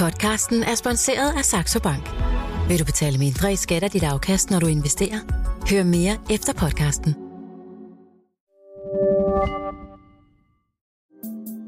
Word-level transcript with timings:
Podcasten 0.00 0.62
er 0.62 0.74
sponsoreret 0.74 1.38
af 1.38 1.44
Saxo 1.44 1.80
Bank. 1.80 2.10
Vil 2.68 2.78
du 2.78 2.84
betale 2.84 3.18
mindre 3.18 3.52
i 3.52 3.56
skat 3.56 3.82
af 3.82 3.90
dit 3.90 4.02
afkast, 4.02 4.50
når 4.50 4.60
du 4.60 4.66
investerer? 4.66 5.20
Hør 5.70 5.82
mere 5.84 6.18
efter 6.30 6.52
podcasten. 6.52 7.14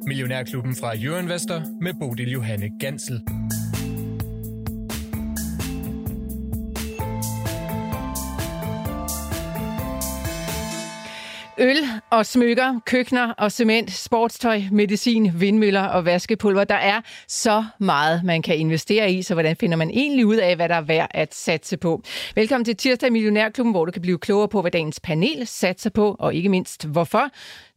Millionærklubben 0.06 0.76
fra 0.76 0.96
Jørgen 0.96 1.28
med 1.80 1.94
Bodil 2.00 2.30
Johanne 2.30 2.70
Gansel. 2.80 3.20
Øl 11.58 12.01
og 12.12 12.26
smykker, 12.26 12.80
køkkener 12.86 13.32
og 13.32 13.52
cement, 13.52 13.92
sportstøj, 13.92 14.62
medicin, 14.72 15.40
vindmøller 15.40 15.82
og 15.82 16.04
vaskepulver. 16.04 16.64
Der 16.64 16.74
er 16.74 17.00
så 17.28 17.64
meget, 17.78 18.24
man 18.24 18.42
kan 18.42 18.56
investere 18.56 19.12
i, 19.12 19.22
så 19.22 19.34
hvordan 19.34 19.56
finder 19.56 19.76
man 19.76 19.90
egentlig 19.90 20.26
ud 20.26 20.36
af, 20.36 20.56
hvad 20.56 20.68
der 20.68 20.74
er 20.74 20.80
værd 20.80 21.08
at 21.10 21.34
satse 21.34 21.76
på? 21.76 22.02
Velkommen 22.34 22.64
til 22.64 22.76
Tirsdag 22.76 23.06
i 23.06 23.10
Millionærklubben, 23.10 23.72
hvor 23.72 23.84
du 23.84 23.92
kan 23.92 24.02
blive 24.02 24.18
klogere 24.18 24.48
på, 24.48 24.60
hvad 24.60 24.70
dagens 24.70 25.00
panel 25.00 25.46
satser 25.46 25.90
på, 25.90 26.16
og 26.18 26.34
ikke 26.34 26.48
mindst 26.48 26.86
hvorfor. 26.86 27.30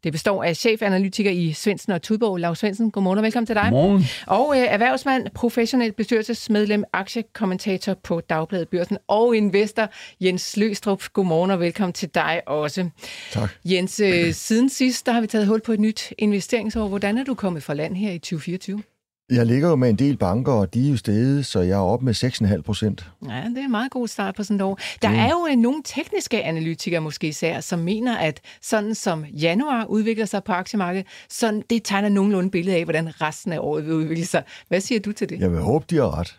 Det 0.06 0.14
består 0.14 0.44
af 0.44 0.56
chefanalytiker 0.56 1.32
i 1.32 1.54
Svendsen 1.54 1.92
og 1.92 2.02
Tudborg, 2.02 2.38
Lars 2.38 2.60
Svendsen. 2.60 2.92
Godmorgen 2.92 3.18
og 3.18 3.24
velkommen 3.24 3.46
til 3.46 3.56
dig. 3.56 3.68
Godmorgen. 3.72 4.04
Og 4.28 4.58
øh, 4.58 4.66
erhvervsmand, 4.70 5.28
professionel 5.36 5.92
bestyrelsesmedlem, 5.92 6.84
aktiekommentator 6.94 7.94
på 7.94 8.22
Dagbladet 8.22 8.70
Børsen 8.70 8.98
og 9.08 9.36
investor 9.36 9.90
Jens 10.22 10.58
Løstrup. 10.58 11.04
Godmorgen 11.14 11.52
og 11.52 11.60
velkommen 11.60 11.94
til 11.94 12.10
dig 12.16 12.42
også. 12.48 12.90
Tak. 13.32 13.50
Jens, 13.66 14.00
øh, 14.00 14.34
siden 14.34 14.70
sidst 14.70 15.06
der 15.06 15.12
har 15.12 15.22
vi 15.22 15.28
taget 15.28 15.48
hul 15.48 15.62
på 15.62 15.72
et 15.72 15.80
nyt 15.80 16.14
investeringsår. 16.18 16.88
Hvordan 16.88 17.18
er 17.18 17.24
du 17.24 17.34
kommet 17.34 17.64
fra 17.64 17.74
land 17.74 17.96
her 17.96 18.12
i 18.12 18.20
2024? 18.20 18.84
Jeg 19.32 19.46
ligger 19.46 19.70
jo 19.70 19.76
med 19.76 19.90
en 19.90 19.96
del 19.96 20.18
banker, 20.18 20.52
og 20.52 20.74
de 20.74 20.88
er 20.88 20.92
jo 20.92 20.98
steget, 20.98 21.46
så 21.46 21.60
jeg 21.60 21.72
er 21.72 21.82
oppe 21.82 22.06
med 22.06 22.14
6,5 22.16 22.62
procent. 22.62 23.06
Ja, 23.30 23.44
det 23.50 23.58
er 23.58 23.66
en 23.66 23.72
meget 23.72 23.92
god 23.92 24.08
start 24.08 24.36
på 24.36 24.44
sådan 24.44 24.56
et 24.56 24.62
år. 24.62 24.80
Der 25.02 25.10
mm. 25.10 25.16
er 25.16 25.30
jo 25.30 25.48
øh, 25.52 25.56
nogle 25.58 25.82
tekniske 25.86 26.44
analytikere 26.44 27.02
måske 27.02 27.28
især, 27.28 27.60
som 27.60 27.80
mener, 27.80 28.18
at 28.18 28.42
sådan 28.62 28.96
som 28.96 29.26
januar 29.26 29.86
udvikler 29.86 30.26
sig 30.26 30.44
på 30.44 30.52
aktiemarkedet, 30.52 31.08
sådan 31.30 31.64
det 31.70 31.82
tegner 31.84 32.10
nogenlunde 32.10 32.52
billede 32.52 32.78
af, 32.78 32.84
hvordan 32.84 33.22
resten 33.22 33.54
af 33.54 33.60
året 33.60 33.86
vil 33.86 33.94
udvikle 33.94 34.26
sig. 34.26 34.44
Hvad 34.68 34.82
siger 34.82 35.00
du 35.00 35.12
til 35.12 35.30
det? 35.30 35.40
Jeg 35.40 35.52
vil 35.52 35.60
håbe, 35.60 35.86
de 35.90 35.96
har 35.96 36.20
ret. 36.20 36.36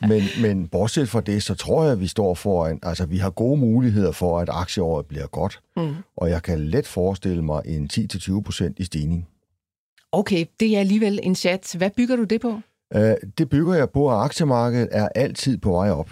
men, 0.10 0.22
men 0.40 0.68
bortset 0.68 1.08
fra 1.08 1.20
det, 1.20 1.42
så 1.42 1.54
tror 1.54 1.82
jeg, 1.82 1.92
at 1.92 2.00
vi 2.00 2.06
står 2.06 2.34
foran, 2.34 2.78
altså 2.82 3.06
vi 3.06 3.18
har 3.18 3.30
gode 3.30 3.60
muligheder 3.60 4.12
for, 4.12 4.40
at 4.40 4.48
aktieåret 4.52 5.06
bliver 5.06 5.26
godt. 5.26 5.60
Mm. 5.76 5.94
Og 6.16 6.30
jeg 6.30 6.42
kan 6.42 6.60
let 6.60 6.86
forestille 6.86 7.44
mig 7.44 7.62
en 7.64 7.90
10-20 7.92 8.40
procent 8.40 8.78
i 8.78 8.84
stigning. 8.84 9.26
Okay, 10.12 10.46
det 10.60 10.76
er 10.76 10.80
alligevel 10.80 11.20
en 11.22 11.34
chat. 11.34 11.74
Hvad 11.78 11.90
bygger 11.96 12.16
du 12.16 12.24
det 12.24 12.40
på? 12.40 12.60
Uh, 12.94 13.00
det 13.38 13.48
bygger 13.48 13.74
jeg 13.74 13.90
på, 13.90 14.10
at 14.10 14.16
aktiemarkedet 14.16 14.88
er 14.90 15.08
altid 15.08 15.58
på 15.58 15.70
vej 15.70 15.90
op. 15.90 16.10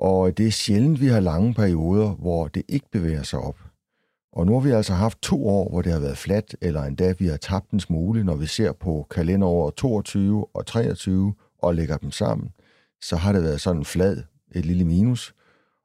Og 0.00 0.38
det 0.38 0.46
er 0.46 0.50
sjældent, 0.50 1.00
vi 1.00 1.06
har 1.06 1.20
lange 1.20 1.54
perioder, 1.54 2.10
hvor 2.10 2.48
det 2.48 2.62
ikke 2.68 2.86
bevæger 2.92 3.22
sig 3.22 3.38
op. 3.38 3.56
Og 4.32 4.46
nu 4.46 4.52
har 4.52 4.60
vi 4.60 4.70
altså 4.70 4.92
haft 4.92 5.22
to 5.22 5.48
år, 5.48 5.68
hvor 5.70 5.82
det 5.82 5.92
har 5.92 6.00
været 6.00 6.18
fladt, 6.18 6.56
eller 6.60 6.82
endda 6.82 7.14
vi 7.18 7.26
har 7.26 7.36
tabt 7.36 7.70
en 7.70 7.80
smule, 7.80 8.24
når 8.24 8.36
vi 8.36 8.46
ser 8.46 8.72
på 8.72 9.06
kalenderåret 9.10 9.74
22 9.74 10.46
og 10.54 10.66
23 10.66 11.34
og 11.58 11.74
lægger 11.74 11.96
dem 11.96 12.10
sammen. 12.10 12.50
Så 13.02 13.16
har 13.16 13.32
det 13.32 13.42
været 13.42 13.60
sådan 13.60 13.84
flad, 13.84 14.22
et 14.54 14.66
lille 14.66 14.84
minus. 14.84 15.34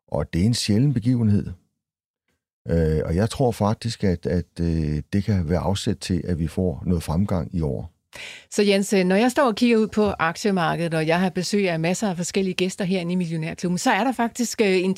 Og 0.07 0.33
det 0.33 0.41
er 0.41 0.45
en 0.45 0.53
sjælden 0.53 0.93
begivenhed. 0.93 1.47
Øh, 2.69 3.01
og 3.05 3.15
jeg 3.15 3.29
tror 3.29 3.51
faktisk, 3.51 4.03
at, 4.03 4.25
at 4.25 4.59
øh, 4.61 5.01
det 5.13 5.23
kan 5.23 5.49
være 5.49 5.59
afsæt 5.59 5.97
til, 5.97 6.21
at 6.27 6.39
vi 6.39 6.47
får 6.47 6.83
noget 6.85 7.03
fremgang 7.03 7.55
i 7.55 7.61
år. 7.61 7.92
Så 8.51 8.63
Jens, 8.63 8.93
øh, 8.93 9.03
når 9.03 9.15
jeg 9.15 9.31
står 9.31 9.43
og 9.43 9.55
kigger 9.55 9.77
ud 9.77 9.87
på 9.87 10.13
aktiemarkedet, 10.19 10.93
og 10.93 11.07
jeg 11.07 11.19
har 11.19 11.29
besøg 11.29 11.69
af 11.69 11.79
masser 11.79 12.09
af 12.09 12.17
forskellige 12.17 12.53
gæster 12.53 12.85
herinde 12.85 13.11
i 13.11 13.15
Millionærklubben, 13.15 13.77
så 13.77 13.91
er 13.91 14.03
der 14.03 14.11
faktisk 14.11 14.61
øh, 14.61 14.83
en 14.83 14.95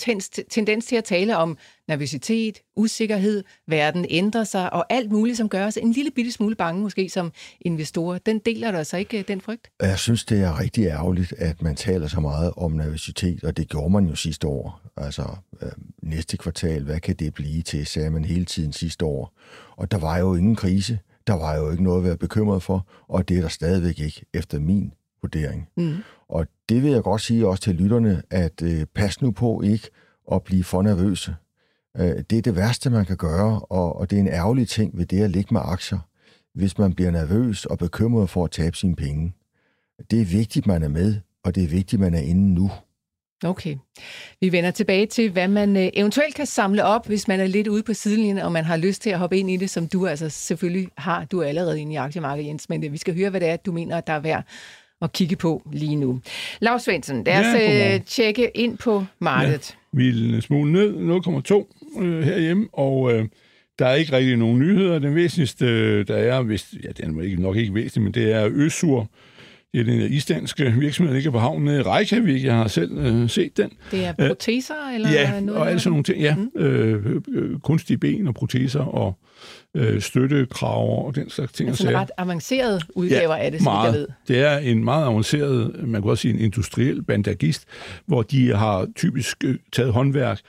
tendens 0.49 0.85
til 0.85 0.95
at 0.95 1.03
tale 1.03 1.37
om 1.37 1.57
nervøsitet, 1.87 2.59
usikkerhed, 2.75 3.43
verden 3.67 4.05
ændrer 4.09 4.43
sig, 4.43 4.73
og 4.73 4.85
alt 4.89 5.11
muligt, 5.11 5.37
som 5.37 5.49
gør 5.49 5.65
os 5.65 5.77
en 5.77 5.91
lille 5.91 6.11
bitte 6.11 6.31
smule 6.31 6.55
bange, 6.55 6.81
måske 6.81 7.09
som 7.09 7.31
investorer. 7.61 8.17
Den 8.17 8.39
deler 8.39 8.67
der 8.67 8.73
så 8.73 8.79
altså 8.79 8.97
ikke, 8.97 9.19
øh, 9.19 9.23
den 9.27 9.41
frygt? 9.41 9.67
Jeg 9.81 9.99
synes, 9.99 10.25
det 10.25 10.41
er 10.41 10.59
rigtig 10.59 10.85
ærgerligt, 10.85 11.33
at 11.37 11.61
man 11.61 11.75
taler 11.75 12.07
så 12.07 12.19
meget 12.19 12.53
om 12.57 12.71
nervøsitet, 12.71 13.43
og 13.43 13.57
det 13.57 13.69
gjorde 13.69 13.89
man 13.89 14.05
jo 14.05 14.15
sidste 14.15 14.47
år. 14.47 14.81
Altså, 14.97 15.23
næste 16.03 16.37
kvartal, 16.37 16.83
hvad 16.83 16.99
kan 16.99 17.15
det 17.15 17.33
blive 17.33 17.61
til, 17.61 17.85
sagde 17.85 18.09
man 18.09 18.25
hele 18.25 18.45
tiden 18.45 18.73
sidste 18.73 19.05
år. 19.05 19.33
Og 19.77 19.91
der 19.91 19.97
var 19.97 20.17
jo 20.17 20.35
ingen 20.35 20.55
krise. 20.55 20.99
Der 21.27 21.33
var 21.33 21.55
jo 21.55 21.71
ikke 21.71 21.83
noget 21.83 21.97
at 21.97 22.03
være 22.03 22.17
bekymret 22.17 22.63
for, 22.63 22.87
og 23.07 23.29
det 23.29 23.37
er 23.37 23.41
der 23.41 23.47
stadigvæk 23.47 23.99
ikke, 23.99 24.25
efter 24.33 24.59
min 24.59 24.93
vurdering. 25.21 25.69
Mm. 25.77 25.95
Og 26.29 26.47
det 26.69 26.83
vil 26.83 26.91
jeg 26.91 27.03
godt 27.03 27.21
sige 27.21 27.47
også 27.47 27.63
til 27.63 27.75
lytterne, 27.75 28.23
at 28.29 28.61
øh, 28.61 28.85
pas 28.95 29.21
nu 29.21 29.31
på 29.31 29.61
ikke 29.61 29.89
at 30.31 30.43
blive 30.43 30.63
for 30.63 30.81
nervøse. 30.81 31.35
Øh, 31.97 32.23
det 32.29 32.37
er 32.37 32.41
det 32.41 32.55
værste, 32.55 32.89
man 32.89 33.05
kan 33.05 33.17
gøre, 33.17 33.59
og, 33.59 33.95
og 33.95 34.09
det 34.09 34.15
er 34.15 34.19
en 34.21 34.27
ærgerlig 34.27 34.67
ting 34.67 34.97
ved 34.97 35.05
det 35.05 35.23
at 35.23 35.31
ligge 35.31 35.53
med 35.53 35.61
aktier, 35.63 35.99
hvis 36.53 36.77
man 36.77 36.93
bliver 36.93 37.11
nervøs 37.11 37.65
og 37.65 37.77
bekymret 37.77 38.29
for 38.29 38.45
at 38.45 38.51
tabe 38.51 38.77
sine 38.77 38.95
penge. 38.95 39.33
Det 40.11 40.21
er 40.21 40.25
vigtigt, 40.25 40.67
man 40.67 40.83
er 40.83 40.87
med, 40.87 41.15
og 41.43 41.55
det 41.55 41.63
er 41.63 41.67
vigtigt, 41.67 41.99
man 41.99 42.13
er 42.13 42.19
inde 42.19 42.53
nu. 42.53 42.71
Okay. 43.43 43.75
Vi 44.41 44.51
vender 44.51 44.71
tilbage 44.71 45.05
til, 45.05 45.31
hvad 45.31 45.47
man 45.47 45.77
øh, 45.77 45.89
eventuelt 45.93 46.35
kan 46.35 46.45
samle 46.45 46.83
op, 46.83 47.07
hvis 47.07 47.27
man 47.27 47.39
er 47.39 47.47
lidt 47.47 47.67
ude 47.67 47.83
på 47.83 47.93
sidelinjen, 47.93 48.37
og 48.37 48.51
man 48.51 48.65
har 48.65 48.77
lyst 48.77 49.01
til 49.01 49.09
at 49.09 49.19
hoppe 49.19 49.37
ind 49.37 49.49
i 49.49 49.57
det, 49.57 49.69
som 49.69 49.87
du 49.87 50.07
altså 50.07 50.29
selvfølgelig 50.29 50.87
har. 50.97 51.25
Du 51.25 51.39
er 51.39 51.45
allerede 51.45 51.81
inde 51.81 51.93
i 51.93 51.95
aktiemarkedet, 51.95 52.47
Jens, 52.47 52.69
men 52.69 52.85
øh, 52.85 52.91
vi 52.91 52.97
skal 52.97 53.15
høre, 53.15 53.29
hvad 53.29 53.41
det 53.41 53.49
er, 53.49 53.55
du 53.55 53.71
mener, 53.71 54.01
der 54.01 54.13
er 54.13 54.19
værd 54.19 54.43
at 55.01 55.13
kigge 55.13 55.35
på 55.35 55.61
lige 55.71 55.95
nu. 55.95 56.21
Lars 56.59 56.83
Svendsen, 56.83 57.23
lad 57.23 57.39
os 57.39 57.45
ja, 57.45 57.95
øh, 57.95 58.01
tjekke 58.05 58.51
ind 58.55 58.77
på 58.77 59.05
markedet. 59.19 59.77
Ja, 59.93 59.97
vi 59.97 60.35
er 60.37 60.41
smule 60.41 60.71
ned, 60.71 60.93
0,2 61.95 62.01
øh, 62.01 62.23
herhjemme, 62.23 62.67
og 62.73 63.13
øh, 63.13 63.25
der 63.79 63.85
er 63.85 63.95
ikke 63.95 64.11
rigtig 64.11 64.37
nogen 64.37 64.59
nyheder. 64.59 64.99
Den 64.99 65.15
væsentligste, 65.15 66.03
der 66.03 66.15
er, 66.15 66.41
hvis, 66.41 66.73
ja, 66.83 66.89
den 66.89 67.19
er 67.19 67.23
ikke, 67.23 67.41
nok 67.41 67.55
ikke 67.55 67.73
væsentlig, 67.73 68.03
men 68.03 68.13
det 68.13 68.33
er 68.33 68.49
Øsur, 68.51 69.09
den 69.83 70.11
islandske 70.11 70.73
virksomhed, 70.79 71.13
ligger 71.13 71.31
på 71.31 71.39
havnen 71.39 71.79
i 71.79 71.81
Reykjavik. 71.81 72.43
Jeg 72.43 72.55
har 72.55 72.67
selv 72.67 72.97
øh, 72.97 73.29
set 73.29 73.57
den. 73.57 73.69
Det 73.91 74.05
er 74.05 74.13
proteser 74.27 74.93
eller 74.95 75.11
ja, 75.11 75.39
noget? 75.39 75.61
og 75.61 75.69
alle 75.69 75.79
sådan 75.79 75.91
nogle 75.91 76.03
ting. 76.03 76.19
Ja, 76.19 76.35
mm. 76.35 76.61
øh, 76.61 77.21
øh, 77.27 77.59
kunstige 77.59 77.97
ben 77.97 78.27
og 78.27 78.33
proteser 78.33 78.79
og 78.79 79.17
øh, 79.75 80.01
støttekraver 80.01 81.05
og 81.05 81.15
den 81.15 81.29
slags 81.29 81.53
ting. 81.53 81.69
Altså 81.69 81.89
en 81.89 81.95
ret 81.95 82.11
avanceret 82.17 82.83
udgaver 82.95 83.35
ja, 83.35 83.43
af 83.43 83.51
det, 83.51 83.61
som 83.61 83.73
meget. 83.73 83.85
jeg 83.85 83.99
ved. 83.99 84.07
Det 84.27 84.39
er 84.39 84.57
en 84.57 84.83
meget 84.83 85.05
avanceret, 85.05 85.87
man 85.87 86.01
kan 86.01 86.11
også 86.11 86.21
sige 86.21 86.33
en 86.33 86.39
industriel 86.39 87.03
bandagist, 87.03 87.65
hvor 88.05 88.21
de 88.21 88.55
har 88.55 88.87
typisk 88.95 89.43
øh, 89.43 89.55
taget 89.71 89.93
håndværk 89.93 90.39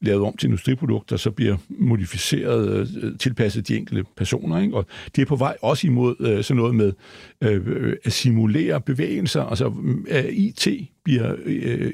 lavet 0.00 0.24
om 0.24 0.36
til 0.36 0.46
industriprodukter, 0.46 1.16
så 1.16 1.30
bliver 1.30 1.56
modificeret, 1.68 2.88
øh, 3.02 3.18
tilpasset 3.18 3.68
de 3.68 3.76
enkelte 3.76 4.04
personer. 4.16 4.60
Ikke? 4.60 4.76
Og 4.76 4.86
det 5.16 5.22
er 5.22 5.26
på 5.26 5.36
vej 5.36 5.56
også 5.62 5.86
imod 5.86 6.14
øh, 6.20 6.44
sådan 6.44 6.56
noget 6.56 6.74
med 6.74 6.92
øh, 7.40 7.96
at 8.04 8.12
simulere 8.12 8.80
bevægelser. 8.80 9.42
Altså 9.42 9.72
IT 10.30 10.68
bliver 11.04 11.34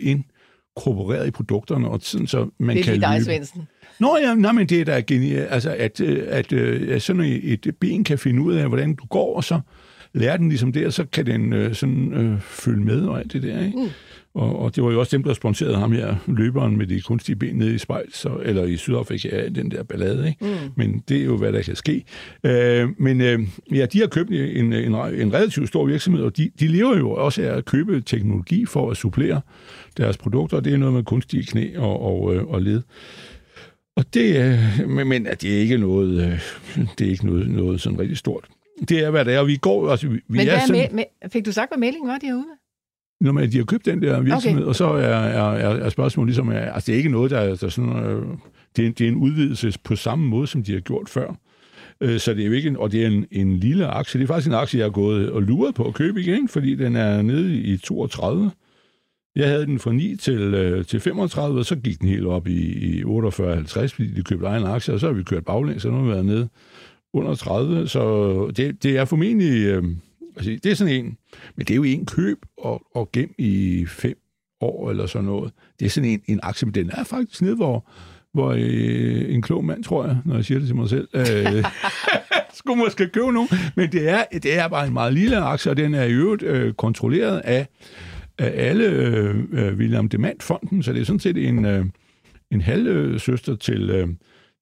inkorporeret 0.01 1.27
i 1.27 1.31
produkterne, 1.31 1.89
og 1.89 2.01
sådan 2.03 2.27
så 2.27 2.51
man 2.59 2.77
det 2.77 2.85
kan 2.85 3.01
dig, 3.01 3.25
Svendsen. 3.25 3.63
Nå 4.01 4.17
ja, 4.23 4.35
nej, 4.35 4.53
men 4.53 4.67
det 4.67 4.81
er 4.81 4.85
da 4.85 5.03
genialt. 5.07 5.47
Altså, 5.51 5.77
at, 5.79 6.01
at, 6.01 6.53
at 6.53 7.03
sådan 7.03 7.41
et 7.43 7.77
ben 7.81 8.05
kan 8.05 8.19
finde 8.19 8.43
ud 8.43 8.55
af, 8.55 8.69
hvordan 8.69 8.95
du 8.95 9.07
går, 9.07 9.37
og 9.37 9.45
så 9.45 9.61
lærer 10.13 10.37
den 10.37 10.49
ligesom 10.49 10.73
det, 10.73 10.87
og 10.87 10.93
så 10.93 11.05
kan 11.13 11.27
den 11.27 11.75
sådan 11.75 12.13
øh, 12.13 12.41
følge 12.41 12.85
med 12.85 13.03
og 13.03 13.19
alt 13.19 13.33
det 13.33 13.43
der. 13.43 13.65
Ikke? 13.65 13.79
Mm. 13.79 13.89
Og, 14.35 14.59
og 14.59 14.77
det 14.77 14.85
var 14.85 14.93
jo 14.93 15.01
også 15.01 15.17
dem, 15.17 15.25
der 15.25 15.35
sponserede 15.35 15.77
ham 15.77 15.93
her, 15.93 16.15
løberen 16.27 16.77
med 16.77 16.87
de 16.87 17.01
kunstige 17.01 17.37
ben 17.37 17.57
nede 17.57 17.75
i 17.75 17.79
spejl, 17.79 18.13
så, 18.13 18.41
eller 18.43 18.65
i 18.65 18.77
Sydafrika, 18.77 19.49
den 19.49 19.71
der 19.71 19.83
ballade. 19.83 20.29
Ikke? 20.29 20.45
Mm. 20.45 20.71
Men 20.77 21.03
det 21.09 21.21
er 21.21 21.25
jo, 21.25 21.37
hvad 21.37 21.53
der 21.53 21.63
kan 21.63 21.77
ske. 21.77 22.05
Øh, 22.45 22.89
men 22.99 23.21
øh, 23.21 23.41
ja, 23.73 23.87
de 23.87 24.01
har 24.01 24.07
købt 24.07 24.31
en, 24.31 24.73
en, 24.73 24.95
en 24.95 25.33
relativt 25.35 25.69
stor 25.69 25.87
virksomhed, 25.87 26.23
og 26.23 26.37
de, 26.37 26.51
de 26.61 26.67
lever 26.67 26.97
jo 26.97 27.11
også 27.11 27.43
af 27.43 27.57
at 27.57 27.65
købe 27.65 28.01
teknologi 28.01 28.67
for 28.67 28.91
at 28.91 28.97
supplere 28.97 29.41
deres 29.97 30.17
produkter, 30.17 30.61
det 30.61 30.73
er 30.73 30.77
noget 30.77 30.95
med 30.95 31.03
kunstige 31.03 31.45
knæ 31.45 31.79
og, 31.79 32.03
og, 32.03 32.35
øh, 32.35 32.45
og 32.45 32.63
led. 32.63 32.83
Og 33.97 34.15
det, 34.15 34.37
øh, 34.37 34.89
men, 34.89 35.09
men 35.09 35.25
det 35.25 35.45
er 35.45 35.59
ikke 35.59 35.79
noget, 35.79 36.23
øh, 36.25 36.41
det 36.99 37.07
er 37.07 37.11
ikke 37.11 37.27
noget, 37.27 37.51
noget 37.51 37.81
sådan 37.81 37.99
rigtig 37.99 38.17
stort. 38.17 38.49
Det 38.89 39.05
er, 39.05 39.11
hvad 39.11 39.25
det 39.25 39.35
er, 39.35 39.39
og 39.39 39.47
vi 39.47 39.57
går... 39.57 39.91
Altså, 39.91 40.09
vi 40.09 40.21
men 40.29 40.41
er 40.41 40.45
hvad 40.45 40.61
sådan, 40.67 40.91
med, 40.93 41.05
med, 41.23 41.31
fik 41.31 41.47
du 41.47 41.53
sagt, 41.53 41.71
hvad 41.71 41.79
meldingen 41.79 42.09
var 42.09 42.19
derude? 42.19 42.45
Når 43.21 43.33
man, 43.33 43.53
de 43.53 43.57
har 43.57 43.65
købt 43.65 43.87
den 43.87 44.03
der 44.03 44.21
virksomhed, 44.21 44.63
okay. 44.63 44.69
og 44.69 44.77
så 44.77 44.87
er, 44.87 45.09
er, 45.09 45.53
er, 45.53 45.85
er 45.85 45.89
spørgsmålet 45.89 46.29
ligesom, 46.29 46.49
er, 46.49 46.59
altså 46.59 46.87
det 46.87 46.93
er 46.93 46.97
ikke 46.97 47.11
noget, 47.11 47.31
der, 47.31 47.55
der 47.57 47.69
sådan, 47.69 47.97
øh, 47.97 48.23
det, 48.77 48.87
er, 48.87 48.93
det 48.93 49.01
er 49.01 49.09
en 49.09 49.17
udvidelse 49.17 49.73
på 49.85 49.97
samme 49.97 50.29
måde, 50.29 50.47
som 50.47 50.63
de 50.63 50.73
har 50.73 50.81
gjort 50.81 51.09
før. 51.09 51.35
Øh, 52.01 52.21
så 52.21 52.35
det 52.35 52.43
er 52.43 52.47
jo 52.47 52.53
ikke, 52.53 52.69
en, 52.69 52.77
og 52.77 52.93
det 52.93 53.03
er 53.03 53.07
en, 53.07 53.27
en 53.31 53.57
lille 53.57 53.87
aktie. 53.87 54.19
Det 54.19 54.25
er 54.25 54.27
faktisk 54.27 54.49
en 54.49 54.55
aktie, 54.55 54.79
jeg 54.79 54.85
har 54.85 54.91
gået 54.91 55.31
og 55.31 55.43
luret 55.43 55.75
på 55.75 55.85
at 55.85 55.95
købe 55.95 56.21
igen, 56.21 56.49
fordi 56.49 56.75
den 56.75 56.97
er 56.97 57.23
nede 57.23 57.57
i 57.57 57.77
32. 57.77 58.51
Jeg 59.37 59.49
havde 59.49 59.67
den 59.67 59.79
fra 59.79 59.93
9 59.93 60.17
til, 60.17 60.55
øh, 60.55 60.85
til 60.85 61.01
35, 61.01 61.59
og 61.59 61.65
så 61.65 61.77
gik 61.77 62.01
den 62.01 62.09
helt 62.09 62.27
op 62.27 62.47
i, 62.47 62.73
i 62.99 63.03
48-50, 63.03 63.87
fordi 63.87 64.15
de 64.15 64.23
købte 64.23 64.47
egen 64.47 64.65
aktie, 64.65 64.95
og 64.95 65.01
så 65.01 65.07
har 65.07 65.15
vi 65.15 65.23
kørt 65.23 65.45
baglæns, 65.45 65.83
så 65.83 65.91
nu 65.91 65.97
har 65.97 66.05
vi 66.05 66.11
været 66.11 66.27
nede 66.27 66.49
under 67.15 67.35
30. 67.35 67.89
Så 67.89 68.47
det, 68.57 68.83
det 68.83 68.99
er 68.99 69.05
formentlig... 69.05 69.67
Øh, 69.67 69.85
Altså, 70.37 70.59
det 70.63 70.67
er 70.67 70.75
sådan 70.75 70.95
en, 70.95 71.17
men 71.57 71.67
det 71.67 71.71
er 71.71 71.77
jo 71.77 71.83
en 71.83 72.07
køb 72.07 72.39
og, 72.59 72.83
og 72.95 73.13
gem 73.13 73.35
i 73.39 73.87
fem 73.89 74.19
år 74.61 74.91
eller 74.91 75.07
sådan 75.07 75.25
noget. 75.25 75.53
Det 75.81 75.87
er 75.87 75.91
sådan 75.91 76.11
en, 76.11 76.23
en 76.27 76.41
aktie, 76.43 76.67
men 76.67 76.75
den 76.75 76.91
er 76.91 77.05
faktisk 77.05 77.43
nede, 77.43 77.57
hvor, 77.57 77.89
hvor 78.33 78.53
øh, 78.53 79.35
en 79.35 79.43
klog 79.43 79.65
mand, 79.65 79.85
tror 79.85 80.07
jeg, 80.07 80.17
når 80.25 80.35
jeg 80.35 80.45
siger 80.45 80.59
det 80.59 80.69
til 80.69 80.77
mig 80.77 80.89
selv, 80.89 81.09
øh, 81.15 81.65
skulle 82.59 82.79
måske 82.79 83.09
købe 83.09 83.33
nogen. 83.33 83.49
Men 83.77 83.93
det 83.93 84.09
er, 84.09 84.25
det 84.33 84.59
er 84.59 84.69
bare 84.69 84.87
en 84.87 84.93
meget 84.93 85.13
lille 85.13 85.37
aktie, 85.37 85.71
og 85.71 85.77
den 85.77 85.95
er 85.95 86.05
i 86.05 86.13
øvrigt 86.13 86.43
øh, 86.43 86.75
kontrolleret 86.75 87.39
af, 87.39 87.67
af 88.39 88.69
alle 88.69 88.85
øh, 88.85 89.37
øh 89.53 89.75
William 89.77 90.09
Demant-fonden, 90.09 90.83
så 90.83 90.93
det 90.93 91.01
er 91.01 91.05
sådan 91.05 91.21
set 91.21 91.49
en, 91.49 91.65
øh, 91.65 91.85
en 92.51 92.61
halvsøster 92.61 93.57
til... 93.57 93.91
Øh, 93.91 94.09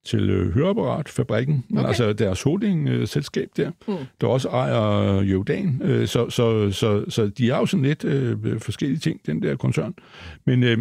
til 0.05 0.29
øh, 0.29 0.53
høreapparatfabrikken, 0.53 1.63
okay. 1.73 1.87
altså 1.87 2.13
deres 2.13 2.41
holding-selskab 2.41 3.49
der, 3.57 3.71
mm. 3.87 3.93
der 4.21 4.27
også 4.27 4.49
ejer 4.49 5.21
Jøvdan. 5.21 5.81
Øh, 5.83 6.07
så, 6.07 6.29
så, 6.29 6.71
så, 6.71 7.05
så 7.09 7.27
de 7.27 7.49
er 7.49 7.57
jo 7.57 7.65
sådan 7.65 7.85
lidt 7.85 8.03
øh, 8.03 8.59
forskellige 8.59 8.99
ting, 8.99 9.19
den 9.25 9.41
der 9.41 9.55
koncern. 9.55 9.93
Men, 10.45 10.63
øh, 10.63 10.77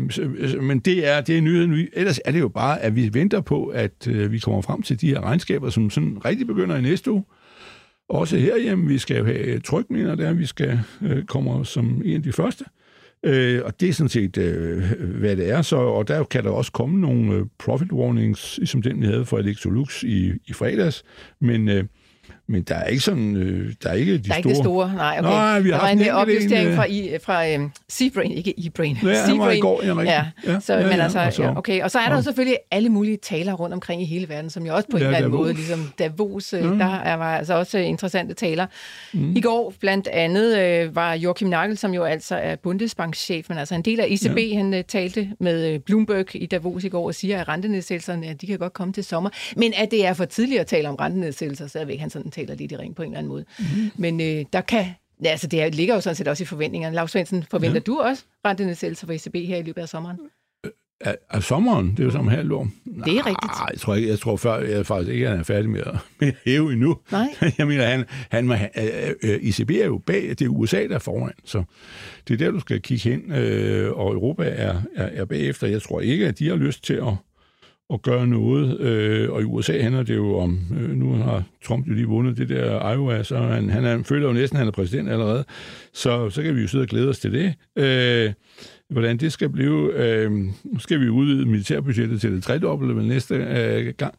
men 0.63 0.79
det 0.79 1.09
er, 1.09 1.21
det 1.21 1.39
er 1.39 1.41
nyheden. 1.41 1.89
Ellers 1.93 2.21
er 2.25 2.33
det 2.33 2.41
jo 2.41 2.49
bare, 2.49 2.81
at 2.81 2.97
vi 2.97 3.11
venter 3.13 3.41
på, 3.41 3.67
at 3.67 4.09
øh, 4.09 4.33
vi 4.33 4.39
kommer 4.39 4.63
frem 4.63 4.83
til 4.83 5.01
de 5.01 5.09
her 5.09 5.21
regnskaber, 5.21 5.71
som 5.71 5.91
sådan 5.91 6.19
rigtig 6.25 6.47
begynder 6.47 6.77
i 6.77 6.83
næste 6.83 7.11
uge. 7.11 7.25
Også 8.09 8.37
herhjemme, 8.37 8.89
vi 8.89 8.99
skal 8.99 9.19
jo 9.19 9.25
have 9.25 9.61
trykminer 9.61 10.15
der, 10.15 10.33
vi 10.33 10.47
skal 10.47 10.81
øh, 11.03 11.25
komme 11.25 11.65
som 11.65 12.03
en 12.05 12.17
af 12.17 12.23
de 12.23 12.33
første. 12.33 12.65
Øh, 12.65 12.82
Øh, 13.25 13.61
og 13.65 13.81
det 13.81 13.89
er 13.89 13.93
sådan 13.93 14.09
set, 14.09 14.39
øh, 14.39 14.83
hvad 15.01 15.37
det 15.37 15.51
er. 15.51 15.63
Så, 15.63 15.77
og 15.77 16.09
der 16.09 16.25
kan 16.25 16.45
der 16.45 16.51
også 16.51 16.73
komme 16.73 17.01
nogle 17.01 17.35
øh, 17.35 17.47
profit 17.59 17.93
warnings, 17.93 18.71
som 18.71 18.83
den, 18.83 19.01
vi 19.01 19.07
havde 19.07 19.25
for 19.25 19.39
Electrolux 19.39 20.03
i, 20.03 20.33
i 20.47 20.53
fredags. 20.53 21.05
Men 21.41 21.69
øh, 21.69 21.85
men 22.47 22.63
der 22.63 22.75
er 22.75 22.85
ikke 22.85 23.03
sådan, 23.03 23.37
øh, 23.37 23.73
der 23.83 23.91
er 23.91 23.95
ikke 23.95 24.13
de 24.13 24.19
der 24.19 24.35
er 24.35 24.41
store... 24.41 24.51
ikke 24.51 24.63
store, 24.63 24.93
nej, 24.95 25.17
okay. 25.19 25.29
Nej, 25.29 25.61
vi 25.61 25.71
har 25.71 25.79
der 25.79 25.97
var 25.97 26.05
en 26.05 26.11
opjustering 26.11 26.69
en, 26.69 26.77
fra, 26.77 26.85
i, 26.85 27.19
fra 27.23 27.55
um, 27.57 27.73
Seabrain, 27.89 28.33
ikke 28.33 28.55
E-Brain. 28.59 29.07
Ja, 29.09 29.23
han 29.23 29.39
var 29.39 29.51
i 29.51 29.61
går, 29.61 29.83
ja, 29.85 30.03
ja. 30.03 30.27
ja, 30.47 30.61
så, 30.61 30.75
ja, 30.75 30.83
men 30.83 30.97
ja, 30.97 31.03
altså, 31.03 31.21
og 31.21 31.33
så, 31.33 31.43
ja, 31.43 31.57
okay. 31.59 31.83
Og 31.83 31.91
så 31.91 31.99
er 31.99 32.05
der 32.05 32.11
ja. 32.11 32.17
jo 32.17 32.23
selvfølgelig 32.23 32.57
alle 32.71 32.89
mulige 32.89 33.17
taler 33.17 33.53
rundt 33.53 33.75
omkring 33.75 34.03
i 34.03 34.05
hele 34.05 34.29
verden, 34.29 34.51
som 34.51 34.67
jo 34.67 34.75
også 34.75 34.89
på 34.91 34.97
en 34.97 35.03
ja, 35.03 35.07
eller 35.07 35.19
anden 35.19 35.33
Davos. 35.33 35.45
måde, 35.45 35.55
ligesom 35.55 35.93
Davos, 35.99 36.55
mm. 36.61 36.69
Mm. 36.69 36.79
der 36.79 36.95
er, 36.95 37.15
var 37.15 37.37
altså 37.39 37.55
også 37.55 37.79
interessante 37.79 38.35
taler. 38.35 38.67
Mm. 39.13 39.37
I 39.37 39.41
går 39.41 39.75
blandt 39.81 40.09
andet 40.09 40.59
øh, 40.59 40.97
var 40.97 41.15
Joachim 41.15 41.49
Nagel, 41.49 41.79
som 41.79 41.95
jo 41.95 42.05
altså 42.05 42.37
er 42.37 42.57
Bundesbankchef, 42.57 43.49
men 43.49 43.59
altså 43.59 43.75
en 43.75 43.83
del 43.83 44.01
af 44.01 44.07
ECB, 44.11 44.39
ja. 44.39 44.57
han 44.57 44.75
øh, 44.75 44.85
talte 44.85 45.29
med 45.41 45.75
øh, 45.75 45.81
Bloomberg 45.81 46.37
i 46.37 46.47
Davos 46.47 46.85
i 46.85 46.89
går 46.89 47.07
og 47.07 47.15
siger, 47.15 47.41
at 47.41 47.49
rentenedsættelserne, 47.49 48.27
ja, 48.27 48.33
de 48.33 48.47
kan 48.47 48.59
godt 48.59 48.73
komme 48.73 48.93
til 48.93 49.05
sommer, 49.05 49.31
men 49.57 49.73
at 49.77 49.91
det 49.91 50.07
er 50.07 50.13
for 50.13 50.25
tidligt 50.25 50.61
at 50.61 50.67
tale 50.67 50.89
om 50.89 50.95
rentenedsættelser, 50.95 51.67
så 51.67 51.79
ikke, 51.81 52.01
han 52.01 52.11
sådan 52.11 52.32
taler 52.33 52.55
lidt 52.55 52.73
i 52.73 52.77
ring 52.77 52.95
på 52.95 53.03
en 53.03 53.09
eller 53.09 53.19
anden 53.19 53.29
måde. 53.29 53.45
Mm. 53.59 53.65
Men 53.97 54.21
øh, 54.21 54.45
der 54.53 54.61
kan, 54.61 54.87
ja, 55.25 55.29
altså 55.29 55.47
det 55.47 55.75
ligger 55.75 55.95
jo 55.95 56.01
sådan 56.01 56.17
set 56.17 56.29
også 56.29 56.43
i 56.43 56.47
forventningerne. 56.47 56.95
Lars 56.95 57.11
Svendsen, 57.11 57.45
forventer 57.51 57.75
ja. 57.75 57.81
du 57.81 58.01
også 58.01 58.25
rentenedsættelser 58.47 59.07
for 59.07 59.13
ECB 59.15 59.49
her 59.49 59.57
i 59.57 59.63
løbet 59.63 59.83
af 59.83 59.89
sommeren? 59.89 60.19
af, 61.05 61.17
af 61.31 61.43
sommeren, 61.43 61.91
det 61.91 62.01
er 62.01 62.05
jo 62.05 62.11
som 62.11 62.29
halvt 62.29 62.53
år. 62.53 62.69
Det 62.85 63.17
er 63.17 63.27
rigtigt. 63.27 63.53
Nej, 63.59 63.69
jeg 63.73 63.81
tror, 63.81 63.95
ikke, 63.95 64.09
jeg 64.09 64.19
tror 64.19 64.37
før, 64.37 64.59
jeg 64.59 64.87
faktisk 64.87 65.13
ikke, 65.13 65.29
han 65.29 65.39
er 65.39 65.43
færdig 65.43 65.71
med 65.71 65.81
at, 65.81 65.95
med 66.21 66.29
at 66.29 66.35
hæve 66.45 66.73
endnu. 66.73 66.99
Nej. 67.13 67.35
Jeg 67.59 67.67
mener, 67.67 67.87
han, 67.87 68.05
han, 68.31 68.51
han, 68.51 68.71
øh, 69.23 69.39
ICB 69.43 69.71
er 69.71 69.87
jo 69.87 69.99
bag, 69.99 70.23
det 70.23 70.43
er 70.43 70.49
USA, 70.49 70.87
der 70.87 70.95
er 70.95 70.99
foran, 70.99 71.33
så 71.45 71.63
det 72.29 72.35
er 72.35 72.39
der, 72.39 72.51
du 72.51 72.61
skal 72.61 72.83
kigge 72.83 73.11
hen, 73.11 73.33
øh, 73.33 73.93
og 73.93 74.13
Europa 74.13 74.45
er, 74.57 74.83
er, 74.97 75.09
er 75.13 75.25
bagefter. 75.25 75.67
Jeg 75.67 75.83
tror 75.83 76.01
ikke, 76.01 76.29
at 76.29 76.39
de 76.39 76.49
har 76.49 76.57
lyst 76.57 76.85
til 76.85 76.95
at, 76.95 77.15
at 77.93 78.03
gøre 78.03 78.27
noget, 78.27 78.81
øh, 78.81 79.31
og 79.31 79.41
i 79.41 79.45
USA 79.45 79.83
handler 79.83 80.03
det 80.03 80.17
jo 80.17 80.39
om, 80.39 80.59
øh, 80.81 80.91
nu 80.91 81.13
har 81.13 81.43
Trump 81.65 81.89
jo 81.89 81.93
lige 81.93 82.07
vundet 82.07 82.37
det 82.37 82.49
der 82.49 82.93
Iowa, 82.93 83.23
så 83.23 83.39
han, 83.39 83.71
han, 83.71 83.85
er, 83.85 84.03
føler 84.03 84.27
jo 84.27 84.33
næsten, 84.33 84.57
at 84.57 84.59
han 84.59 84.69
er 84.69 84.73
præsident 84.73 85.09
allerede, 85.09 85.45
så, 85.93 86.31
så 86.31 86.43
kan 86.43 86.57
vi 86.57 86.61
jo 86.61 86.69
sidde 86.69 86.83
og 86.83 86.89
glæde 86.89 87.09
os 87.09 87.19
til 87.19 87.33
det. 87.33 87.55
Øh, 87.77 88.33
hvordan 88.93 89.17
det 89.17 89.33
skal 89.33 89.49
blive. 89.49 89.93
Øh, 89.95 90.31
nu 90.65 90.79
skal 90.79 91.01
vi 91.01 91.09
udvide 91.09 91.47
militærbudgettet 91.47 92.21
til 92.21 92.33
det 92.33 92.43
tredobbelte 92.43 92.97
vel 92.97 93.07
næste 93.07 93.35
øh, 93.35 93.95
gang. 93.97 94.15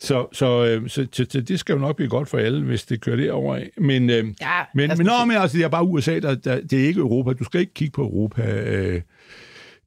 Så, 0.00 0.26
så, 0.32 0.64
øh, 0.66 0.88
så, 0.88 1.06
så, 1.12 1.26
så 1.30 1.40
det 1.40 1.60
skal 1.60 1.72
jo 1.72 1.78
nok 1.78 1.96
blive 1.96 2.08
godt 2.08 2.28
for 2.28 2.38
alle, 2.38 2.64
hvis 2.64 2.84
det 2.84 3.00
kører 3.00 3.16
derover 3.16 3.56
af. 3.56 3.70
Men, 3.78 4.10
øh, 4.10 4.24
Ja, 4.40 4.60
men, 4.74 4.90
men, 4.96 5.06
nå, 5.06 5.24
men 5.26 5.36
altså, 5.36 5.58
det 5.58 5.64
er 5.64 5.68
bare 5.68 5.84
USA, 5.84 6.18
der, 6.18 6.34
der, 6.34 6.60
det 6.60 6.82
er 6.82 6.86
ikke 6.86 7.00
Europa. 7.00 7.32
Du 7.32 7.44
skal 7.44 7.60
ikke 7.60 7.74
kigge 7.74 7.92
på 7.92 8.02
Europa. 8.02 8.42
Øh, 8.42 9.00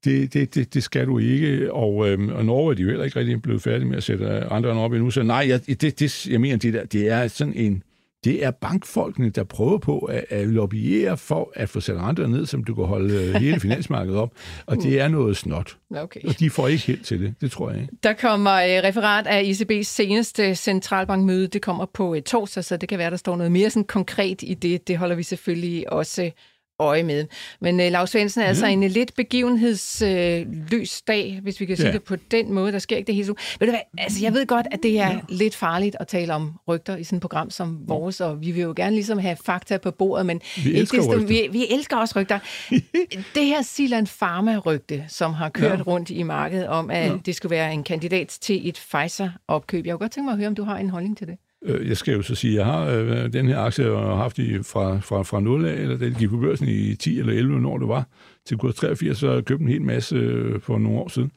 det, 0.06 0.34
det, 0.34 0.56
det, 0.56 0.74
det 0.74 0.84
skal 0.84 1.08
du 1.08 1.20
ikke, 1.20 1.74
og, 1.74 2.10
øhm, 2.10 2.30
og 2.30 2.46
Norge 2.46 2.72
er 2.72 2.76
de 2.76 2.82
jo 2.82 2.90
heller 2.90 3.06
ikke 3.06 3.20
rigtig 3.20 3.42
blevet 3.42 3.62
færdige 3.62 3.88
med 3.88 3.98
at 3.98 4.04
sætte 4.04 4.28
andre 4.44 4.70
op 4.70 4.94
endnu, 4.94 5.12
så 5.12 5.24
nej, 5.24 5.46
jeg, 5.48 5.82
det, 5.82 6.00
det, 6.00 6.28
jeg 6.28 6.42
mener, 6.42 6.58
det, 6.58 6.74
der, 6.74 6.86
det 6.86 7.10
er 7.10 7.28
sådan 7.28 7.54
en, 7.54 7.84
det 8.24 8.46
er 8.46 8.52
bankfolkene, 8.52 9.30
der 9.30 9.44
prøver 9.44 9.78
på 9.78 10.00
at, 10.00 10.26
at 10.30 10.48
lobbyere 10.48 11.18
for 11.18 11.52
at 11.56 11.70
få 11.70 11.80
sat 11.80 11.96
renter 11.96 12.28
ned, 12.28 12.46
som 12.46 12.64
du 12.64 12.76
kan 12.76 12.86
holde 12.86 13.14
øh, 13.14 13.34
hele 13.34 13.60
finansmarkedet 13.66 14.20
op, 14.20 14.32
og 14.66 14.78
det 14.78 15.00
er 15.00 15.08
noget 15.08 15.38
snot, 15.38 15.78
Okay. 15.96 16.22
og 16.28 16.40
de 16.40 16.50
får 16.50 16.68
ikke 16.68 16.84
helt 16.84 17.06
til 17.06 17.22
det, 17.22 17.34
det 17.42 17.52
tror 17.52 17.72
jeg 17.72 17.82
ikke. 17.82 17.94
Der 18.04 18.14
kommer 18.14 18.54
øh, 18.54 18.84
referat 18.84 19.28
af 19.28 19.44
ECB's 19.44 19.84
seneste 19.84 20.56
centralbankmøde. 20.56 21.48
Det 21.48 21.62
kommer 21.62 21.86
på 21.86 22.16
øh, 22.16 22.22
torsdag, 22.22 22.64
så 22.64 22.78
det 22.78 22.90
kan 22.90 23.00
være, 23.00 23.10
der 23.10 23.18
står 23.18 23.36
noget 23.36 23.52
mere 23.52 23.70
sådan 23.70 23.84
konkret 23.84 24.42
i 24.42 24.54
det. 24.54 24.88
Det 24.88 24.98
holder 24.98 25.16
vi 25.16 25.24
selvfølgelig 25.24 25.94
også 25.94 26.32
øje 26.80 27.04
med. 27.04 27.26
Men 27.62 27.80
uh, 27.80 27.86
Lars 27.86 28.10
Svendsen 28.10 28.42
er 28.42 28.46
altså 28.46 28.66
en 28.66 28.84
øh, 28.84 28.90
lidt 28.92 29.16
begivenhedsløs 29.16 31.02
dag, 31.02 31.40
hvis 31.44 31.60
vi 31.60 31.66
kan 31.66 31.78
sige 31.78 31.88
Ja. 31.88 31.94
det 31.94 32.04
på 32.04 32.16
den 32.32 32.54
måde. 32.54 32.72
Der 32.72 32.80
sker 32.80 32.98
ikke 32.98 33.08
det 33.08 33.16
hele. 33.16 33.28
Ved 33.28 33.68
du 33.68 33.72
hvad? 33.72 33.80
Altså, 33.98 34.20
jeg 34.22 34.34
ved 34.34 34.46
godt, 34.46 34.68
at 34.72 34.80
det 34.84 35.00
er 35.00 35.20
lidt 35.30 35.56
farligt 35.56 35.96
at 36.00 36.08
tale 36.08 36.34
om 36.34 36.54
rygter 36.68 36.98
i 36.98 37.04
sådan 37.04 37.18
et 37.18 37.22
program 37.22 37.50
som 37.50 37.80
vores, 37.88 38.22
og 38.22 38.42
vi 38.42 38.52
vil 38.52 38.62
jo 38.62 38.74
gerne 38.76 38.96
ligesom 38.96 39.18
have 39.18 39.38
fakta 39.46 39.78
på 39.78 39.92
bordet, 39.92 40.26
men 40.26 40.42
Vi 40.58 40.70
ikke 40.70 40.80
elsker 40.80 41.02
desto- 41.02 41.26
vi, 41.28 41.48
vi 41.52 41.66
elsker 41.70 41.98
også 41.98 42.20
rygter. 42.20 42.40
det 43.36 43.46
her 43.46 43.62
Silan 43.62 44.08
Pharma-rygte, 44.08 45.04
som 45.08 45.34
har 45.34 45.50
kørt 45.50 45.80
Ja. 45.80 45.84
rundt 45.84 46.10
i 46.10 46.24
markedet 46.24 46.68
om, 46.68 46.90
at 46.92 47.12
det 47.26 47.36
skulle 47.36 47.50
være 47.52 47.74
en 47.74 47.84
kandidat 47.84 48.28
til 48.42 48.70
et 48.70 48.76
Pfizer-opkøb. 48.92 49.86
Jeg 49.86 49.94
kunne 49.94 50.00
godt 50.00 50.12
tænke 50.12 50.26
mig 50.26 50.32
at 50.32 50.38
høre, 50.38 50.48
om 50.48 50.56
du 50.56 50.64
har 50.64 50.78
en 50.78 50.90
holdning 50.90 51.18
til 51.18 51.28
det. 51.28 51.38
Øh, 51.66 51.88
Jeg 51.88 51.98
skal 51.98 52.14
jo 52.14 52.22
så 52.22 52.36
sige, 52.36 52.52
at 52.52 52.58
jeg 52.58 52.66
har 52.66 52.86
øh, 52.86 53.34
den 53.34 53.48
her 53.48 53.60
aktie 53.60 53.86
jeg 53.86 53.94
har 53.94 54.16
haft 54.16 54.40
i, 54.40 54.64
fra, 54.64 55.00
fra, 55.00 55.24
fra 55.24 55.40
0 55.40 55.66
af, 55.66 55.74
eller 55.74 55.98
den 55.98 56.14
gik 56.14 56.30
på 56.30 56.38
børsen 56.38 56.68
i 56.68 56.96
10 56.96 57.20
eller 57.20 57.34
11, 57.34 57.62
når 57.62 57.78
det 57.78 57.88
var, 57.88 58.08
til 58.46 58.58
kurs 58.58 58.76
83, 58.76 59.18
så 59.18 59.28
har 59.28 59.34
jeg 59.34 59.46
købt 59.46 59.62
en 59.62 59.68
hel 59.68 59.82
masse 59.82 60.16
øh, 60.16 60.62
for 60.62 60.78
nogle 60.78 61.00
år 61.00 61.08
siden. 61.08 61.32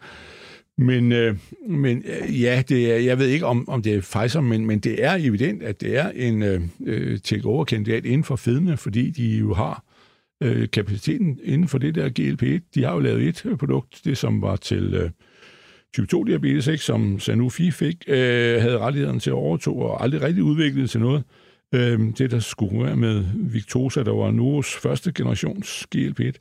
Men, 0.78 1.12
øh, 1.12 1.36
men 1.68 2.02
øh, 2.06 2.42
ja, 2.42 2.62
det 2.68 2.92
er, 2.92 2.96
jeg 2.96 3.18
ved 3.18 3.26
ikke, 3.26 3.46
om, 3.46 3.68
om 3.68 3.82
det 3.82 3.94
er 3.94 4.00
Pfizer, 4.00 4.40
men, 4.40 4.66
men 4.66 4.78
det 4.78 5.04
er 5.04 5.14
evident, 5.14 5.62
at 5.62 5.80
det 5.80 5.96
er 5.96 6.10
en 6.10 6.42
øh, 6.42 6.60
øh 6.86 7.18
takeover-kandidat 7.18 8.04
inden 8.04 8.24
for 8.24 8.36
fedme, 8.36 8.76
fordi 8.76 9.10
de 9.10 9.36
jo 9.36 9.54
har 9.54 9.84
øh, 10.42 10.68
kapaciteten 10.70 11.38
inden 11.42 11.68
for 11.68 11.78
det 11.78 11.94
der 11.94 12.08
GLP-1. 12.08 12.70
De 12.74 12.84
har 12.84 12.92
jo 12.92 13.00
lavet 13.00 13.44
et 13.44 13.58
produkt, 13.58 14.00
det 14.04 14.18
som 14.18 14.42
var 14.42 14.56
til 14.56 14.94
øh, 14.94 15.10
type 15.94 16.16
2-diabetes, 16.16 16.68
ikke, 16.68 16.84
som 16.84 17.18
Sanofi 17.20 17.70
fik, 17.70 18.04
øh, 18.06 18.60
havde 18.60 18.78
rettighederne 18.78 19.20
til 19.20 19.30
at 19.30 19.34
overtog 19.34 19.76
og 19.76 20.02
aldrig 20.02 20.22
rigtig 20.22 20.42
udviklet 20.42 20.90
til 20.90 21.00
noget. 21.00 21.22
Øh, 21.74 22.00
det, 22.18 22.30
der 22.30 22.38
skulle 22.38 22.84
være 22.84 22.96
med 22.96 23.24
Victoza, 23.34 24.02
der 24.02 24.12
var 24.12 24.30
Novos 24.30 24.76
første 24.76 25.12
generations 25.12 25.86
GLP-1. 25.96 26.32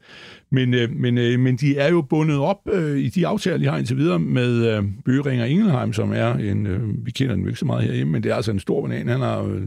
Men, 0.52 0.74
øh, 0.74 0.92
men, 0.92 1.18
øh, 1.18 1.40
men 1.40 1.56
de 1.56 1.78
er 1.78 1.90
jo 1.90 2.02
bundet 2.02 2.38
op 2.38 2.58
øh, 2.72 2.98
i 2.98 3.10
de 3.10 3.28
aftaler, 3.28 3.58
de 3.58 3.66
har 3.66 3.78
indtil 3.78 3.98
videre 3.98 4.20
med 4.20 4.78
øh, 5.08 5.20
og 5.26 5.50
Ingelheim, 5.50 5.94
som 5.94 6.14
er 6.14 6.34
en, 6.34 6.68
øh, 6.68 7.06
vi 7.06 7.12
kender 7.12 7.36
den 7.36 7.48
ikke 7.48 7.60
så 7.60 7.66
meget 7.66 7.84
herhjemme, 7.84 8.14
men 8.14 8.24
det 8.24 8.32
er 8.32 8.36
altså 8.36 8.52
en 8.52 8.60
stor 8.60 8.82
banan. 8.82 9.08
Han 9.08 9.20
har 9.20 9.44
øh, 9.44 9.62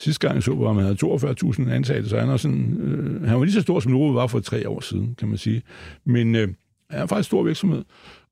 sidste 0.00 0.26
gang 0.26 0.34
jeg 0.34 0.42
så, 0.42 0.52
hvor 0.52 0.72
han 0.72 0.82
havde 0.82 0.96
42.000 1.68 1.70
ansatte, 1.70 2.08
så 2.08 2.18
han, 2.18 2.28
er 2.28 2.36
sådan, 2.36 2.76
øh, 2.80 3.28
han 3.28 3.38
var 3.38 3.44
lige 3.44 3.54
så 3.54 3.60
stor, 3.60 3.80
som 3.80 3.92
Novo 3.92 4.10
var 4.10 4.26
for 4.26 4.40
tre 4.40 4.68
år 4.68 4.80
siden, 4.80 5.14
kan 5.18 5.28
man 5.28 5.38
sige. 5.38 5.62
Men 6.04 6.34
øh, 6.34 6.48
han 6.90 7.00
er 7.00 7.06
faktisk 7.06 7.28
en 7.28 7.30
stor 7.30 7.42
virksomhed. 7.42 7.84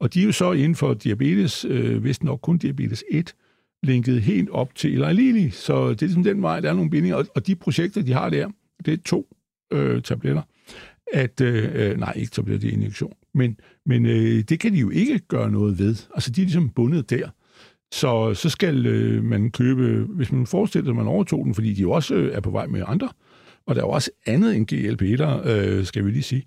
Og 0.05 0.15
de 0.15 0.21
er 0.21 0.25
jo 0.25 0.33
så 0.33 0.53
inden 0.53 0.75
for 0.75 0.95
diabetes, 0.95 1.65
øh, 1.65 1.99
hvis 2.01 2.23
nok 2.23 2.41
kun 2.43 2.59
diabetes 2.59 3.05
1, 3.11 3.35
linket 3.83 4.23
helt 4.23 4.51
op 4.51 4.75
til 4.75 5.03
Eli 5.03 5.13
Lilly. 5.13 5.51
Så 5.51 5.91
det 5.91 6.03
er 6.03 6.07
ligesom 6.07 6.25
den 6.25 6.43
vej, 6.43 6.61
der 6.61 6.71
er 6.71 6.75
nogle 6.75 6.91
bindinger. 6.91 7.17
Og, 7.17 7.27
og 7.35 7.47
de 7.47 7.55
projekter, 7.55 8.03
de 8.03 8.13
har 8.13 8.31
der, 8.31 8.49
det 8.85 8.93
er 8.95 8.99
to 9.05 9.37
øh, 9.73 10.03
tabletter. 10.03 10.43
At, 11.13 11.41
øh, 11.41 11.71
øh, 11.75 11.99
nej, 11.99 12.13
ikke 12.17 12.31
tabletter, 12.31 12.61
det 12.61 12.69
er 12.69 12.73
injektion. 12.73 13.13
Men, 13.35 13.57
men 13.87 14.07
øh, 14.07 14.43
det 14.43 14.61
kan 14.61 14.73
de 14.73 14.79
jo 14.79 14.91
ikke 14.91 15.19
gøre 15.19 15.51
noget 15.51 15.79
ved. 15.79 15.97
Altså, 16.15 16.31
de 16.31 16.41
er 16.41 16.45
ligesom 16.45 16.69
bundet 16.69 17.11
der. 17.11 17.29
Så, 17.93 18.35
så 18.35 18.51
skal 18.51 18.87
øh, 18.87 19.25
man 19.25 19.51
købe, 19.51 20.07
hvis 20.09 20.33
man 20.33 20.47
forestiller 20.47 20.85
sig, 20.85 20.91
at 20.91 20.97
man 20.97 21.07
overtog 21.07 21.45
den, 21.45 21.55
fordi 21.55 21.73
de 21.73 21.81
jo 21.81 21.91
også 21.91 22.15
øh, 22.15 22.35
er 22.35 22.41
på 22.41 22.51
vej 22.51 22.67
med 22.67 22.83
andre, 22.87 23.09
og 23.67 23.75
der 23.75 23.81
er 23.81 23.87
jo 23.87 23.91
også 23.91 24.11
andet 24.27 24.57
end 24.57 24.73
GLP-1'er, 24.73 25.49
øh, 25.49 25.85
skal 25.85 26.05
vi 26.05 26.11
lige 26.11 26.23
sige. 26.23 26.47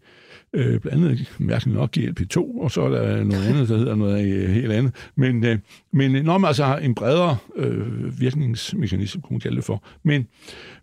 Øh, 0.54 0.80
blandt 0.80 1.06
andet 1.06 1.36
mærkeligt 1.40 1.78
nok 1.78 1.98
GLP-2, 1.98 2.62
og 2.62 2.72
så 2.72 2.82
er 2.82 2.90
der 2.90 3.24
noget 3.24 3.48
andet, 3.48 3.70
der 3.70 3.78
hedder 3.78 3.96
noget 3.96 4.28
øh, 4.28 4.50
helt 4.50 4.72
andet. 4.72 4.96
Men, 5.16 5.46
øh, 5.46 5.58
men 5.94 6.26
når 6.26 6.38
man 6.38 6.48
altså 6.48 6.66
har 6.66 6.78
en 6.78 6.96
bredere 6.96 7.38
øh, 7.56 8.22
virkningsmekanisme, 8.22 9.22
kunne 9.22 9.34
man 9.34 9.42
kalde 9.42 9.56
det 9.56 9.64
for. 9.64 9.84
Men, 10.04 10.28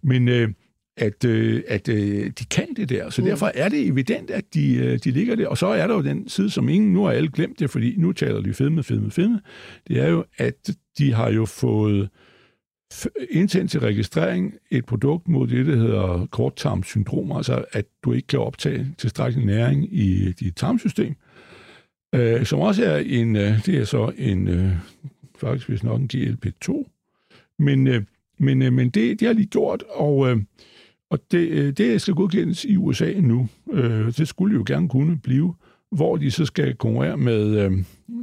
men 0.02 0.28
øh, 0.28 0.48
at, 0.96 1.24
øh, 1.24 1.62
at 1.68 1.88
øh, 1.88 2.30
de 2.38 2.44
kan 2.44 2.66
det 2.76 2.88
der. 2.88 3.10
Så 3.10 3.22
derfor 3.22 3.52
er 3.54 3.68
det 3.68 3.86
evident, 3.86 4.30
at 4.30 4.44
de, 4.54 4.74
øh, 4.74 4.98
de 5.04 5.10
ligger 5.10 5.36
der. 5.36 5.48
Og 5.48 5.58
så 5.58 5.66
er 5.66 5.86
der 5.86 5.94
jo 5.94 6.02
den 6.02 6.28
side, 6.28 6.50
som 6.50 6.68
ingen, 6.68 6.92
nu 6.92 7.04
har 7.04 7.10
alle 7.12 7.30
glemt 7.30 7.58
det, 7.58 7.70
fordi 7.70 7.94
nu 7.96 8.12
taler 8.12 8.40
de 8.40 8.54
fedme, 8.54 8.82
fedme, 8.82 9.10
fedme. 9.10 9.40
Det 9.88 10.00
er 10.00 10.08
jo, 10.08 10.24
at 10.38 10.70
de 10.98 11.12
har 11.12 11.30
jo 11.30 11.44
fået 11.44 12.08
indsendt 13.30 13.70
til 13.70 13.80
registrering 13.80 14.54
et 14.70 14.86
produkt 14.86 15.28
mod 15.28 15.48
det, 15.48 15.66
der 15.66 15.76
hedder 15.76 16.26
korttarmsyndrom, 16.30 17.32
altså 17.32 17.64
at 17.72 17.84
du 18.04 18.12
ikke 18.12 18.26
kan 18.26 18.38
optage 18.38 18.94
tilstrækkelig 18.98 19.46
næring 19.46 19.94
i 19.94 20.32
dit 20.32 20.56
tarmsystem, 20.56 21.14
øh, 22.14 22.44
som 22.44 22.60
også 22.60 22.84
er 22.84 22.96
en, 22.96 23.36
øh, 23.36 23.66
det 23.66 23.78
er 23.78 23.84
så 23.84 24.12
en, 24.18 24.48
øh, 24.48 24.72
faktisk 25.38 25.68
hvis 25.68 25.84
nok 25.84 26.00
en 26.00 26.10
GLP-2, 26.14 26.90
men, 27.58 27.86
øh, 27.86 28.02
men, 28.38 28.62
øh, 28.62 28.72
men 28.72 28.90
det, 28.90 29.20
det 29.20 29.28
har 29.28 29.34
lige 29.34 29.46
gjort, 29.46 29.84
og, 29.90 30.30
øh, 30.30 30.36
og 31.10 31.18
det, 31.30 31.48
øh, 31.48 31.72
det 31.72 32.00
skal 32.00 32.14
godkendes 32.14 32.64
i 32.64 32.76
USA 32.76 33.12
nu. 33.20 33.48
Øh, 33.72 34.06
det 34.06 34.28
skulle 34.28 34.56
jo 34.56 34.64
gerne 34.66 34.88
kunne 34.88 35.18
blive, 35.18 35.54
hvor 35.90 36.16
de 36.16 36.30
så 36.30 36.44
skal 36.44 36.74
konkurrere 36.74 37.16
med 37.16 37.64
øh, 37.64 37.72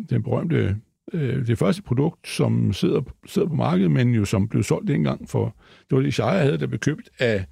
den 0.10 0.24
berømte 0.24 0.78
øh, 1.14 1.48
det 1.48 1.58
første 1.58 1.82
produkt, 1.82 2.28
som 2.28 2.74
sidder, 2.74 3.02
sidder 3.26 3.48
på 3.48 3.56
markedet, 3.56 3.92
men 3.92 4.10
jo 4.10 4.26
som 4.26 4.48
blev 4.48 4.64
solgt 4.64 4.88
dengang 4.88 5.30
for, 5.30 5.56
det 5.90 5.96
var 5.96 6.02
det 6.02 6.14
Shire 6.14 6.40
havde, 6.40 6.58
der 6.58 6.68
blev 6.68 6.80
købt 6.80 7.10
af 7.20 7.46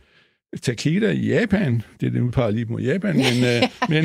Takeda 0.61 1.11
i 1.11 1.27
Japan. 1.27 1.83
Det 1.99 2.07
er 2.07 2.11
det 2.11 2.23
nu 2.23 2.29
par 2.29 2.49
lige 2.49 2.65
mod 2.65 2.81
Japan, 2.81 3.15
men, 3.15 3.43
øh, 3.43 3.61
men, 3.93 4.03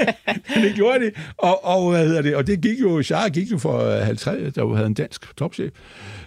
men 0.54 0.64
det 0.64 0.74
gjorde 0.74 1.04
det. 1.04 1.14
Og, 1.38 1.64
og, 1.64 1.90
hvad 1.90 2.06
hedder 2.06 2.22
det, 2.22 2.36
og 2.36 2.46
det 2.46 2.60
gik 2.60 2.80
jo, 2.80 3.02
Shire 3.02 3.30
gik 3.30 3.52
jo 3.52 3.58
for 3.58 4.04
50, 4.04 4.54
der 4.54 4.74
havde 4.74 4.86
en 4.86 4.94
dansk 4.94 5.36
topchef, 5.36 5.72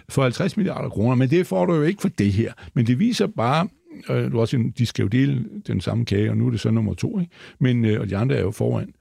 for 0.08 0.22
50 0.22 0.56
milliarder 0.56 0.88
kroner, 0.88 1.14
men 1.14 1.30
det 1.30 1.46
får 1.46 1.66
du 1.66 1.74
jo 1.74 1.82
ikke 1.82 2.02
for 2.02 2.08
det 2.08 2.32
her. 2.32 2.52
Men 2.74 2.86
det 2.86 2.98
viser 2.98 3.26
bare, 3.26 3.68
øh, 4.10 4.32
du 4.32 4.40
også, 4.40 4.64
de 4.78 4.86
skal 4.86 5.02
jo 5.02 5.08
dele 5.08 5.44
den 5.66 5.80
samme 5.80 6.04
kage, 6.04 6.30
og 6.30 6.36
nu 6.36 6.46
er 6.46 6.50
det 6.50 6.60
så 6.60 6.70
nummer 6.70 6.94
to, 6.94 7.20
ikke? 7.20 7.32
Men, 7.60 7.84
øh, 7.84 8.00
og 8.00 8.10
de 8.10 8.16
andre 8.16 8.36
er 8.36 8.40
jo 8.40 8.50
foran 8.50 8.92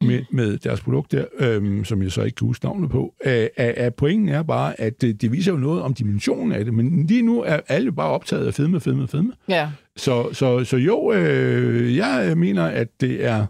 med, 0.00 0.22
med 0.30 0.58
deres 0.58 0.80
produkt 0.80 1.12
der, 1.12 1.24
øh, 1.38 1.84
som 1.84 2.02
jeg 2.02 2.12
så 2.12 2.22
ikke 2.22 2.36
kan 2.36 2.46
huske 2.46 2.64
navnet 2.64 2.90
på. 2.90 3.14
Æh, 3.26 3.46
at 3.56 3.94
pointen 3.94 4.28
er 4.28 4.42
bare, 4.42 4.80
at 4.80 5.00
det, 5.00 5.22
det 5.22 5.32
viser 5.32 5.52
jo 5.52 5.58
noget 5.58 5.82
om 5.82 5.94
dimensionen 5.94 6.52
af 6.52 6.64
det, 6.64 6.74
men 6.74 7.06
lige 7.06 7.22
nu 7.22 7.42
er 7.42 7.60
alle 7.68 7.92
bare 7.92 8.08
optaget 8.08 8.46
af 8.46 8.54
fedme, 8.54 8.80
fedme, 8.80 9.08
fedme. 9.08 9.32
Ja. 9.48 9.70
Så, 9.96 10.32
så, 10.32 10.64
så 10.64 10.76
jo, 10.76 11.12
øh, 11.12 11.96
jeg 11.96 12.32
mener, 12.36 12.64
at 12.64 12.88
det 13.00 13.24
er 13.24 13.46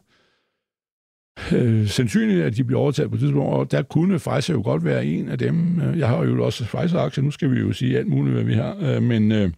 øh, 1.52 1.86
sandsynligt, 1.86 2.42
at 2.42 2.56
de 2.56 2.64
bliver 2.64 2.80
overtaget 2.80 3.10
på 3.10 3.14
et 3.14 3.20
tidspunkt, 3.20 3.54
og 3.54 3.70
der 3.70 3.82
kunne 3.82 4.18
Pfizer 4.18 4.54
jo 4.54 4.62
godt 4.64 4.84
være 4.84 5.06
en 5.06 5.28
af 5.28 5.38
dem. 5.38 5.80
Jeg 5.96 6.08
har 6.08 6.24
jo 6.24 6.44
også 6.44 6.64
Pfizer-aktier, 6.64 7.24
nu 7.24 7.30
skal 7.30 7.50
vi 7.50 7.58
jo 7.60 7.72
sige 7.72 7.98
alt 7.98 8.08
muligt, 8.08 8.34
hvad 8.34 8.44
vi 8.44 8.54
har, 8.54 8.76
øh, 8.80 9.02
men... 9.02 9.32
Øh, 9.32 9.50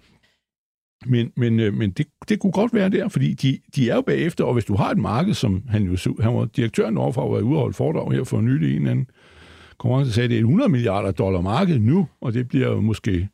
men, 1.07 1.33
men, 1.37 1.61
øh, 1.61 1.75
men 1.75 1.91
det, 1.91 2.07
det 2.29 2.39
kunne 2.39 2.53
godt 2.53 2.75
være 2.75 2.89
der, 2.89 3.09
fordi 3.09 3.35
de, 3.35 3.59
de 3.77 3.91
er 3.91 3.95
jo 3.95 4.01
bagefter, 4.01 4.45
og 4.45 4.53
hvis 4.53 4.65
du 4.65 4.75
har 4.75 4.91
et 4.91 4.99
marked, 4.99 5.35
som 5.35 5.63
han 5.69 5.83
jo 5.83 5.97
han 6.21 6.35
var 6.35 6.45
direktøren 6.45 6.99
overfor, 6.99 7.31
var 7.31 7.41
ude 7.41 7.57
og 7.57 7.61
holde 7.61 7.75
foredrag 7.75 8.13
her 8.13 8.25
for 8.25 8.41
nylig 8.41 8.77
en 8.77 8.87
anden 8.87 9.07
konkurrence, 9.79 10.13
sagde, 10.13 10.25
at 10.25 10.31
det 10.31 10.37
er 10.37 10.41
et 10.41 10.45
100 10.45 10.71
milliarder 10.71 11.11
dollar 11.11 11.41
marked 11.41 11.79
nu, 11.79 12.07
og 12.21 12.35
det 12.35 12.49
bliver 12.49 12.69
jo 12.69 12.81
måske 12.81 13.29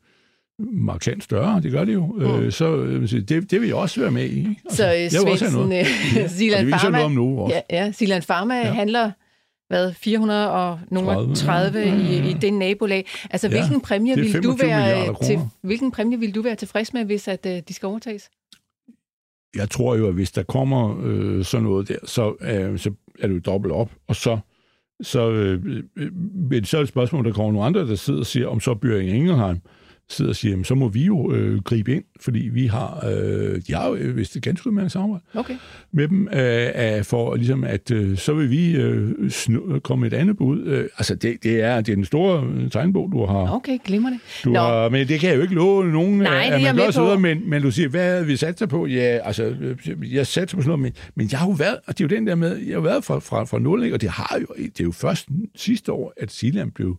markant 0.58 1.25
større, 1.25 1.61
det 1.61 1.73
gør 1.73 1.85
det 1.85 1.94
jo. 1.94 2.06
Mm. 2.06 2.23
Øh, 2.23 2.52
så 2.52 2.76
øh, 2.76 3.11
det, 3.11 3.50
det 3.50 3.61
vil 3.61 3.66
jeg 3.66 3.76
også 3.76 4.00
være 4.00 4.11
med 4.11 4.25
i. 4.25 4.49
Altså, 4.64 4.76
så 5.11 5.20
øh, 5.30 5.38
Svendsen, 5.38 5.73
øh, 5.73 6.70
Pharma, 6.70 6.90
noget 6.90 7.04
om 7.04 7.12
nu 7.12 7.40
også. 7.40 7.62
Ja, 7.70 7.85
ja, 7.85 7.92
Zealand 7.92 8.23
Pharma 8.23 8.54
ja. 8.54 8.73
handler 8.73 9.11
hvad, 9.68 9.92
400 9.92 10.52
og 10.52 10.80
nogle 10.90 11.11
30, 11.11 11.35
30 11.35 11.78
ja. 11.78 11.94
i, 11.94 12.30
i 12.30 12.32
den 12.32 12.58
nabolag. 12.58 13.06
Altså, 13.30 13.49
ja, 13.49 13.58
hvilken 13.58 13.80
præmie 13.80 14.16
vil 14.16 14.42
du 14.42 14.56
være 14.61 15.14
til, 15.25 15.38
hvilken 15.61 15.90
præmie 15.90 16.18
vil 16.18 16.35
du 16.35 16.42
være 16.42 16.54
tilfreds 16.54 16.92
med, 16.92 17.04
hvis 17.04 17.28
at 17.28 17.46
uh, 17.46 17.52
de 17.68 17.75
skal 17.75 17.87
overtages? 17.87 18.30
Jeg 19.56 19.70
tror 19.70 19.96
jo, 19.96 20.08
at 20.08 20.14
hvis 20.14 20.32
der 20.32 20.42
kommer 20.42 21.00
øh, 21.04 21.44
sådan 21.44 21.64
noget 21.64 21.88
der, 21.88 21.96
så, 22.04 22.35
øh, 22.40 22.78
så 22.78 22.92
er 23.18 23.26
det 23.26 23.35
jo 23.35 23.40
dobbelt 23.40 23.73
op, 23.73 23.90
og 24.08 24.16
så 24.16 24.38
så, 25.00 25.30
øh, 25.30 25.82
øh, 25.96 26.64
så 26.64 26.76
er 26.76 26.80
det 26.80 26.82
et 26.82 26.88
spørgsmål, 26.88 27.25
der 27.25 27.32
kommer 27.32 27.52
nogle 27.52 27.66
andre, 27.66 27.88
der 27.88 27.94
sidder 27.94 28.20
og 28.20 28.26
siger, 28.26 28.49
om 28.49 28.61
så 28.61 28.75
Bjørn 28.75 29.04
Ingelheim, 29.04 29.61
sidder 30.09 30.29
og 30.29 30.37
siger, 30.37 30.63
så 30.63 30.75
må 30.75 30.89
vi 30.89 31.05
jo 31.05 31.33
øh, 31.33 31.63
gribe 31.63 31.95
ind, 31.95 32.05
fordi 32.21 32.39
vi 32.39 32.67
har, 32.67 33.07
øh, 33.07 33.61
de 33.67 33.75
har 33.75 33.89
jo 33.89 33.95
øh, 33.95 34.17
vist 34.17 34.37
et 34.37 34.43
ganske 34.43 34.67
udmærket 34.67 34.93
samarbejde 34.93 35.25
okay. 35.35 35.57
med 35.93 36.09
dem, 36.09 36.29
øh, 36.29 37.05
for 37.05 37.35
ligesom 37.35 37.65
at, 37.65 37.91
øh, 37.91 38.19
så 38.19 38.35
vil 38.35 38.51
vi 38.51 38.77
øh, 38.77 39.31
snu, 39.31 39.79
komme 39.79 40.07
et 40.07 40.13
andet 40.13 40.37
bud. 40.37 40.63
Øh, 40.63 40.89
altså, 40.99 41.15
det, 41.15 41.37
det, 41.43 41.61
er, 41.61 41.81
det 41.81 41.93
er 41.93 41.97
den 41.97 42.05
store 42.05 42.69
tegnbog, 42.71 43.13
du 43.13 43.27
har. 43.27 43.55
Okay, 43.55 43.79
glimrende. 43.85 44.19
Du 44.45 44.51
Nå. 44.51 44.59
har, 44.59 44.89
men 44.89 45.09
det 45.09 45.21
kan 45.21 45.29
jeg 45.29 45.37
jo 45.37 45.43
ikke 45.43 45.55
love 45.55 45.93
nogen, 45.93 46.19
Nej, 46.19 46.51
at 46.53 46.63
man 46.63 46.77
gør 46.77 46.91
så 46.91 47.03
videre, 47.03 47.21
men, 47.21 47.51
men 47.51 47.63
du 47.63 47.71
siger, 47.71 47.89
hvad 47.89 48.25
vi 48.25 48.37
satser 48.37 48.67
på? 48.67 48.87
Ja, 48.87 49.19
altså, 49.25 49.45
øh, 49.45 50.15
jeg 50.15 50.27
satser 50.27 50.57
på 50.57 50.63
sådan 50.63 50.69
noget, 50.69 50.83
men, 50.83 50.93
men 51.15 51.29
jeg 51.31 51.39
har 51.39 51.47
jo 51.47 51.53
været, 51.53 51.77
og 51.87 51.99
det 51.99 52.05
er 52.05 52.09
jo 52.09 52.17
den 52.17 52.27
der 52.27 52.35
med, 52.35 52.57
jeg 52.57 52.77
har 52.77 52.81
været 52.81 53.05
fra, 53.05 53.19
fra, 53.19 53.45
fra 53.45 53.59
0, 53.59 53.93
og 53.93 54.01
det 54.01 54.11
har 54.11 54.39
jo, 54.41 54.47
det 54.59 54.81
er 54.81 54.85
jo 54.85 54.93
først 54.93 55.29
sidste 55.55 55.93
år, 55.93 56.13
at 56.17 56.33
Silan 56.33 56.71
blev 56.71 56.97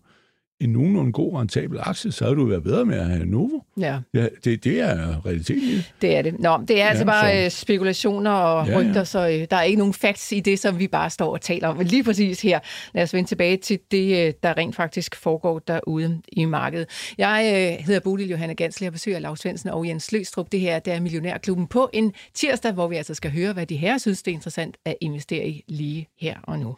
en 0.59 0.69
nogenlunde 0.69 1.11
god 1.11 1.33
rentabel 1.33 1.79
aktie, 1.81 2.11
så 2.11 2.23
havde 2.23 2.35
du 2.35 2.45
været 2.45 2.63
bedre 2.63 2.85
med 2.85 2.97
at 2.97 3.05
have 3.05 3.25
Novo. 3.25 3.59
Ja. 3.79 3.99
ja 4.13 4.27
det, 4.43 4.63
det 4.63 4.79
er 4.79 5.25
realiteten 5.25 5.83
det. 6.01 6.17
er 6.17 6.21
det. 6.21 6.39
Nå, 6.39 6.59
det 6.67 6.81
er 6.81 6.85
altså 6.85 7.03
ja, 7.03 7.05
bare 7.05 7.31
så... 7.31 7.45
Øh, 7.45 7.51
spekulationer 7.51 8.31
og 8.31 8.67
ja, 8.67 8.79
rygter, 8.79 8.99
ja. 8.99 9.05
så 9.05 9.19
øh, 9.19 9.47
der 9.51 9.57
er 9.57 9.63
ikke 9.63 9.77
nogen 9.77 9.93
facts 9.93 10.31
i 10.31 10.39
det, 10.39 10.59
som 10.59 10.79
vi 10.79 10.87
bare 10.87 11.09
står 11.09 11.33
og 11.33 11.41
taler 11.41 11.67
om. 11.67 11.77
Men 11.77 11.87
lige 11.87 12.03
præcis 12.03 12.41
her, 12.41 12.59
lad 12.93 13.03
os 13.03 13.13
vende 13.13 13.29
tilbage 13.29 13.57
til 13.57 13.79
det, 13.91 14.27
øh, 14.27 14.33
der 14.43 14.57
rent 14.57 14.75
faktisk 14.75 15.15
foregår 15.15 15.59
derude 15.59 16.21
i 16.27 16.45
markedet. 16.45 17.13
Jeg 17.17 17.51
øh, 17.79 17.85
hedder 17.85 17.99
Bodil 17.99 18.29
Johanne 18.29 18.55
Gansli, 18.55 18.83
jeg 18.83 18.93
besøger 18.93 19.19
Lars 19.19 19.39
Svendsen 19.39 19.69
og 19.69 19.87
Jens 19.87 20.11
Løstrup. 20.11 20.51
Det 20.51 20.59
her 20.59 20.79
det 20.79 20.93
er 20.93 20.99
Millionærklubben 20.99 21.67
på 21.67 21.89
en 21.93 22.13
tirsdag, 22.33 22.71
hvor 22.71 22.87
vi 22.87 22.95
altså 22.95 23.13
skal 23.13 23.31
høre, 23.31 23.53
hvad 23.53 23.65
de 23.65 23.77
her 23.77 23.97
synes, 23.97 24.23
det 24.23 24.31
er 24.31 24.35
interessant 24.35 24.77
at 24.85 24.95
investere 25.01 25.47
i 25.47 25.63
lige 25.67 26.07
her 26.19 26.35
og 26.43 26.59
nu. 26.59 26.75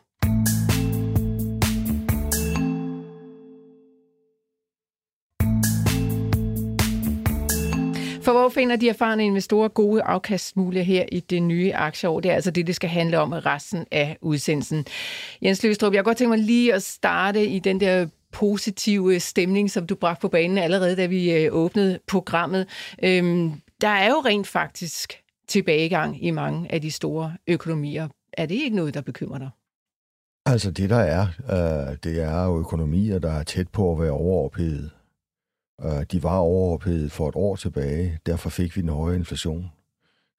For 8.30 8.34
hvor 8.34 8.50
finder 8.50 8.76
de 8.76 8.90
erfarne 8.90 9.26
investorer 9.26 9.68
gode 9.68 10.02
afkastmuligheder 10.02 10.86
her 10.86 11.06
i 11.12 11.20
det 11.20 11.44
nye 11.44 11.74
aktieår? 11.74 12.20
Det 12.20 12.32
er 12.32 12.36
altså 12.36 12.52
det, 12.52 12.68
det 12.68 12.76
skal 12.76 12.90
handle 12.90 13.20
om 13.20 13.32
resten 13.32 13.86
af 13.92 14.18
udsendelsen. 14.22 14.86
Jens 15.42 15.64
Løstrup, 15.64 15.94
jeg 15.94 15.98
kan 15.98 16.04
godt 16.04 16.18
tænke 16.18 16.30
mig 16.30 16.40
lige 16.40 16.74
at 16.74 16.84
starte 16.84 17.48
i 17.48 17.60
den 17.60 17.80
der 17.80 18.08
positive 18.32 19.20
stemning, 19.20 19.72
som 19.72 19.88
du 19.88 19.96
bragte 19.96 20.22
på 20.22 20.28
banen 20.28 20.58
allerede, 20.58 20.96
da 20.96 21.06
vi 21.06 21.32
øh, 21.32 21.54
åbnede 21.54 22.00
programmet. 22.08 22.68
Øhm, 23.04 23.52
der 23.82 23.88
er 23.88 24.10
jo 24.10 24.22
rent 24.26 24.48
faktisk 24.48 25.14
tilbagegang 25.48 26.24
i 26.24 26.32
mange 26.32 26.74
af 26.74 26.82
de 26.82 26.92
store 26.92 27.34
økonomier. 27.48 28.08
Er 28.34 28.46
det 28.46 28.56
ikke 28.56 28.76
noget, 28.76 28.94
der 28.94 29.02
bekymrer 29.02 29.40
dig? 29.40 29.50
Altså 30.46 30.72
det, 30.72 30.90
der 30.90 31.00
er, 31.00 31.28
øh, 31.52 31.98
det 32.04 32.24
er 32.24 32.46
jo 32.46 32.60
økonomier, 32.60 33.20
der 33.20 33.32
er 33.32 33.44
tæt 33.44 33.68
på 33.68 33.92
at 33.92 34.00
være 34.00 34.12
overophedet. 34.12 34.92
De 36.12 36.24
var 36.24 36.38
overophedet 36.38 37.12
for 37.12 37.30
et 37.30 37.36
år 37.36 37.56
tilbage, 37.56 38.20
derfor 38.26 38.50
fik 38.50 38.76
vi 38.76 38.82
en 38.82 38.90
høje 38.90 39.16
inflation. 39.16 39.72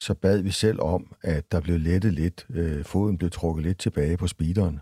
Så 0.00 0.14
bad 0.14 0.42
vi 0.42 0.50
selv 0.50 0.80
om, 0.80 1.14
at 1.22 1.52
der 1.52 1.60
blev 1.60 1.78
lettet 1.78 2.12
lidt, 2.12 2.46
øh, 2.50 2.84
foden 2.84 3.18
blev 3.18 3.30
trukket 3.30 3.64
lidt 3.64 3.78
tilbage 3.78 4.16
på 4.16 4.26
speederen. 4.26 4.80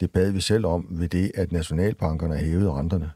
Det 0.00 0.10
bad 0.10 0.30
vi 0.30 0.40
selv 0.40 0.66
om 0.66 0.86
ved 0.90 1.08
det, 1.08 1.32
at 1.34 1.52
nationalbankerne 1.52 2.36
hævede 2.36 2.72
renterne. 2.72 3.10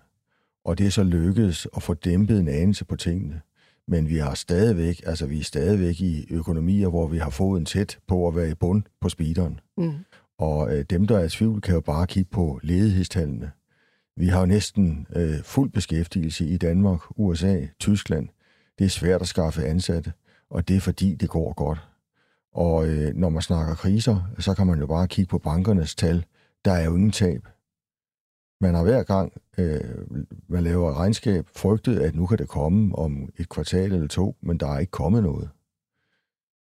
Og 0.65 0.79
det 0.79 0.87
er 0.87 0.91
så 0.91 1.03
lykkedes 1.03 1.69
at 1.77 1.83
få 1.83 1.95
dæmpet 1.95 2.41
en 2.41 2.49
anelse 2.49 2.85
på 2.85 2.97
tingene. 2.97 3.41
Men 3.89 4.09
vi 4.09 4.17
har 4.17 4.35
stadigvæk, 4.35 5.03
altså 5.07 5.27
vi 5.27 5.39
er 5.39 5.45
stadigvæk 5.45 6.01
i 6.01 6.27
økonomier, 6.31 6.89
hvor 6.89 7.07
vi 7.07 7.19
har 7.19 7.31
fået 7.31 7.61
en 7.61 7.67
tæt 7.67 7.99
på 8.09 8.29
at 8.29 8.37
være 8.37 8.51
i 8.51 8.55
bund 8.55 8.83
på 9.01 9.09
speederen. 9.09 9.61
Mm. 9.79 9.93
Og 10.39 10.77
øh, 10.77 10.85
dem, 10.91 11.07
der 11.07 11.19
er 11.19 11.25
i 11.25 11.29
tvivl, 11.29 11.61
kan 11.61 11.75
jo 11.75 11.81
bare 11.81 12.07
kigge 12.07 12.31
på 12.31 12.61
ledighedstallene. 12.63 13.51
Vi 14.23 14.29
har 14.29 14.41
jo 14.41 14.47
næsten 14.47 15.07
øh, 15.17 15.43
fuld 15.43 15.71
beskæftigelse 15.71 16.47
i 16.47 16.57
Danmark, 16.57 17.01
USA, 17.11 17.67
Tyskland. 17.81 18.29
Det 18.79 18.85
er 18.85 18.89
svært 18.89 19.21
at 19.21 19.29
skaffe 19.29 19.65
ansatte, 19.65 20.13
og 20.51 20.69
det 20.69 20.77
er 20.77 20.81
fordi, 20.81 21.15
det 21.15 21.29
går 21.29 21.53
godt. 21.53 21.89
Og 22.53 22.89
øh, 22.89 23.15
når 23.15 23.29
man 23.29 23.43
snakker 23.43 23.75
kriser, 23.75 24.31
så 24.39 24.55
kan 24.55 24.67
man 24.67 24.79
jo 24.79 24.87
bare 24.87 25.09
kigge 25.09 25.29
på 25.29 25.39
bankernes 25.39 25.95
tal. 25.95 26.25
Der 26.65 26.73
er 26.73 26.85
jo 26.85 26.97
ingen 26.97 27.11
tab. 27.11 27.49
Man 28.61 28.75
har 28.75 28.83
hver 28.83 29.03
gang, 29.03 29.33
øh, 29.59 29.81
man 30.49 30.63
laver 30.63 31.01
regnskab, 31.01 31.47
frygtet, 31.57 31.99
at 32.01 32.15
nu 32.15 32.27
kan 32.27 32.39
det 32.39 32.49
komme 32.49 32.99
om 32.99 33.33
et 33.37 33.49
kvartal 33.49 33.93
eller 33.93 34.09
to, 34.09 34.37
men 34.41 34.59
der 34.59 34.69
er 34.69 34.79
ikke 34.79 34.91
kommet 34.91 35.23
noget. 35.23 35.51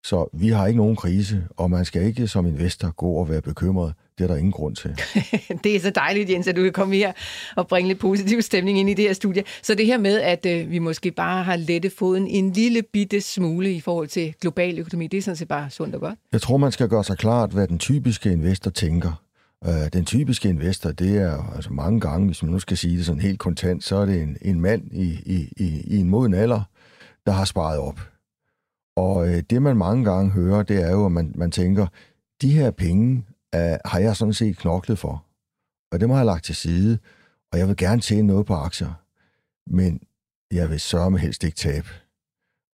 Så 0.04 0.28
vi 0.32 0.48
har 0.48 0.66
ikke 0.66 0.78
nogen 0.78 0.96
krise, 0.96 1.48
og 1.56 1.70
man 1.70 1.84
skal 1.84 2.02
ikke 2.02 2.28
som 2.28 2.46
investor 2.46 2.90
gå 2.90 3.12
og 3.12 3.28
være 3.28 3.42
bekymret. 3.42 3.94
Det 4.20 4.26
er 4.26 4.34
der 4.34 4.38
ingen 4.38 4.52
grund 4.52 4.76
til. 4.76 4.90
det 5.64 5.76
er 5.76 5.80
så 5.80 5.90
dejligt, 5.90 6.30
Jens, 6.30 6.46
at 6.46 6.56
du 6.56 6.62
kan 6.62 6.72
komme 6.72 6.96
her 6.96 7.12
og 7.56 7.68
bringe 7.68 7.88
lidt 7.88 7.98
positiv 7.98 8.42
stemning 8.42 8.78
ind 8.78 8.90
i 8.90 8.94
det 8.94 9.04
her 9.04 9.12
studie. 9.12 9.42
Så 9.62 9.74
det 9.74 9.86
her 9.86 9.98
med, 9.98 10.20
at 10.20 10.46
øh, 10.46 10.70
vi 10.70 10.78
måske 10.78 11.10
bare 11.10 11.44
har 11.44 11.56
lettet 11.56 11.92
foden 11.92 12.26
en 12.26 12.50
lille 12.50 12.82
bitte 12.82 13.20
smule 13.20 13.72
i 13.72 13.80
forhold 13.80 14.08
til 14.08 14.34
global 14.40 14.78
økonomi, 14.78 15.06
det 15.06 15.18
er 15.18 15.22
sådan 15.22 15.36
set 15.36 15.48
bare 15.48 15.70
sundt 15.70 15.94
og 15.94 16.00
godt. 16.00 16.18
Jeg 16.32 16.40
tror, 16.40 16.56
man 16.56 16.72
skal 16.72 16.88
gøre 16.88 17.04
sig 17.04 17.18
klart, 17.18 17.50
hvad 17.50 17.68
den 17.68 17.78
typiske 17.78 18.32
investor 18.32 18.70
tænker. 18.70 19.22
Uh, 19.66 19.88
den 19.92 20.04
typiske 20.04 20.48
investor, 20.48 20.90
det 20.90 21.16
er 21.16 21.52
altså 21.56 21.72
mange 21.72 22.00
gange, 22.00 22.26
hvis 22.26 22.42
man 22.42 22.52
nu 22.52 22.58
skal 22.58 22.76
sige 22.76 22.96
det 22.96 23.06
sådan 23.06 23.20
helt 23.20 23.38
kontant, 23.38 23.84
så 23.84 23.96
er 23.96 24.06
det 24.06 24.22
en, 24.22 24.36
en 24.42 24.60
mand 24.60 24.82
i, 24.92 25.18
i, 25.26 25.48
i, 25.56 25.80
i 25.84 25.96
en 25.96 26.10
moden 26.10 26.34
alder, 26.34 26.62
der 27.26 27.32
har 27.32 27.44
sparet 27.44 27.78
op. 27.78 28.00
Og 28.96 29.28
øh, 29.28 29.42
det, 29.50 29.62
man 29.62 29.76
mange 29.76 30.04
gange 30.04 30.30
hører, 30.30 30.62
det 30.62 30.82
er 30.82 30.90
jo, 30.90 31.06
at 31.06 31.12
man, 31.12 31.32
man 31.34 31.50
tænker, 31.50 31.86
de 32.42 32.52
her 32.52 32.70
penge 32.70 33.24
øh, 33.54 33.78
har 33.84 33.98
jeg 33.98 34.16
sådan 34.16 34.34
set 34.34 34.56
knoklet 34.56 34.98
for. 34.98 35.26
Og 35.92 36.00
dem 36.00 36.10
har 36.10 36.16
jeg 36.16 36.26
lagt 36.26 36.44
til 36.44 36.54
side, 36.54 36.98
og 37.52 37.58
jeg 37.58 37.68
vil 37.68 37.76
gerne 37.76 38.00
tjene 38.00 38.26
noget 38.26 38.46
på 38.46 38.54
aktier. 38.54 38.92
Men 39.66 40.00
jeg 40.50 40.70
vil 40.70 40.80
sørge 40.80 41.10
med 41.10 41.20
helst 41.20 41.44
ikke 41.44 41.56
tabe. 41.56 41.88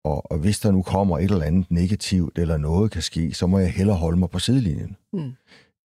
Og, 0.03 0.31
og 0.31 0.37
hvis 0.37 0.59
der 0.59 0.71
nu 0.71 0.81
kommer 0.81 1.17
et 1.17 1.23
eller 1.23 1.45
andet 1.45 1.71
negativt, 1.71 2.39
eller 2.39 2.57
noget 2.57 2.91
kan 2.91 3.01
ske, 3.01 3.33
så 3.33 3.47
må 3.47 3.59
jeg 3.59 3.71
hellere 3.71 3.97
holde 3.97 4.19
mig 4.19 4.29
på 4.29 4.39
sidelinjen. 4.39 4.97
Mm. 5.13 5.33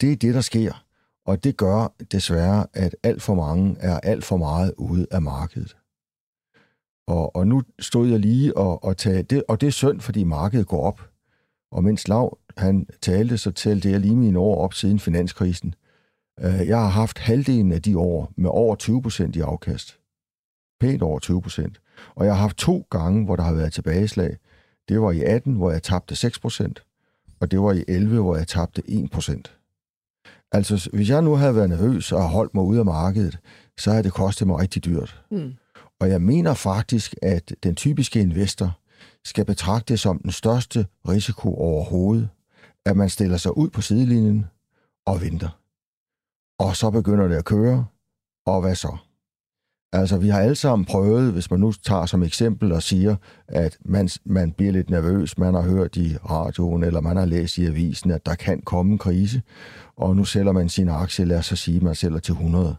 Det 0.00 0.12
er 0.12 0.16
det, 0.16 0.34
der 0.34 0.40
sker. 0.40 0.84
Og 1.26 1.44
det 1.44 1.56
gør 1.56 1.94
desværre, 2.12 2.66
at 2.72 2.96
alt 3.02 3.22
for 3.22 3.34
mange 3.34 3.76
er 3.78 4.00
alt 4.00 4.24
for 4.24 4.36
meget 4.36 4.74
ude 4.76 5.06
af 5.10 5.22
markedet. 5.22 5.76
Og, 7.06 7.36
og 7.36 7.46
nu 7.46 7.62
stod 7.78 8.08
jeg 8.08 8.18
lige 8.18 8.56
og, 8.56 8.84
og 8.84 8.96
tage 8.96 9.22
det, 9.22 9.42
og 9.48 9.60
det 9.60 9.66
er 9.66 9.70
synd, 9.70 10.00
fordi 10.00 10.24
markedet 10.24 10.66
går 10.66 10.82
op. 10.82 11.10
Og 11.72 11.84
mens 11.84 12.08
Lav 12.08 12.38
han 12.60 12.86
talte, 13.02 13.38
så 13.38 13.50
talte 13.50 13.90
jeg 13.90 14.00
lige 14.00 14.16
mine 14.16 14.38
år 14.38 14.64
op 14.64 14.74
siden 14.74 14.98
finanskrisen. 14.98 15.74
Øh, 16.40 16.66
jeg 16.66 16.78
har 16.78 16.88
haft 16.88 17.18
halvdelen 17.18 17.72
af 17.72 17.82
de 17.82 17.98
år 17.98 18.32
med 18.36 18.50
over 18.50 18.74
20 18.74 19.02
procent 19.02 19.36
i 19.36 19.40
afkast. 19.40 19.98
Pænt 20.80 21.02
over 21.02 21.18
20 21.18 21.42
procent. 21.42 21.80
Og 22.14 22.26
jeg 22.26 22.34
har 22.34 22.40
haft 22.40 22.56
to 22.56 22.86
gange, 22.90 23.24
hvor 23.24 23.36
der 23.36 23.42
har 23.42 23.52
været 23.52 23.72
tilbageslag. 23.72 24.36
Det 24.88 25.00
var 25.00 25.10
i 25.10 25.22
18, 25.22 25.54
hvor 25.54 25.70
jeg 25.70 25.82
tabte 25.82 26.16
6 26.16 26.38
procent, 26.38 26.82
og 27.40 27.50
det 27.50 27.60
var 27.60 27.72
i 27.72 27.84
11, 27.88 28.20
hvor 28.20 28.36
jeg 28.36 28.48
tabte 28.48 28.82
1 28.86 29.10
procent. 29.10 29.56
Altså, 30.52 30.90
hvis 30.92 31.10
jeg 31.10 31.22
nu 31.22 31.34
havde 31.34 31.54
været 31.54 31.68
nervøs 31.68 32.12
og 32.12 32.30
holdt 32.30 32.54
mig 32.54 32.64
ude 32.64 32.78
af 32.78 32.84
markedet, 32.84 33.38
så 33.78 33.90
havde 33.90 34.02
det 34.02 34.12
kostet 34.12 34.46
mig 34.46 34.58
rigtig 34.58 34.84
dyrt. 34.84 35.22
Mm. 35.30 35.52
Og 36.00 36.10
jeg 36.10 36.22
mener 36.22 36.54
faktisk, 36.54 37.14
at 37.22 37.52
den 37.62 37.74
typiske 37.74 38.20
investor 38.20 38.78
skal 39.24 39.44
betragte 39.44 39.92
det 39.92 40.00
som 40.00 40.18
den 40.18 40.32
største 40.32 40.86
risiko 41.08 41.54
overhovedet, 41.54 42.28
at 42.86 42.96
man 42.96 43.08
stiller 43.08 43.36
sig 43.36 43.56
ud 43.56 43.70
på 43.70 43.80
sidelinjen 43.80 44.46
og 45.06 45.20
venter. 45.20 45.60
Og 46.58 46.76
så 46.76 46.90
begynder 46.90 47.28
det 47.28 47.36
at 47.36 47.44
køre, 47.44 47.86
og 48.46 48.60
hvad 48.60 48.74
så? 48.74 48.96
Altså, 49.92 50.18
vi 50.18 50.28
har 50.28 50.40
alle 50.40 50.54
sammen 50.54 50.86
prøvet, 50.86 51.32
hvis 51.32 51.50
man 51.50 51.60
nu 51.60 51.72
tager 51.72 52.06
som 52.06 52.22
eksempel 52.22 52.72
og 52.72 52.82
siger, 52.82 53.16
at 53.48 53.78
man, 53.84 54.08
man 54.24 54.52
bliver 54.52 54.72
lidt 54.72 54.90
nervøs, 54.90 55.38
man 55.38 55.54
har 55.54 55.62
hørt 55.62 55.96
i 55.96 56.16
radioen, 56.16 56.84
eller 56.84 57.00
man 57.00 57.16
har 57.16 57.24
læst 57.24 57.58
i 57.58 57.66
avisen, 57.66 58.10
at 58.10 58.26
der 58.26 58.34
kan 58.34 58.62
komme 58.62 58.92
en 58.92 58.98
krise, 58.98 59.42
og 59.96 60.16
nu 60.16 60.24
sælger 60.24 60.52
man 60.52 60.68
sin 60.68 60.88
aktie, 60.88 61.24
lad 61.24 61.38
os 61.38 61.46
så 61.46 61.56
sige, 61.56 61.76
at 61.76 61.82
man 61.82 61.94
sælger 61.94 62.18
til 62.18 62.32
100. 62.32 62.76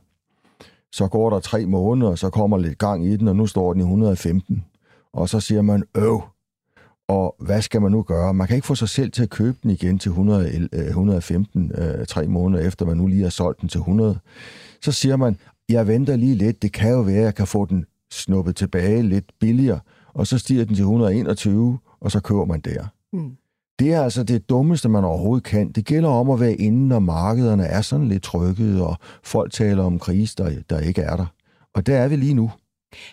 Så 0.91 1.08
går 1.08 1.29
der 1.29 1.39
tre 1.39 1.65
måneder, 1.65 2.12
og 2.12 2.17
så 2.17 2.29
kommer 2.29 2.58
lidt 2.58 2.77
gang 2.77 3.05
i 3.05 3.17
den, 3.17 3.27
og 3.27 3.36
nu 3.36 3.48
står 3.48 3.74
den 3.74 3.81
i 3.81 3.84
115. 3.84 4.65
Og 5.13 5.29
så 5.29 5.39
siger 5.39 5.62
man, 5.62 5.84
øv, 5.96 6.22
og 7.08 7.36
hvad 7.39 7.62
skal 7.62 7.81
man 7.81 7.91
nu 7.91 8.01
gøre? 8.01 8.34
Man 8.34 8.48
kan 8.48 8.55
ikke 8.55 8.67
få 8.67 8.75
sig 8.75 8.89
selv 8.89 9.12
til 9.12 9.24
at 9.24 9.29
købe 9.29 9.58
den 9.63 9.72
igen 9.72 10.00
til 10.00 10.10
100, 10.10 10.70
115, 10.74 11.72
øh, 11.77 12.05
tre 12.05 12.27
måneder 12.27 12.67
efter, 12.67 12.86
man 12.86 12.98
nu 12.98 13.08
lige 13.08 13.24
har 13.24 13.29
solgt 13.29 13.62
den 13.62 13.70
til 13.70 13.79
100. 13.79 14.20
Så 14.81 14.91
siger 14.91 15.15
man, 15.15 15.38
jeg 15.70 15.88
venter 15.88 16.15
lige 16.15 16.36
lidt, 16.36 16.62
det 16.62 16.72
kan 16.72 16.91
jo 16.91 17.01
være, 17.01 17.17
at 17.17 17.24
jeg 17.24 17.36
kan 17.36 17.48
få 17.48 17.65
den 17.65 17.86
snuppet 18.12 18.55
tilbage 18.55 19.01
lidt 19.01 19.25
billigere, 19.39 19.79
og 20.13 20.27
så 20.27 20.38
stiger 20.38 20.65
den 20.65 20.75
til 20.75 20.84
121, 20.84 21.79
og 22.01 22.12
så 22.12 22.20
køber 22.20 22.46
man 22.46 22.60
der. 22.60 22.86
Mm. 23.13 23.38
Det 23.79 23.93
er 23.93 24.01
altså 24.03 24.24
det 24.24 24.50
dummeste, 24.50 24.89
man 24.89 25.03
overhovedet 25.03 25.43
kan. 25.43 25.72
Det 25.72 25.86
gælder 25.86 26.10
om 26.10 26.29
at 26.29 26.39
være 26.39 26.53
inde, 26.53 26.88
når 26.88 27.00
markederne 27.00 27.63
er 27.63 27.81
sådan 27.81 28.08
lidt 28.08 28.24
trykket, 28.24 28.81
og 28.81 28.96
folk 29.24 29.51
taler 29.51 29.84
om 29.84 30.00
krise, 30.00 30.36
der, 30.38 30.51
der 30.70 30.79
ikke 30.79 31.01
er 31.01 31.15
der. 31.15 31.25
Og 31.74 31.86
der 31.86 31.98
er 31.98 32.08
vi 32.08 32.15
lige 32.15 32.34
nu. 32.34 32.51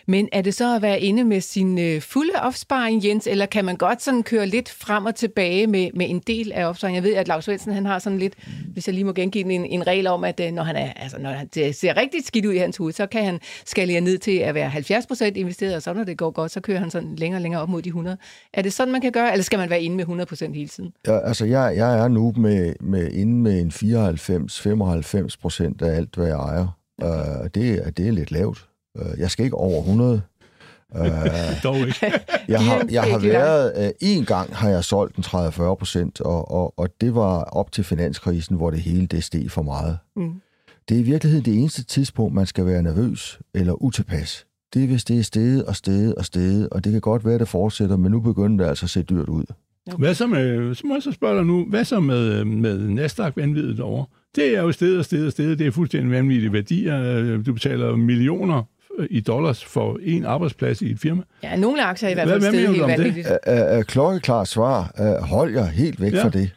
Men 0.07 0.29
er 0.31 0.41
det 0.41 0.53
så 0.53 0.75
at 0.75 0.81
være 0.81 1.01
inde 1.01 1.23
med 1.23 1.41
sin 1.41 1.79
øh, 1.79 2.01
fulde 2.01 2.33
opsparing, 2.41 3.05
Jens, 3.05 3.27
eller 3.27 3.45
kan 3.45 3.65
man 3.65 3.75
godt 3.75 4.01
sådan 4.01 4.23
køre 4.23 4.47
lidt 4.47 4.69
frem 4.69 5.05
og 5.05 5.15
tilbage 5.15 5.67
med, 5.67 5.89
med 5.93 6.09
en 6.09 6.19
del 6.19 6.51
af 6.51 6.65
opsparingen? 6.65 7.03
Jeg 7.03 7.09
ved, 7.09 7.17
at 7.17 7.27
Lars 7.27 7.45
Svendsen, 7.45 7.73
han 7.73 7.85
har 7.85 7.99
sådan 7.99 8.19
lidt, 8.19 8.33
hvis 8.73 8.87
jeg 8.87 8.93
lige 8.93 9.03
må 9.03 9.13
gengive 9.13 9.53
en, 9.53 9.65
en 9.65 9.87
regel 9.87 10.07
om, 10.07 10.23
at 10.23 10.39
øh, 10.39 10.51
når, 10.51 10.63
han 10.63 10.75
er, 10.75 10.93
altså, 10.93 11.17
når 11.19 11.35
det 11.53 11.75
ser 11.75 11.97
rigtig 11.97 12.25
skidt 12.25 12.45
ud 12.45 12.53
i 12.53 12.57
hans 12.57 12.77
hoved, 12.77 12.93
så 12.93 13.05
kan 13.05 13.25
han 13.25 13.39
skalere 13.65 14.01
ned 14.01 14.17
til 14.17 14.37
at 14.37 14.55
være 14.55 14.69
70% 14.69 15.23
investeret, 15.25 15.75
og 15.75 15.81
så 15.81 15.93
når 15.93 16.03
det 16.03 16.17
går 16.17 16.31
godt, 16.31 16.51
så 16.51 16.61
kører 16.61 16.79
han 16.79 16.91
sådan 16.91 17.15
længere 17.15 17.37
og 17.37 17.41
længere 17.41 17.61
op 17.61 17.69
mod 17.69 17.81
de 17.81 17.89
100. 17.89 18.17
Er 18.53 18.61
det 18.61 18.73
sådan, 18.73 18.91
man 18.91 19.01
kan 19.01 19.11
gøre, 19.11 19.31
eller 19.31 19.43
skal 19.43 19.59
man 19.59 19.69
være 19.69 19.81
inde 19.81 19.95
med 19.95 20.25
100% 20.49 20.53
hele 20.53 20.67
tiden? 20.67 20.93
Ja, 21.07 21.19
altså, 21.27 21.45
jeg, 21.45 21.73
jeg 21.75 21.99
er 21.99 22.07
nu 22.07 22.33
med, 22.37 22.73
med 22.81 23.11
inde 23.11 23.33
med 23.33 23.61
en 23.61 23.71
94-95% 25.81 25.85
af 25.85 25.95
alt, 25.95 26.15
hvad 26.15 26.27
jeg 26.27 26.35
ejer. 26.35 26.67
Okay. 27.01 27.41
Uh, 27.41 27.47
det, 27.55 27.97
det 27.97 28.07
er 28.07 28.11
lidt 28.11 28.31
lavt. 28.31 28.68
Øh, 29.01 29.19
jeg 29.19 29.31
skal 29.31 29.45
ikke 29.45 29.57
over 29.57 29.79
100. 29.79 30.21
Uh, 30.95 31.05
Dog 31.63 31.77
ikke. 31.77 32.11
jeg 32.47 32.65
har, 32.65 32.85
jeg 32.91 33.03
har 33.03 33.19
været, 33.19 33.73
uh, 33.77 33.89
en 34.01 34.25
gang 34.25 34.55
har 34.55 34.69
jeg 34.69 34.83
solgt 34.83 35.15
en 35.17 35.23
30-40 35.23 35.75
procent, 35.75 36.21
og, 36.21 36.51
og, 36.51 36.79
og 36.79 36.89
det 37.01 37.15
var 37.15 37.43
op 37.43 37.71
til 37.71 37.83
finanskrisen, 37.83 38.55
hvor 38.55 38.71
det 38.71 38.79
hele 38.79 39.07
det 39.07 39.23
steg 39.23 39.51
for 39.51 39.61
meget. 39.61 39.97
Mm. 40.15 40.41
Det 40.89 40.95
er 40.95 40.99
i 40.99 41.03
virkeligheden 41.03 41.45
det 41.45 41.59
eneste 41.59 41.83
tidspunkt, 41.83 42.35
man 42.35 42.45
skal 42.45 42.65
være 42.65 42.83
nervøs 42.83 43.39
eller 43.53 43.83
utilpas. 43.83 44.45
Det 44.73 44.83
er, 44.83 44.87
hvis 44.87 45.03
det 45.03 45.19
er 45.19 45.23
steget 45.23 45.65
og 45.65 45.75
steget 45.75 46.15
og 46.15 46.25
steget, 46.25 46.69
og 46.69 46.83
det 46.83 46.91
kan 46.91 47.01
godt 47.01 47.25
være, 47.25 47.33
at 47.33 47.39
det 47.39 47.47
fortsætter, 47.47 47.97
men 47.97 48.11
nu 48.11 48.19
begynder 48.19 48.63
det 48.63 48.69
altså 48.69 48.85
at 48.85 48.89
se 48.89 49.03
dyrt 49.03 49.29
ud. 49.29 49.43
Hvad 49.97 50.13
så 50.13 50.27
med, 50.27 50.75
så 50.75 50.87
må 50.87 50.93
jeg 50.93 51.03
så 51.03 51.11
spørge 51.11 51.37
dig 51.37 51.45
nu, 51.45 51.65
hvad 51.69 51.85
så 51.85 51.99
med, 51.99 52.45
med 52.45 52.87
Nasdaq-vanviddet 52.87 53.79
over? 53.79 54.05
Det 54.35 54.57
er 54.57 54.61
jo 54.61 54.71
sted 54.71 54.97
og 54.97 55.05
sted 55.05 55.25
og 55.25 55.31
sted. 55.31 55.55
Det 55.55 55.67
er 55.67 55.71
fuldstændig 55.71 56.11
vanvittige 56.11 56.53
værdier. 56.53 57.37
Du 57.43 57.53
betaler 57.53 57.95
millioner 57.95 58.63
i 59.09 59.19
dollars 59.19 59.65
for 59.65 59.99
en 60.03 60.25
arbejdsplads 60.25 60.81
i 60.81 60.91
et 60.91 60.99
firma. 60.99 61.21
Ja, 61.43 61.55
nogle 61.55 61.83
aktier 61.83 62.09
i 62.09 62.13
hvert 62.13 62.29
fald 62.29 62.41
stedet 62.41 62.69
helt 62.69 62.87
vanvittigt. 62.87 63.27
Klokkeklar 63.87 64.43
svar. 64.43 64.91
Hold 65.25 65.53
jer 65.53 65.65
helt 65.65 66.01
væk 66.01 66.13
ja. 66.13 66.23
fra 66.23 66.29
det. 66.29 66.51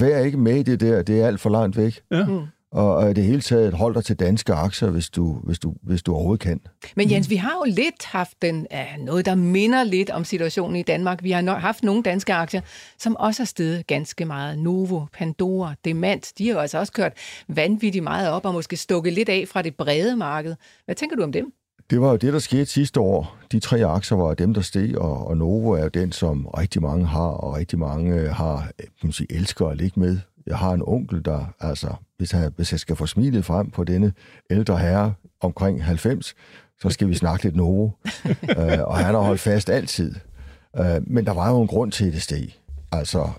Vær 0.00 0.18
ikke 0.18 0.38
med 0.38 0.56
i 0.56 0.62
det 0.62 0.80
der. 0.80 1.02
Det 1.02 1.20
er 1.20 1.26
alt 1.26 1.40
for 1.40 1.50
langt 1.50 1.76
væk. 1.76 2.00
Ja. 2.10 2.26
Mm 2.26 2.46
og 2.76 3.10
i 3.10 3.14
det 3.14 3.24
hele 3.24 3.40
taget 3.40 3.74
hold 3.74 3.94
dig 3.94 4.04
til 4.04 4.16
danske 4.16 4.52
aktier, 4.52 4.90
hvis 4.90 5.10
du, 5.10 5.40
hvis 5.44 5.58
du, 5.58 5.74
hvis 5.82 6.02
du 6.02 6.14
overhovedet 6.14 6.40
kan. 6.40 6.60
Men 6.96 7.10
Jens, 7.10 7.30
vi 7.30 7.36
har 7.36 7.52
jo 7.52 7.72
lidt 7.72 8.04
haft 8.04 8.42
den, 8.42 8.66
uh, 8.74 9.04
noget, 9.04 9.26
der 9.26 9.34
minder 9.34 9.84
lidt 9.84 10.10
om 10.10 10.24
situationen 10.24 10.76
i 10.76 10.82
Danmark. 10.82 11.22
Vi 11.22 11.30
har 11.30 11.42
no- 11.42 11.58
haft 11.58 11.82
nogle 11.82 12.02
danske 12.02 12.34
aktier, 12.34 12.60
som 12.98 13.16
også 13.16 13.42
har 13.42 13.46
steget 13.46 13.86
ganske 13.86 14.24
meget. 14.24 14.58
Novo, 14.58 15.00
Pandora, 15.12 15.74
Demant, 15.84 16.32
de 16.38 16.46
har 16.46 16.54
jo 16.54 16.60
altså 16.60 16.78
også 16.78 16.92
kørt 16.92 17.12
vanvittigt 17.48 18.04
meget 18.04 18.30
op 18.30 18.44
og 18.44 18.52
måske 18.52 18.76
stukket 18.76 19.12
lidt 19.12 19.28
af 19.28 19.44
fra 19.48 19.62
det 19.62 19.76
brede 19.76 20.16
marked. 20.16 20.54
Hvad 20.84 20.94
tænker 20.94 21.16
du 21.16 21.22
om 21.22 21.32
dem? 21.32 21.52
Det 21.90 22.00
var 22.00 22.10
jo 22.10 22.16
det, 22.16 22.32
der 22.32 22.38
skete 22.38 22.66
sidste 22.66 23.00
år. 23.00 23.36
De 23.52 23.60
tre 23.60 23.84
aktier 23.84 24.18
var 24.18 24.34
dem, 24.34 24.54
der 24.54 24.60
steg, 24.60 24.98
og, 24.98 25.26
og 25.26 25.36
Novo 25.36 25.70
er 25.70 25.82
jo 25.82 25.88
den, 25.88 26.12
som 26.12 26.46
rigtig 26.46 26.82
mange 26.82 27.06
har, 27.06 27.28
og 27.28 27.54
rigtig 27.54 27.78
mange 27.78 28.14
øh, 28.14 28.30
har, 28.30 28.70
kan 28.78 28.88
man 29.02 29.12
sige, 29.12 29.32
elsker 29.32 29.66
at 29.66 29.76
ligge 29.76 30.00
med. 30.00 30.18
Jeg 30.46 30.58
har 30.58 30.72
en 30.72 30.82
onkel, 30.86 31.24
der, 31.24 31.54
altså, 31.60 31.94
hvis 32.16 32.32
jeg, 32.32 32.50
hvis 32.56 32.72
jeg 32.72 32.80
skal 32.80 32.96
få 32.96 33.06
smilet 33.06 33.44
frem 33.44 33.70
på 33.70 33.84
denne 33.84 34.12
ældre 34.50 34.78
herre 34.78 35.14
omkring 35.40 35.84
90, 35.84 36.34
så 36.80 36.90
skal 36.90 37.08
vi 37.08 37.14
snakke 37.14 37.44
lidt 37.44 37.56
Novo. 37.56 37.84
uh, 37.84 37.90
og 38.90 38.96
han 38.96 39.14
har 39.14 39.22
holdt 39.22 39.40
fast 39.40 39.70
altid. 39.70 40.14
Uh, 40.78 41.10
men 41.10 41.26
der 41.26 41.32
var 41.32 41.50
jo 41.50 41.60
en 41.60 41.68
grund 41.68 41.92
til, 41.92 42.06
at 42.06 42.12
det 42.12 42.22
steg. 42.22 42.48
Altså, 42.92 43.30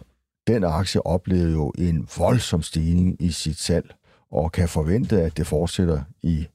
den 0.48 0.64
aktie 0.64 1.06
oplevede 1.06 1.52
jo 1.52 1.74
en 1.78 2.08
voldsom 2.18 2.62
stigning 2.62 3.16
i 3.20 3.32
sit 3.32 3.60
salg, 3.60 3.94
og 4.32 4.52
kan 4.52 4.70
forvente, 4.70 5.22
at 5.22 5.38
det 5.38 5.48
fortsætter 5.48 6.02
i, 6.24 6.48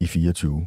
i 0.00 0.06
24. 0.06 0.66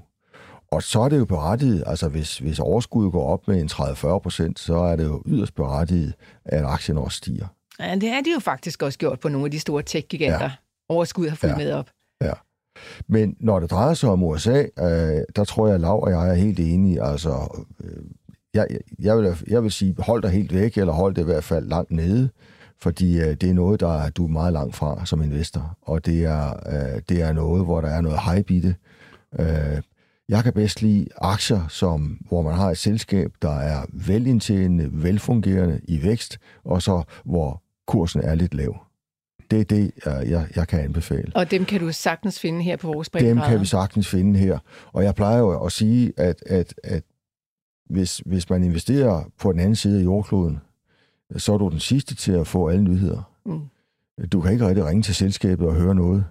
Og 0.73 0.83
så 0.83 0.99
er 0.99 1.09
det 1.09 1.17
jo 1.17 1.25
berettiget, 1.25 1.83
altså 1.87 2.09
hvis, 2.09 2.37
hvis 2.37 2.59
overskuddet 2.59 3.11
går 3.11 3.27
op 3.27 3.47
med 3.47 3.61
en 3.61 3.69
30-40 3.71 4.19
procent, 4.19 4.59
så 4.59 4.75
er 4.75 4.95
det 4.95 5.03
jo 5.03 5.23
yderst 5.25 5.55
berettiget, 5.55 6.13
at 6.45 6.65
aktien 6.65 6.97
også 6.97 7.17
stiger. 7.17 7.47
Ja, 7.79 7.95
det 7.95 8.09
er 8.09 8.21
de 8.21 8.31
jo 8.33 8.39
faktisk 8.39 8.83
også 8.83 8.99
gjort 8.99 9.19
på 9.19 9.29
nogle 9.29 9.45
af 9.45 9.51
de 9.51 9.59
store 9.59 9.83
tech-giganter. 9.83 10.43
Ja. 10.43 10.51
Overskud 10.89 11.29
har 11.29 11.35
fulgt 11.35 11.53
ja. 11.53 11.57
med 11.57 11.71
op. 11.71 11.89
Ja. 12.21 12.31
Men 13.07 13.35
når 13.39 13.59
det 13.59 13.71
drejer 13.71 13.93
sig 13.93 14.09
om 14.09 14.23
USA, 14.23 14.59
øh, 14.59 15.21
der 15.35 15.43
tror 15.47 15.67
jeg, 15.67 15.79
Lav 15.79 16.03
og 16.03 16.11
jeg 16.11 16.29
er 16.29 16.33
helt 16.33 16.59
enige. 16.59 17.03
Altså, 17.03 17.63
øh, 17.83 18.03
jeg, 18.53 18.67
jeg, 18.99 19.17
vil, 19.17 19.35
jeg 19.47 19.63
vil 19.63 19.71
sige, 19.71 19.95
hold 19.99 20.21
dig 20.21 20.31
helt 20.31 20.53
væk, 20.53 20.77
eller 20.77 20.93
hold 20.93 21.15
det 21.15 21.21
i 21.21 21.25
hvert 21.25 21.43
fald 21.43 21.67
langt 21.67 21.91
nede, 21.91 22.29
fordi 22.81 23.19
øh, 23.19 23.33
det 23.33 23.49
er 23.49 23.53
noget, 23.53 23.79
der 23.79 24.09
du 24.09 24.25
er 24.25 24.29
meget 24.29 24.53
langt 24.53 24.75
fra 24.75 25.05
som 25.05 25.21
investor, 25.21 25.77
og 25.81 26.05
det 26.05 26.25
er, 26.25 26.49
øh, 26.49 27.01
det 27.09 27.21
er 27.21 27.33
noget, 27.33 27.65
hvor 27.65 27.81
der 27.81 27.89
er 27.89 28.01
noget 28.01 28.19
hype 28.19 28.53
i 28.53 28.59
det. 28.59 28.75
Øh, 29.39 29.81
jeg 30.29 30.43
kan 30.43 30.53
bedst 30.53 30.81
lide 30.81 31.07
aktier, 31.17 31.67
som, 31.67 32.17
hvor 32.27 32.41
man 32.41 32.53
har 32.53 32.71
et 32.71 32.77
selskab, 32.77 33.31
der 33.41 33.55
er 33.55 33.85
velindtjenende, 33.93 34.89
velfungerende 34.91 35.79
i 35.87 36.03
vækst, 36.03 36.37
og 36.63 36.81
så 36.81 37.03
hvor 37.25 37.61
kursen 37.87 38.21
er 38.21 38.35
lidt 38.35 38.53
lav. 38.53 38.85
Det 39.51 39.61
er 39.61 39.63
det, 39.63 39.91
jeg, 40.05 40.47
jeg 40.55 40.67
kan 40.67 40.79
anbefale. 40.79 41.31
Og 41.35 41.51
dem 41.51 41.65
kan 41.65 41.79
du 41.79 41.91
sagtens 41.91 42.39
finde 42.39 42.63
her 42.63 42.77
på 42.77 42.87
vores 42.87 43.09
Dem 43.09 43.37
kan 43.37 43.59
vi 43.59 43.65
sagtens 43.65 44.07
finde 44.07 44.39
her. 44.39 44.59
Og 44.93 45.03
jeg 45.03 45.15
plejer 45.15 45.37
jo 45.37 45.65
at 45.65 45.71
sige, 45.71 46.13
at, 46.17 46.43
at, 46.45 46.73
at 46.83 47.03
hvis, 47.89 48.17
hvis 48.17 48.49
man 48.49 48.63
investerer 48.63 49.23
på 49.39 49.51
den 49.51 49.59
anden 49.59 49.75
side 49.75 49.99
af 49.99 50.03
jordkloden, 50.03 50.59
så 51.37 51.53
er 51.53 51.57
du 51.57 51.69
den 51.69 51.79
sidste 51.79 52.15
til 52.15 52.31
at 52.31 52.47
få 52.47 52.69
alle 52.69 52.83
nyheder. 52.83 53.31
Mm. 53.45 53.61
Du 54.31 54.41
kan 54.41 54.51
ikke 54.51 54.67
rigtig 54.67 54.85
ringe 54.85 55.03
til 55.03 55.15
selskabet 55.15 55.67
og 55.67 55.75
høre 55.75 55.95
noget. 55.95 56.25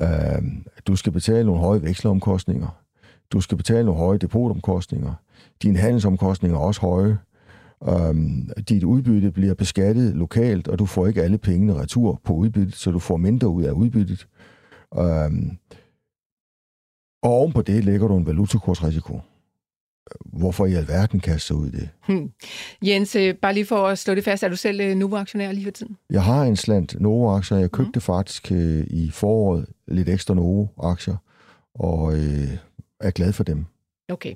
Uh, 0.00 0.48
du 0.86 0.96
skal 0.96 1.12
betale 1.12 1.46
nogle 1.46 1.60
høje 1.60 1.82
vekselomkostninger. 1.82 2.83
Du 3.32 3.40
skal 3.40 3.56
betale 3.56 3.84
nogle 3.84 4.00
høje 4.00 4.18
depotomkostninger. 4.18 5.14
Dine 5.62 5.78
handelsomkostninger 5.78 6.58
er 6.58 6.62
også 6.62 6.80
høje. 6.80 7.18
Um, 7.80 8.50
dit 8.68 8.84
udbytte 8.84 9.30
bliver 9.30 9.54
beskattet 9.54 10.16
lokalt, 10.16 10.68
og 10.68 10.78
du 10.78 10.86
får 10.86 11.06
ikke 11.06 11.22
alle 11.22 11.38
pengene 11.38 11.74
retur 11.74 12.20
på 12.24 12.32
udbyttet, 12.32 12.74
så 12.74 12.90
du 12.90 12.98
får 12.98 13.16
mindre 13.16 13.48
ud 13.48 13.62
af 13.62 13.72
udbyttet. 13.72 14.26
Um, 14.96 15.58
og 17.22 17.30
oven 17.30 17.52
på 17.52 17.62
det 17.62 17.84
lægger 17.84 18.08
du 18.08 18.16
en 18.16 18.26
valutakursrisiko. 18.26 19.20
hvorfor 20.24 20.66
i 20.66 20.74
alverden 20.74 21.20
kaste 21.20 21.46
sig 21.46 21.56
ud 21.56 21.66
i 21.66 21.70
det? 21.70 21.88
Hmm. 22.06 22.30
Jens, 22.82 23.16
øh, 23.16 23.34
bare 23.34 23.54
lige 23.54 23.66
for 23.66 23.86
at 23.86 23.98
slå 23.98 24.14
det 24.14 24.24
fast, 24.24 24.42
er 24.42 24.48
du 24.48 24.56
selv 24.56 24.80
øh, 24.80 24.96
Novo-aktionær 24.96 25.52
lige 25.52 25.64
for 25.64 25.70
tiden? 25.70 25.96
Jeg 26.10 26.22
har 26.22 26.44
en 26.44 26.56
slant 26.56 27.00
Novo-aktier. 27.00 27.58
Jeg 27.58 27.70
købte 27.70 27.96
mm. 27.96 28.00
faktisk 28.00 28.52
øh, 28.52 28.86
i 28.90 29.10
foråret 29.10 29.66
lidt 29.88 30.08
ekstra 30.08 30.34
Novo-aktier, 30.34 31.16
og 31.74 32.18
øh, 32.18 32.48
er 33.04 33.10
glad 33.10 33.32
for 33.32 33.44
dem. 33.44 33.66
Okay. 34.08 34.34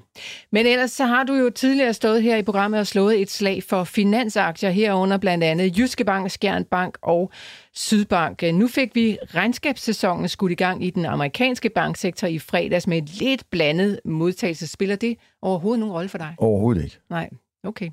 Men 0.53 0.67
ellers 0.67 0.91
så 0.91 1.05
har 1.05 1.25
du 1.25 1.35
jo 1.35 1.51
tidligere 1.51 1.95
stået 1.95 2.23
her 2.23 2.37
i 2.37 2.43
programmet 2.43 2.81
og 2.81 2.87
slået 2.87 3.21
et 3.23 3.31
slag 3.31 3.63
for 3.63 3.85
finansaktier 3.85 4.71
herunder 4.71 5.19
blandt 5.19 5.45
andet 5.45 5.79
Jyske 5.79 6.05
Bank, 6.05 6.31
Skjern 6.31 6.65
Bank 6.65 6.99
og 7.03 7.31
Sydbank. 7.73 8.43
Nu 8.43 8.69
fik 8.69 8.95
vi 8.95 9.19
regnskabssæsonen 9.35 10.29
skudt 10.29 10.53
i 10.53 10.55
gang 10.55 10.85
i 10.85 10.91
den 10.91 11.05
amerikanske 11.05 11.69
banksektor 11.69 12.27
i 12.27 12.39
fredags 12.39 12.87
med 12.87 12.99
et 12.99 13.21
lidt 13.21 13.51
blandet 13.51 14.01
modtagelse. 14.05 14.67
Spiller 14.67 14.97
det 14.97 15.17
overhovedet 15.43 15.81
nogen 15.81 15.95
rolle 15.95 16.09
for 16.09 16.19
dig? 16.19 16.35
Overhovedet 16.39 16.85
ikke. 16.85 16.99
Nej, 17.11 17.31
okay. 17.65 17.91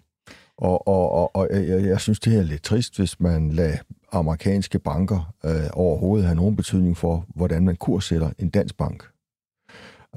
Og, 0.58 0.88
og, 0.88 1.12
og, 1.12 1.36
og 1.36 1.48
jeg, 1.52 1.86
jeg 1.86 2.00
synes, 2.00 2.20
det 2.20 2.38
er 2.38 2.44
lidt 2.44 2.64
trist, 2.64 2.98
hvis 2.98 3.20
man 3.20 3.52
lader 3.52 3.78
amerikanske 4.12 4.80
banker 4.80 5.34
øh, 5.46 5.52
overhovedet 5.74 6.26
have 6.26 6.36
nogen 6.36 6.56
betydning 6.56 6.98
for, 6.98 7.26
hvordan 7.36 7.66
man 7.66 7.76
kurssætter 7.76 8.30
en 8.40 8.50
dansk 8.50 8.78
bank. 8.78 9.04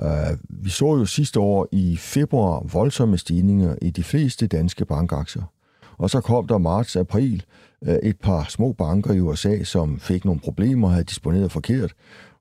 Uh, 0.02 0.38
vi 0.48 0.70
så 0.70 0.96
jo 0.96 1.04
sidste 1.04 1.40
år 1.40 1.68
i 1.72 1.96
februar 1.96 2.66
voldsomme 2.72 3.18
stigninger 3.18 3.74
i 3.82 3.90
de 3.90 4.04
fleste 4.04 4.46
danske 4.46 4.84
bankaktier. 4.84 5.42
Og 5.96 6.10
så 6.10 6.20
kom 6.20 6.46
der 6.46 6.58
marts-april 6.58 7.44
uh, 7.80 7.88
øh, 7.88 7.98
et 8.02 8.20
par 8.20 8.46
små 8.48 8.72
banker 8.72 9.14
i 9.14 9.20
USA, 9.20 9.64
som 9.64 10.00
fik 10.00 10.24
nogle 10.24 10.40
problemer 10.40 10.88
og 10.88 10.92
havde 10.92 11.04
disponeret 11.04 11.52
forkert. 11.52 11.94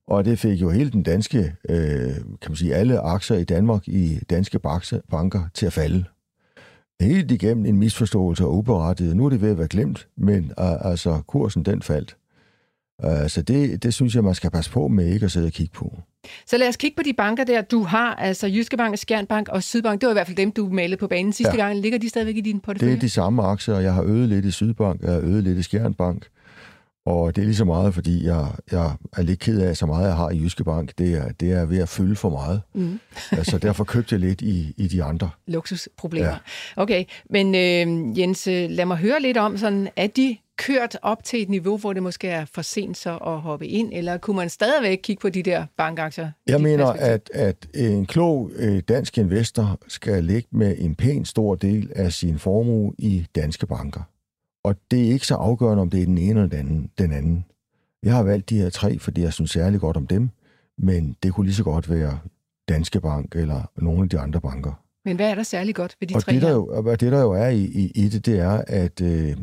Og 0.07 0.25
det 0.25 0.39
fik 0.39 0.61
jo 0.61 0.69
hele 0.69 0.91
den 0.91 1.03
danske, 1.03 1.39
uh, 1.69 1.75
kan 2.41 2.49
man 2.49 2.55
sige, 2.55 2.75
alle 2.75 2.99
aktier 2.99 3.37
i 3.37 3.43
Danmark 3.43 3.87
i 3.87 4.19
danske 4.29 4.59
banker 5.09 5.43
til 5.53 5.65
at 5.65 5.73
falde. 5.73 6.03
Helt 7.01 7.31
igennem 7.31 7.65
en 7.65 7.77
misforståelse 7.77 8.45
og 8.45 8.57
uberettiget. 8.57 9.17
Nu 9.17 9.25
er 9.25 9.29
det 9.29 9.41
ved 9.41 9.51
at 9.51 9.57
være 9.57 9.67
glemt, 9.67 10.07
men 10.17 10.43
uh, 10.43 10.91
altså 10.91 11.21
kursen 11.27 11.63
den 11.63 11.81
faldt. 11.81 12.17
Uh, 13.03 13.27
så 13.27 13.41
det, 13.41 13.83
det 13.83 13.93
synes 13.93 14.15
jeg, 14.15 14.23
man 14.23 14.35
skal 14.35 14.51
passe 14.51 14.71
på 14.71 14.87
med 14.87 15.13
ikke 15.13 15.25
at 15.25 15.31
sidde 15.31 15.45
og 15.45 15.51
kigge 15.51 15.73
på. 15.73 15.99
Så 16.45 16.57
lad 16.57 16.67
os 16.67 16.77
kigge 16.77 16.95
på 16.95 17.03
de 17.03 17.13
banker 17.13 17.43
der, 17.43 17.61
du 17.61 17.83
har, 17.83 18.15
altså 18.15 18.47
Jyske 18.47 18.77
Bank, 18.77 18.97
Skjernbank 18.97 19.49
og 19.49 19.63
Sydbank. 19.63 20.01
Det 20.01 20.07
var 20.07 20.13
i 20.13 20.15
hvert 20.15 20.27
fald 20.27 20.37
dem, 20.37 20.51
du 20.51 20.69
malede 20.69 20.97
på 20.97 21.07
banen 21.07 21.33
sidste 21.33 21.55
ja. 21.55 21.65
gang. 21.65 21.79
Ligger 21.79 21.99
de 21.99 22.09
stadigvæk 22.09 22.37
i 22.37 22.41
din 22.41 22.59
portefølje? 22.59 22.91
Det 22.91 22.97
er 22.97 23.01
de 23.01 23.09
samme 23.09 23.43
aktier. 23.43 23.79
Jeg 23.79 23.93
har 23.93 24.03
øget 24.03 24.29
lidt 24.29 24.45
i 24.45 24.51
Sydbank, 24.51 25.01
jeg 25.01 25.11
har 25.11 25.19
øget 25.19 25.43
lidt 25.43 25.57
i 25.57 25.63
Skjernbank. 25.63 26.27
Og 27.07 27.35
det 27.35 27.41
er 27.41 27.45
lige 27.45 27.55
så 27.55 27.65
meget, 27.65 27.93
fordi 27.93 28.25
jeg, 28.25 28.47
jeg 28.71 28.91
er 29.17 29.21
lidt 29.21 29.39
ked 29.39 29.61
af, 29.61 29.77
så 29.77 29.85
meget 29.85 30.07
jeg 30.07 30.15
har 30.15 30.29
i 30.29 30.39
Jyske 30.39 30.63
Bank. 30.63 30.91
Det 30.97 31.13
er, 31.13 31.31
det 31.31 31.51
er 31.51 31.65
ved 31.65 31.77
at 31.77 31.89
fylde 31.89 32.15
for 32.15 32.29
meget. 32.29 32.61
Mm. 32.73 32.99
altså 33.39 33.57
derfor 33.57 33.83
købte 33.83 34.13
jeg 34.13 34.19
lidt 34.19 34.41
i, 34.41 34.73
i 34.77 34.87
de 34.87 35.03
andre. 35.03 35.29
Luksusproblemer. 35.47 36.27
Ja. 36.27 36.37
Okay, 36.75 37.05
men 37.29 37.55
øh, 37.55 38.19
Jens, 38.19 38.47
øh, 38.47 38.69
lad 38.69 38.85
mig 38.85 38.97
høre 38.97 39.21
lidt 39.21 39.37
om, 39.37 39.57
sådan, 39.57 39.89
er 39.95 40.07
de 40.07 40.37
kørt 40.57 40.97
op 41.01 41.23
til 41.23 41.41
et 41.41 41.49
niveau, 41.49 41.77
hvor 41.77 41.93
det 41.93 42.03
måske 42.03 42.27
er 42.27 42.45
for 42.45 42.61
sent 42.61 42.97
så 42.97 43.17
at 43.17 43.41
hoppe 43.41 43.67
ind, 43.67 43.89
eller 43.93 44.17
kunne 44.17 44.35
man 44.35 44.49
stadigvæk 44.49 44.99
kigge 45.03 45.21
på 45.21 45.29
de 45.29 45.43
der 45.43 45.65
bankaktier? 45.77 46.31
Jeg 46.47 46.61
mener, 46.61 46.85
at, 46.85 47.29
at 47.33 47.67
en 47.73 48.05
klog 48.05 48.51
øh, 48.55 48.79
dansk 48.87 49.17
investor 49.17 49.79
skal 49.87 50.23
ligge 50.23 50.47
med 50.51 50.75
en 50.77 50.95
pæn 50.95 51.25
stor 51.25 51.55
del 51.55 51.91
af 51.95 52.13
sin 52.13 52.39
formue 52.39 52.93
i 52.97 53.25
danske 53.35 53.67
banker. 53.67 54.01
Og 54.63 54.75
det 54.91 55.07
er 55.07 55.11
ikke 55.11 55.27
så 55.27 55.35
afgørende, 55.35 55.81
om 55.81 55.89
det 55.89 56.01
er 56.01 56.05
den 56.05 56.17
ene 56.17 56.29
eller 56.29 56.47
den 56.47 56.59
anden. 56.59 56.91
Den 56.97 57.11
anden. 57.11 57.45
Jeg 58.03 58.13
har 58.13 58.23
valgt 58.23 58.49
de 58.49 58.57
her 58.57 58.69
tre, 58.69 58.99
fordi 58.99 59.21
jeg 59.21 59.33
synes 59.33 59.51
særlig 59.51 59.79
godt 59.79 59.97
om 59.97 60.07
dem, 60.07 60.29
men 60.77 61.15
det 61.23 61.33
kunne 61.33 61.45
lige 61.45 61.55
så 61.55 61.63
godt 61.63 61.89
være 61.89 62.19
Danske 62.69 63.01
Bank 63.01 63.35
eller 63.35 63.71
nogle 63.77 64.03
af 64.03 64.09
de 64.09 64.19
andre 64.19 64.41
banker. 64.41 64.83
Men 65.05 65.15
hvad 65.15 65.31
er 65.31 65.35
der 65.35 65.43
særlig 65.43 65.75
godt 65.75 65.95
ved 65.99 66.07
de 66.07 66.15
og 66.15 66.23
tre 66.23 66.31
det, 66.31 66.41
der 66.41 66.51
jo, 66.51 66.67
og 66.67 66.99
det, 66.99 67.11
der 67.11 67.21
jo 67.21 67.31
er 67.31 67.47
i, 67.47 67.63
i, 67.63 67.91
i 67.95 68.09
det, 68.09 68.25
det 68.25 68.39
er, 68.39 68.63
at 68.67 69.01
øh, 69.01 69.37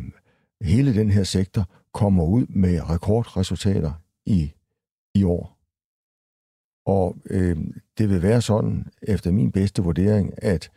hele 0.62 0.94
den 0.94 1.10
her 1.10 1.24
sektor 1.24 1.68
kommer 1.92 2.24
ud 2.24 2.46
med 2.46 2.90
rekordresultater 2.90 3.92
i, 4.26 4.52
i 5.14 5.24
år. 5.24 5.58
Og 6.86 7.16
øh, 7.30 7.56
det 7.98 8.10
vil 8.10 8.22
være 8.22 8.42
sådan, 8.42 8.86
efter 9.02 9.30
min 9.30 9.52
bedste 9.52 9.82
vurdering, 9.82 10.34
at 10.36 10.70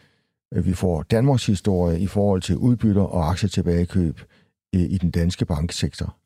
vi 0.52 0.74
får 0.74 1.04
Danmarks 1.04 1.46
historie 1.46 2.00
i 2.00 2.08
forhold 2.08 2.42
til 2.42 2.58
udbytter 2.58 3.02
og 3.02 3.30
aktietilbagekøb 3.30 4.20
øh, 4.76 4.82
i 4.82 4.98
den 4.98 5.12
danske 5.12 5.46
banksektor. 5.46 6.18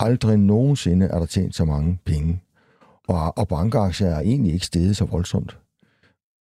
Aldrig 0.00 0.38
nogensinde 0.38 1.06
er 1.06 1.18
der 1.18 1.26
tjent 1.26 1.54
så 1.54 1.64
mange 1.64 1.98
penge. 2.04 2.42
Og, 3.08 3.38
og 3.38 3.48
bankaktier 3.48 4.08
er 4.08 4.20
egentlig 4.20 4.52
ikke 4.52 4.66
steget 4.66 4.96
så 4.96 5.04
voldsomt. 5.04 5.58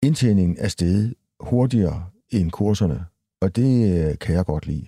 Indtjeningen 0.02 0.56
er 0.58 0.68
steget 0.68 1.14
hurtigere 1.40 2.06
end 2.30 2.50
kurserne, 2.50 3.04
og 3.40 3.56
det 3.56 4.08
øh, 4.10 4.18
kan 4.18 4.34
jeg 4.34 4.46
godt 4.46 4.66
lide. 4.66 4.86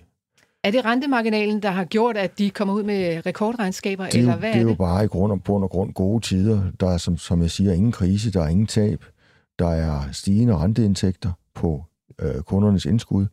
Er 0.63 0.71
det 0.71 0.85
rentemarginalen, 0.85 1.61
der 1.61 1.71
har 1.71 1.83
gjort, 1.83 2.17
at 2.17 2.39
de 2.39 2.49
kommer 2.49 2.73
ud 2.73 2.83
med 2.83 3.25
rekordregnskaber, 3.25 4.05
det 4.05 4.15
er 4.15 4.19
eller 4.19 4.35
hvad 4.35 4.49
det 4.49 4.55
er, 4.55 4.59
er 4.59 4.59
det? 4.59 4.65
det? 4.65 4.71
jo 4.71 4.77
bare 4.77 5.03
i 5.03 5.07
grund 5.07 5.31
og, 5.31 5.43
bund 5.43 5.63
og 5.63 5.69
grund 5.69 5.93
gode 5.93 6.25
tider. 6.25 6.61
Der 6.79 6.89
er, 6.89 6.97
som, 6.97 7.17
som 7.17 7.41
jeg 7.41 7.51
siger, 7.51 7.73
ingen 7.73 7.91
krise, 7.91 8.31
der 8.31 8.43
er 8.43 8.47
ingen 8.47 8.67
tab. 8.67 9.05
Der 9.59 9.67
er 9.67 10.11
stigende 10.11 10.57
renteindtægter 10.57 11.31
på 11.53 11.83
øh, 12.21 12.41
kundernes 12.41 12.85
indskud. 12.85 13.25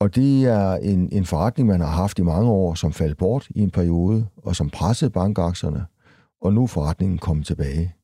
Og 0.00 0.14
det 0.14 0.44
er 0.44 0.74
en, 0.74 1.08
en 1.12 1.26
forretning, 1.26 1.68
man 1.68 1.80
har 1.80 1.88
haft 1.88 2.18
i 2.18 2.22
mange 2.22 2.50
år, 2.50 2.74
som 2.74 2.92
faldt 2.92 3.18
bort 3.18 3.46
i 3.50 3.60
en 3.60 3.70
periode, 3.70 4.26
og 4.36 4.56
som 4.56 4.70
pressede 4.70 5.10
bankaktierne, 5.10 5.86
og 6.42 6.52
nu 6.52 6.62
er 6.62 6.66
forretningen 6.66 7.18
kommet 7.18 7.46
tilbage. 7.46 7.94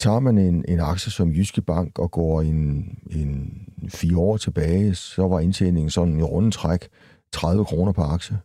Tager 0.00 0.20
man 0.20 0.38
en, 0.38 0.64
en 0.68 0.80
aktie 0.80 1.12
som 1.12 1.32
Jyske 1.32 1.62
Bank 1.62 1.98
og 1.98 2.10
går 2.10 2.40
en, 2.42 2.88
en 3.10 3.52
fire 3.88 4.18
år 4.18 4.36
tilbage, 4.36 4.94
så 4.94 5.28
var 5.28 5.40
indtjeningen 5.40 5.90
sådan 5.90 6.18
i 6.18 6.22
rundetræk 6.22 6.88
30 7.32 7.64
kroner 7.64 7.92
per 7.92 8.02
aktie. 8.02 8.38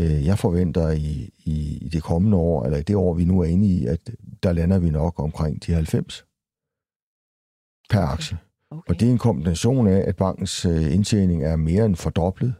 Øh, 0.00 0.26
jeg 0.26 0.38
forventer 0.38 0.90
i, 0.90 1.30
i, 1.44 1.78
i 1.82 1.88
det 1.88 2.02
kommende 2.02 2.36
år, 2.36 2.64
eller 2.64 2.78
i 2.78 2.82
det 2.82 2.96
år, 2.96 3.14
vi 3.14 3.24
nu 3.24 3.40
er 3.40 3.44
inde 3.44 3.68
i, 3.68 3.86
at 3.86 4.10
der 4.42 4.52
lander 4.52 4.78
vi 4.78 4.90
nok 4.90 5.20
omkring 5.20 5.66
de 5.66 5.72
90 5.72 6.24
per 7.90 8.00
aktie. 8.00 8.38
Okay. 8.70 8.82
Og 8.88 9.00
det 9.00 9.08
er 9.08 9.12
en 9.12 9.18
kombination 9.18 9.86
af, 9.86 10.04
at 10.08 10.16
bankens 10.16 10.64
øh, 10.64 10.94
indtjening 10.94 11.44
er 11.44 11.56
mere 11.56 11.84
end 11.84 11.96
fordoblet, 11.96 12.54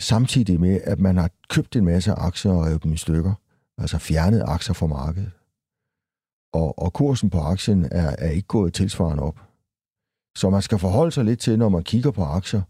samtidig 0.00 0.60
med, 0.60 0.80
at 0.84 0.98
man 0.98 1.16
har 1.16 1.30
købt 1.48 1.76
en 1.76 1.84
masse 1.84 2.12
aktier 2.12 2.52
og 2.52 2.66
revet 2.66 2.84
dem 2.84 2.92
i 2.92 2.96
stykker, 2.96 3.34
altså 3.78 3.98
fjernet 3.98 4.42
aktier 4.46 4.74
fra 4.74 4.86
markedet. 4.86 5.30
Og, 6.52 6.78
og 6.78 6.92
kursen 6.92 7.30
på 7.30 7.38
aktien 7.38 7.84
er, 7.84 8.16
er 8.18 8.30
ikke 8.30 8.48
gået 8.48 8.74
tilsvarende 8.74 9.22
op. 9.22 9.40
Så 10.36 10.50
man 10.50 10.62
skal 10.62 10.78
forholde 10.78 11.12
sig 11.12 11.24
lidt 11.24 11.40
til, 11.40 11.58
når 11.58 11.68
man 11.68 11.82
kigger 11.82 12.10
på 12.10 12.22
aktier, 12.22 12.62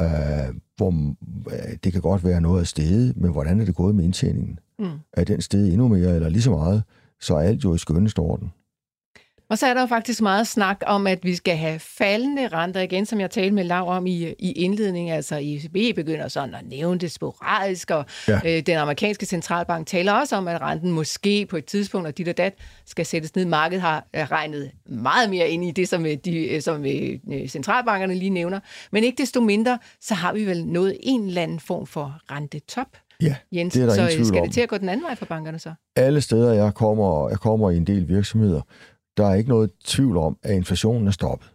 øh, 0.00 0.54
hvor 0.90 1.14
øh, 1.52 1.76
det 1.84 1.92
kan 1.92 2.02
godt 2.02 2.24
være 2.24 2.40
noget 2.40 2.60
af 2.60 2.66
stedet, 2.66 3.16
men 3.16 3.32
hvordan 3.32 3.60
er 3.60 3.64
det 3.64 3.74
gået 3.74 3.94
med 3.94 4.04
indtjeningen? 4.04 4.58
Mm. 4.78 4.86
Er 5.12 5.24
den 5.24 5.40
sted 5.40 5.68
endnu 5.68 5.88
mere, 5.88 6.14
eller 6.14 6.28
lige 6.28 6.42
så 6.42 6.50
meget, 6.50 6.82
så 7.20 7.34
er 7.34 7.40
alt 7.40 7.64
jo 7.64 7.74
i 7.74 7.78
skønneste 7.78 8.18
orden. 8.18 8.52
Og 9.52 9.58
så 9.58 9.66
er 9.66 9.74
der 9.74 9.80
jo 9.80 9.86
faktisk 9.86 10.22
meget 10.22 10.46
snak 10.46 10.82
om, 10.86 11.06
at 11.06 11.24
vi 11.24 11.34
skal 11.34 11.56
have 11.56 11.78
faldende 11.78 12.48
renter 12.48 12.80
igen, 12.80 13.06
som 13.06 13.20
jeg 13.20 13.30
talte 13.30 13.54
med 13.54 13.64
Lav 13.64 13.88
om 13.88 14.06
i, 14.06 14.34
i 14.38 14.52
indledningen. 14.52 15.14
Altså 15.14 15.38
ECB 15.42 15.96
begynder 15.96 16.28
sådan 16.28 16.54
at 16.54 16.66
nævne 16.66 16.98
det 16.98 17.12
sporadisk, 17.12 17.90
og 17.90 18.04
ja. 18.28 18.40
øh, 18.46 18.62
den 18.66 18.76
amerikanske 18.76 19.26
centralbank 19.26 19.86
taler 19.86 20.12
også 20.12 20.36
om, 20.36 20.48
at 20.48 20.60
renten 20.60 20.90
måske 20.90 21.46
på 21.46 21.56
et 21.56 21.64
tidspunkt, 21.64 22.06
og 22.06 22.18
dit 22.18 22.28
og 22.28 22.36
dat, 22.36 22.54
skal 22.86 23.06
sættes 23.06 23.36
ned. 23.36 23.44
Markedet 23.44 23.82
har 23.82 24.06
regnet 24.14 24.70
meget 24.86 25.30
mere 25.30 25.48
ind 25.48 25.64
i 25.64 25.70
det, 25.70 25.88
som, 25.88 26.06
øh, 26.06 26.16
de, 26.24 26.48
øh, 26.48 26.62
som 26.62 26.84
øh, 26.86 27.48
centralbankerne 27.48 28.14
lige 28.14 28.30
nævner. 28.30 28.60
Men 28.92 29.04
ikke 29.04 29.22
desto 29.22 29.40
mindre, 29.40 29.78
så 30.00 30.14
har 30.14 30.32
vi 30.32 30.46
vel 30.46 30.66
nået 30.66 30.96
en 31.00 31.26
eller 31.26 31.42
anden 31.42 31.60
form 31.60 31.86
for 31.86 32.20
rentetop. 32.30 32.88
Ja, 33.22 33.36
Jens, 33.52 33.74
det 33.74 33.82
er 33.82 33.86
der 33.86 33.94
så 33.94 34.08
ingen 34.08 34.26
skal 34.26 34.40
om. 34.40 34.46
det 34.46 34.54
til 34.54 34.60
at 34.60 34.68
gå 34.68 34.78
den 34.78 34.88
anden 34.88 35.04
vej 35.04 35.14
for 35.14 35.26
bankerne 35.26 35.58
så? 35.58 35.72
Alle 35.96 36.20
steder, 36.20 36.52
jeg 36.52 36.74
kommer, 36.74 37.28
jeg 37.28 37.38
kommer 37.38 37.70
i 37.70 37.76
en 37.76 37.86
del 37.86 38.08
virksomheder, 38.08 38.60
der 39.16 39.26
er 39.26 39.34
ikke 39.34 39.50
noget 39.50 39.70
tvivl 39.84 40.16
om, 40.16 40.38
at 40.42 40.54
inflationen 40.54 41.06
er 41.06 41.10
stoppet. 41.10 41.52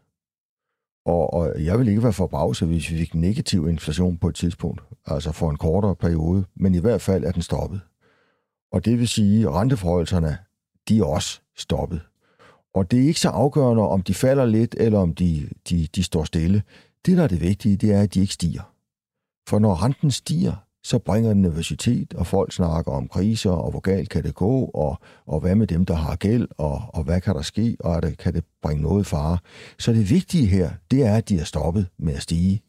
Og, 1.06 1.34
og 1.34 1.64
jeg 1.64 1.80
vil 1.80 1.88
ikke 1.88 2.04
være 2.04 2.14
forbavset, 2.14 2.68
hvis 2.68 2.92
vi 2.92 2.98
fik 2.98 3.16
negativ 3.16 3.68
inflation 3.68 4.18
på 4.18 4.28
et 4.28 4.36
tidspunkt, 4.36 4.82
altså 5.06 5.32
for 5.32 5.50
en 5.50 5.58
kortere 5.58 5.96
periode, 5.96 6.46
men 6.56 6.76
i 6.76 6.80
hvert 6.80 7.02
fald 7.02 7.24
er 7.24 7.32
den 7.32 7.42
stoppet. 7.42 7.82
Og 8.72 8.86
det 8.86 9.00
vil 9.00 9.08
sige, 9.08 9.48
at 9.48 9.54
renteforholdelserne, 9.54 10.38
de 10.90 11.00
er 11.00 11.04
også 11.04 11.42
stoppet. 11.56 12.02
Og 12.74 12.92
det 12.92 13.00
er 13.00 13.08
ikke 13.08 13.20
så 13.20 13.30
afgørende, 13.30 13.84
om 13.84 14.02
de 14.02 14.14
falder 14.14 14.46
lidt, 14.46 14.76
eller 14.78 15.00
om 15.00 15.16
de, 15.16 15.50
de, 15.70 15.88
de 15.96 16.04
står 16.04 16.24
stille. 16.24 16.64
Det, 17.06 17.18
der 17.18 17.24
er 17.24 17.28
det 17.28 17.42
vigtige, 17.42 17.78
det 17.78 17.94
er, 17.94 18.02
at 18.02 18.14
de 18.14 18.22
ikke 18.22 18.34
stiger. 18.34 18.74
For 19.50 19.60
når 19.60 19.84
renten 19.84 20.12
stiger, 20.12 20.67
så 20.88 21.00
bringer 21.00 21.30
den 21.30 21.42
nervøsitet, 21.42 22.14
og 22.14 22.28
folk 22.28 22.52
snakker 22.54 22.92
om 22.92 23.08
kriser, 23.08 23.52
og 23.52 23.72
hvor 23.72 23.80
galt 23.80 24.10
kan 24.10 24.24
det 24.24 24.36
gå, 24.36 24.66
og, 24.66 25.00
og 25.26 25.40
hvad 25.40 25.56
med 25.56 25.68
dem, 25.68 25.86
der 25.86 25.94
har 25.94 26.16
gæld, 26.16 26.48
og, 26.58 26.82
og 26.88 27.04
hvad 27.04 27.22
kan 27.22 27.36
der 27.36 27.42
ske, 27.42 27.78
og 27.80 27.96
er 27.96 28.00
det, 28.00 28.18
kan 28.18 28.34
det 28.34 28.44
bringe 28.62 28.84
noget 28.84 29.06
fare. 29.06 29.38
Så 29.80 29.94
det 29.94 30.10
vigtige 30.10 30.46
her, 30.46 30.72
det 30.92 31.06
er, 31.06 31.16
at 31.16 31.30
de 31.30 31.40
er 31.40 31.44
stoppet 31.44 31.88
med 31.98 32.14
at 32.14 32.22
stige. 32.22 32.62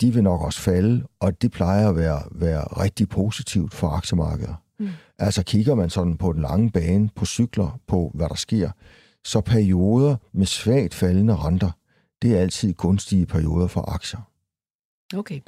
De 0.00 0.14
vil 0.14 0.22
nok 0.22 0.42
også 0.42 0.60
falde, 0.60 1.04
og 1.20 1.42
det 1.42 1.52
plejer 1.52 1.88
at 1.88 1.96
være, 1.96 2.22
være 2.30 2.64
rigtig 2.64 3.08
positivt 3.08 3.74
for 3.74 3.88
aktiemarkedet. 3.88 4.56
Mm. 4.78 4.88
Altså 5.18 5.42
kigger 5.42 5.74
man 5.74 5.90
sådan 5.90 6.16
på 6.16 6.32
den 6.32 6.42
lange 6.42 6.70
bane, 6.70 7.08
på 7.14 7.26
cykler, 7.26 7.78
på 7.86 8.10
hvad 8.14 8.28
der 8.28 8.34
sker, 8.34 8.70
så 9.24 9.40
perioder 9.40 10.16
med 10.32 10.46
svagt 10.46 10.94
faldende 10.94 11.36
renter, 11.36 11.70
det 12.22 12.36
er 12.36 12.40
altid 12.40 12.72
gunstige 12.72 13.26
perioder 13.26 13.66
for 13.66 13.90
aktier. 13.94 14.20
Okay. 15.14 15.40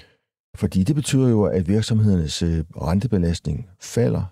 Fordi 0.59 0.83
det 0.83 0.95
betyder 0.95 1.29
jo, 1.29 1.45
at 1.45 1.69
virksomhedernes 1.69 2.43
øh, 2.43 2.65
rentebelastning 2.77 3.67
falder. 3.81 4.23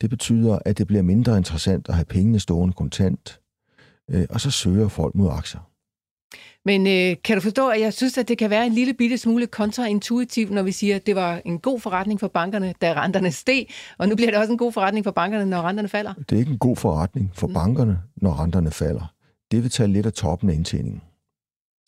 Det 0.00 0.10
betyder, 0.10 0.58
at 0.64 0.78
det 0.78 0.86
bliver 0.86 1.02
mindre 1.02 1.36
interessant 1.36 1.88
at 1.88 1.94
have 1.94 2.04
pengene 2.04 2.40
stående 2.40 2.74
kontant. 2.74 3.40
Øh, 4.10 4.26
og 4.30 4.40
så 4.40 4.50
søger 4.50 4.88
folk 4.88 5.14
mod 5.14 5.28
aktier. 5.30 5.60
Men 6.64 6.86
øh, 6.86 7.16
kan 7.24 7.36
du 7.36 7.40
forstå, 7.40 7.68
at 7.68 7.80
jeg 7.80 7.92
synes, 7.92 8.18
at 8.18 8.28
det 8.28 8.38
kan 8.38 8.50
være 8.50 8.66
en 8.66 8.72
lille 8.72 8.94
bitte 8.94 9.18
smule 9.18 9.46
kontraintuitivt, 9.46 10.50
når 10.50 10.62
vi 10.62 10.72
siger, 10.72 10.96
at 10.96 11.06
det 11.06 11.16
var 11.16 11.40
en 11.44 11.58
god 11.58 11.80
forretning 11.80 12.20
for 12.20 12.28
bankerne, 12.28 12.74
da 12.80 12.92
renterne 12.92 13.32
steg, 13.32 13.66
og 13.98 14.08
nu 14.08 14.16
bliver 14.16 14.30
det 14.30 14.38
også 14.38 14.52
en 14.52 14.58
god 14.58 14.72
forretning 14.72 15.04
for 15.04 15.10
bankerne, 15.10 15.46
når 15.46 15.62
renterne 15.62 15.88
falder? 15.88 16.14
Det 16.14 16.32
er 16.32 16.38
ikke 16.38 16.52
en 16.52 16.58
god 16.58 16.76
forretning 16.76 17.30
for 17.34 17.46
mm. 17.46 17.54
bankerne, 17.54 17.98
når 18.16 18.40
renterne 18.42 18.70
falder. 18.70 19.12
Det 19.50 19.62
vil 19.62 19.70
tage 19.70 19.88
lidt 19.88 20.06
af 20.06 20.12
toppen 20.12 20.50
af 20.50 20.54
indtjeningen. 20.54 21.02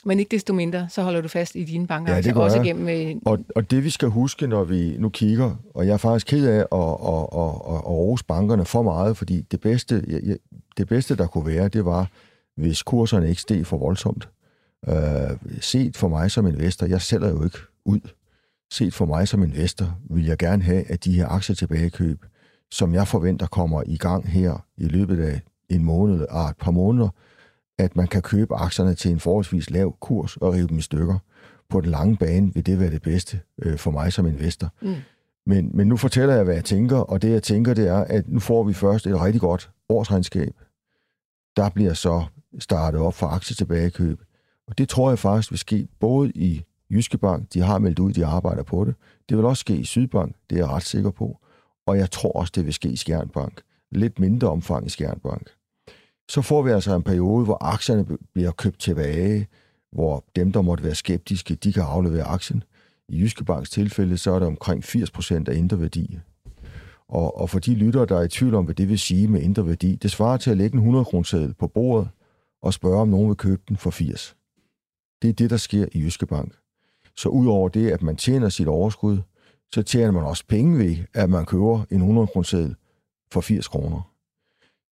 Men 0.04 0.18
ikke 0.18 0.30
desto 0.30 0.54
mindre, 0.54 0.86
så 0.90 1.02
holder 1.02 1.20
du 1.20 1.28
fast 1.28 1.54
i 1.54 1.64
dine 1.64 1.86
banker, 1.86 2.12
ja, 2.12 2.18
det 2.18 2.26
altså 2.26 2.40
også 2.42 2.56
jeg. 2.56 2.64
gennem... 2.64 2.88
Øh... 2.88 3.14
Og, 3.24 3.38
og 3.56 3.70
det 3.70 3.84
vi 3.84 3.90
skal 3.90 4.08
huske, 4.08 4.46
når 4.46 4.64
vi 4.64 4.96
nu 4.98 5.08
kigger, 5.08 5.56
og 5.74 5.86
jeg 5.86 5.92
er 5.92 5.96
faktisk 5.96 6.26
ked 6.26 6.46
af 6.46 6.56
at, 6.56 6.62
at, 6.62 7.26
at, 7.32 7.54
at, 7.68 7.86
rose 7.86 8.24
bankerne 8.24 8.64
for 8.64 8.82
meget, 8.82 9.16
fordi 9.16 9.40
det 9.40 9.60
bedste, 9.60 10.00
det 10.76 10.88
bedste, 10.88 11.16
der 11.16 11.26
kunne 11.26 11.46
være, 11.46 11.68
det 11.68 11.84
var, 11.84 12.10
hvis 12.56 12.82
kurserne 12.82 13.28
ikke 13.28 13.40
steg 13.40 13.66
for 13.66 13.78
voldsomt. 13.78 14.28
Øh, 14.88 14.96
set 15.60 15.96
for 15.96 16.08
mig 16.08 16.30
som 16.30 16.46
investor, 16.46 16.86
jeg 16.86 17.02
sælger 17.02 17.28
jo 17.28 17.44
ikke 17.44 17.58
ud. 17.84 18.00
Set 18.72 18.94
for 18.94 19.06
mig 19.06 19.28
som 19.28 19.42
investor, 19.42 19.98
vil 20.10 20.24
jeg 20.24 20.38
gerne 20.38 20.62
have, 20.62 20.90
at 20.90 21.04
de 21.04 21.12
her 21.12 21.28
aktier 21.28 21.56
tilbagekøb, 21.56 22.24
som 22.70 22.94
jeg 22.94 23.08
forventer 23.08 23.46
kommer 23.46 23.82
i 23.86 23.96
gang 23.96 24.28
her 24.28 24.64
i 24.76 24.84
løbet 24.84 25.20
af 25.20 25.40
en 25.68 25.84
måned 25.84 26.20
og 26.20 26.48
et 26.48 26.56
par 26.56 26.70
måneder, 26.70 27.08
at 27.82 27.96
man 27.96 28.06
kan 28.06 28.22
købe 28.22 28.54
aktierne 28.54 28.94
til 28.94 29.10
en 29.10 29.20
forholdsvis 29.20 29.70
lav 29.70 29.96
kurs 30.00 30.36
og 30.36 30.52
rive 30.52 30.68
dem 30.68 30.78
i 30.78 30.82
stykker. 30.82 31.18
På 31.68 31.80
den 31.80 31.90
lange 31.90 32.16
bane 32.16 32.54
vil 32.54 32.66
det 32.66 32.80
være 32.80 32.90
det 32.90 33.02
bedste 33.02 33.40
øh, 33.62 33.78
for 33.78 33.90
mig 33.90 34.12
som 34.12 34.26
investor. 34.26 34.68
Mm. 34.82 34.94
Men, 35.46 35.70
men 35.74 35.86
nu 35.86 35.96
fortæller 35.96 36.34
jeg, 36.34 36.44
hvad 36.44 36.54
jeg 36.54 36.64
tænker, 36.64 36.96
og 36.96 37.22
det 37.22 37.30
jeg 37.30 37.42
tænker, 37.42 37.74
det 37.74 37.88
er, 37.88 38.04
at 38.04 38.28
nu 38.28 38.40
får 38.40 38.62
vi 38.62 38.72
først 38.72 39.06
et 39.06 39.20
rigtig 39.20 39.40
godt 39.40 39.70
årsregnskab. 39.88 40.54
Der 41.56 41.68
bliver 41.68 41.94
så 41.94 42.24
startet 42.58 43.00
op 43.00 43.14
for 43.14 43.26
aktietilbagekøb. 43.26 44.20
Og 44.66 44.78
det 44.78 44.88
tror 44.88 45.10
jeg 45.10 45.18
faktisk 45.18 45.50
vil 45.50 45.58
ske 45.58 45.88
både 46.00 46.30
i 46.30 46.64
Jyske 46.90 47.18
Bank, 47.18 47.54
de 47.54 47.60
har 47.60 47.78
meldt 47.78 47.98
ud, 47.98 48.12
de 48.12 48.26
arbejder 48.26 48.62
på 48.62 48.84
det. 48.84 48.94
Det 49.28 49.36
vil 49.36 49.46
også 49.46 49.60
ske 49.60 49.76
i 49.76 49.84
Sydbank, 49.84 50.36
det 50.50 50.56
er 50.56 50.62
jeg 50.62 50.70
ret 50.70 50.82
sikker 50.82 51.10
på. 51.10 51.38
Og 51.86 51.98
jeg 51.98 52.10
tror 52.10 52.32
også, 52.32 52.52
det 52.54 52.64
vil 52.64 52.74
ske 52.74 52.88
i 52.88 52.96
Skjernbank. 52.96 53.62
Lidt 53.92 54.18
mindre 54.18 54.48
omfang 54.48 54.86
i 54.86 54.88
Skjernbank. 54.88 55.50
Så 56.32 56.42
får 56.42 56.62
vi 56.62 56.70
altså 56.70 56.96
en 56.96 57.02
periode, 57.02 57.44
hvor 57.44 57.58
aktierne 57.60 58.06
bliver 58.34 58.50
købt 58.50 58.80
tilbage, 58.80 59.48
hvor 59.92 60.24
dem, 60.36 60.52
der 60.52 60.62
måtte 60.62 60.84
være 60.84 60.94
skeptiske, 60.94 61.54
de 61.54 61.72
kan 61.72 61.82
aflevere 61.82 62.24
aktien. 62.24 62.62
I 63.08 63.20
Jyske 63.20 63.44
Banks 63.44 63.70
tilfælde, 63.70 64.18
så 64.18 64.32
er 64.32 64.38
det 64.38 64.48
omkring 64.48 64.84
80% 64.84 65.34
af 65.48 65.54
indre 65.54 65.80
værdi. 65.80 66.18
Og, 67.08 67.40
og 67.40 67.50
for 67.50 67.58
de 67.58 67.74
lyttere, 67.74 68.06
der 68.06 68.18
er 68.18 68.22
i 68.22 68.28
tvivl 68.28 68.54
om, 68.54 68.64
hvad 68.64 68.74
det 68.74 68.88
vil 68.88 68.98
sige 68.98 69.28
med 69.28 69.40
indre 69.42 69.66
værdi, 69.66 69.96
det 69.96 70.10
svarer 70.10 70.36
til 70.36 70.50
at 70.50 70.56
lægge 70.56 70.74
en 70.74 70.78
100 70.78 71.04
kroner 71.04 71.52
på 71.58 71.66
bordet 71.66 72.08
og 72.62 72.74
spørge, 72.74 73.00
om 73.00 73.08
nogen 73.08 73.28
vil 73.28 73.36
købe 73.36 73.62
den 73.68 73.76
for 73.76 73.90
80. 73.90 74.36
Det 75.22 75.30
er 75.30 75.34
det, 75.34 75.50
der 75.50 75.56
sker 75.56 75.86
i 75.92 76.00
Jyske 76.00 76.26
Bank. 76.26 76.52
Så 77.16 77.28
udover 77.28 77.68
det, 77.68 77.90
at 77.90 78.02
man 78.02 78.16
tjener 78.16 78.48
sit 78.48 78.68
overskud, 78.68 79.18
så 79.72 79.82
tjener 79.82 80.12
man 80.12 80.24
også 80.24 80.44
penge 80.48 80.78
ved, 80.78 80.96
at 81.14 81.30
man 81.30 81.46
køber 81.46 81.84
en 81.90 82.00
100 82.00 82.26
kroner 82.26 82.74
for 83.32 83.40
80 83.40 83.68
kroner. 83.68 84.11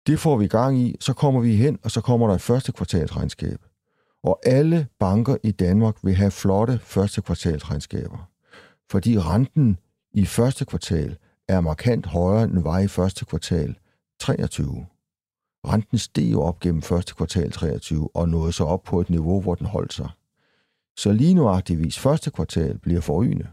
Det 0.07 0.19
får 0.19 0.37
vi 0.37 0.47
gang 0.47 0.79
i, 0.79 0.95
så 0.99 1.13
kommer 1.13 1.41
vi 1.41 1.55
hen, 1.55 1.79
og 1.83 1.91
så 1.91 2.01
kommer 2.01 2.27
der 2.27 2.35
et 2.35 2.41
første 2.41 2.71
kvartalsregnskab. 2.71 3.59
Og 4.23 4.39
alle 4.45 4.87
banker 4.99 5.35
i 5.43 5.51
Danmark 5.51 5.95
vil 6.03 6.15
have 6.15 6.31
flotte 6.31 6.79
første 6.83 7.21
kvartalsregnskaber. 7.21 8.29
Fordi 8.91 9.19
renten 9.19 9.77
i 10.13 10.25
første 10.25 10.65
kvartal 10.65 11.17
er 11.47 11.61
markant 11.61 12.05
højere 12.05 12.43
end 12.43 12.59
var 12.59 12.79
i 12.79 12.87
første 12.87 13.25
kvartal 13.25 13.75
23. 14.19 14.85
Renten 15.67 15.97
steg 15.97 16.31
jo 16.31 16.41
op 16.41 16.59
gennem 16.59 16.81
første 16.81 17.15
kvartal 17.15 17.51
23 17.51 18.09
og 18.13 18.29
nåede 18.29 18.51
så 18.51 18.63
op 18.63 18.83
på 18.83 19.01
et 19.01 19.09
niveau, 19.09 19.41
hvor 19.41 19.55
den 19.55 19.67
holdt 19.67 19.93
sig. 19.93 20.09
Så 20.97 21.11
lige 21.11 21.33
nu 21.33 21.41
nuagtigvis 21.41 21.99
første 21.99 22.31
kvartal 22.31 22.77
bliver 22.77 23.01
forrygende. 23.01 23.47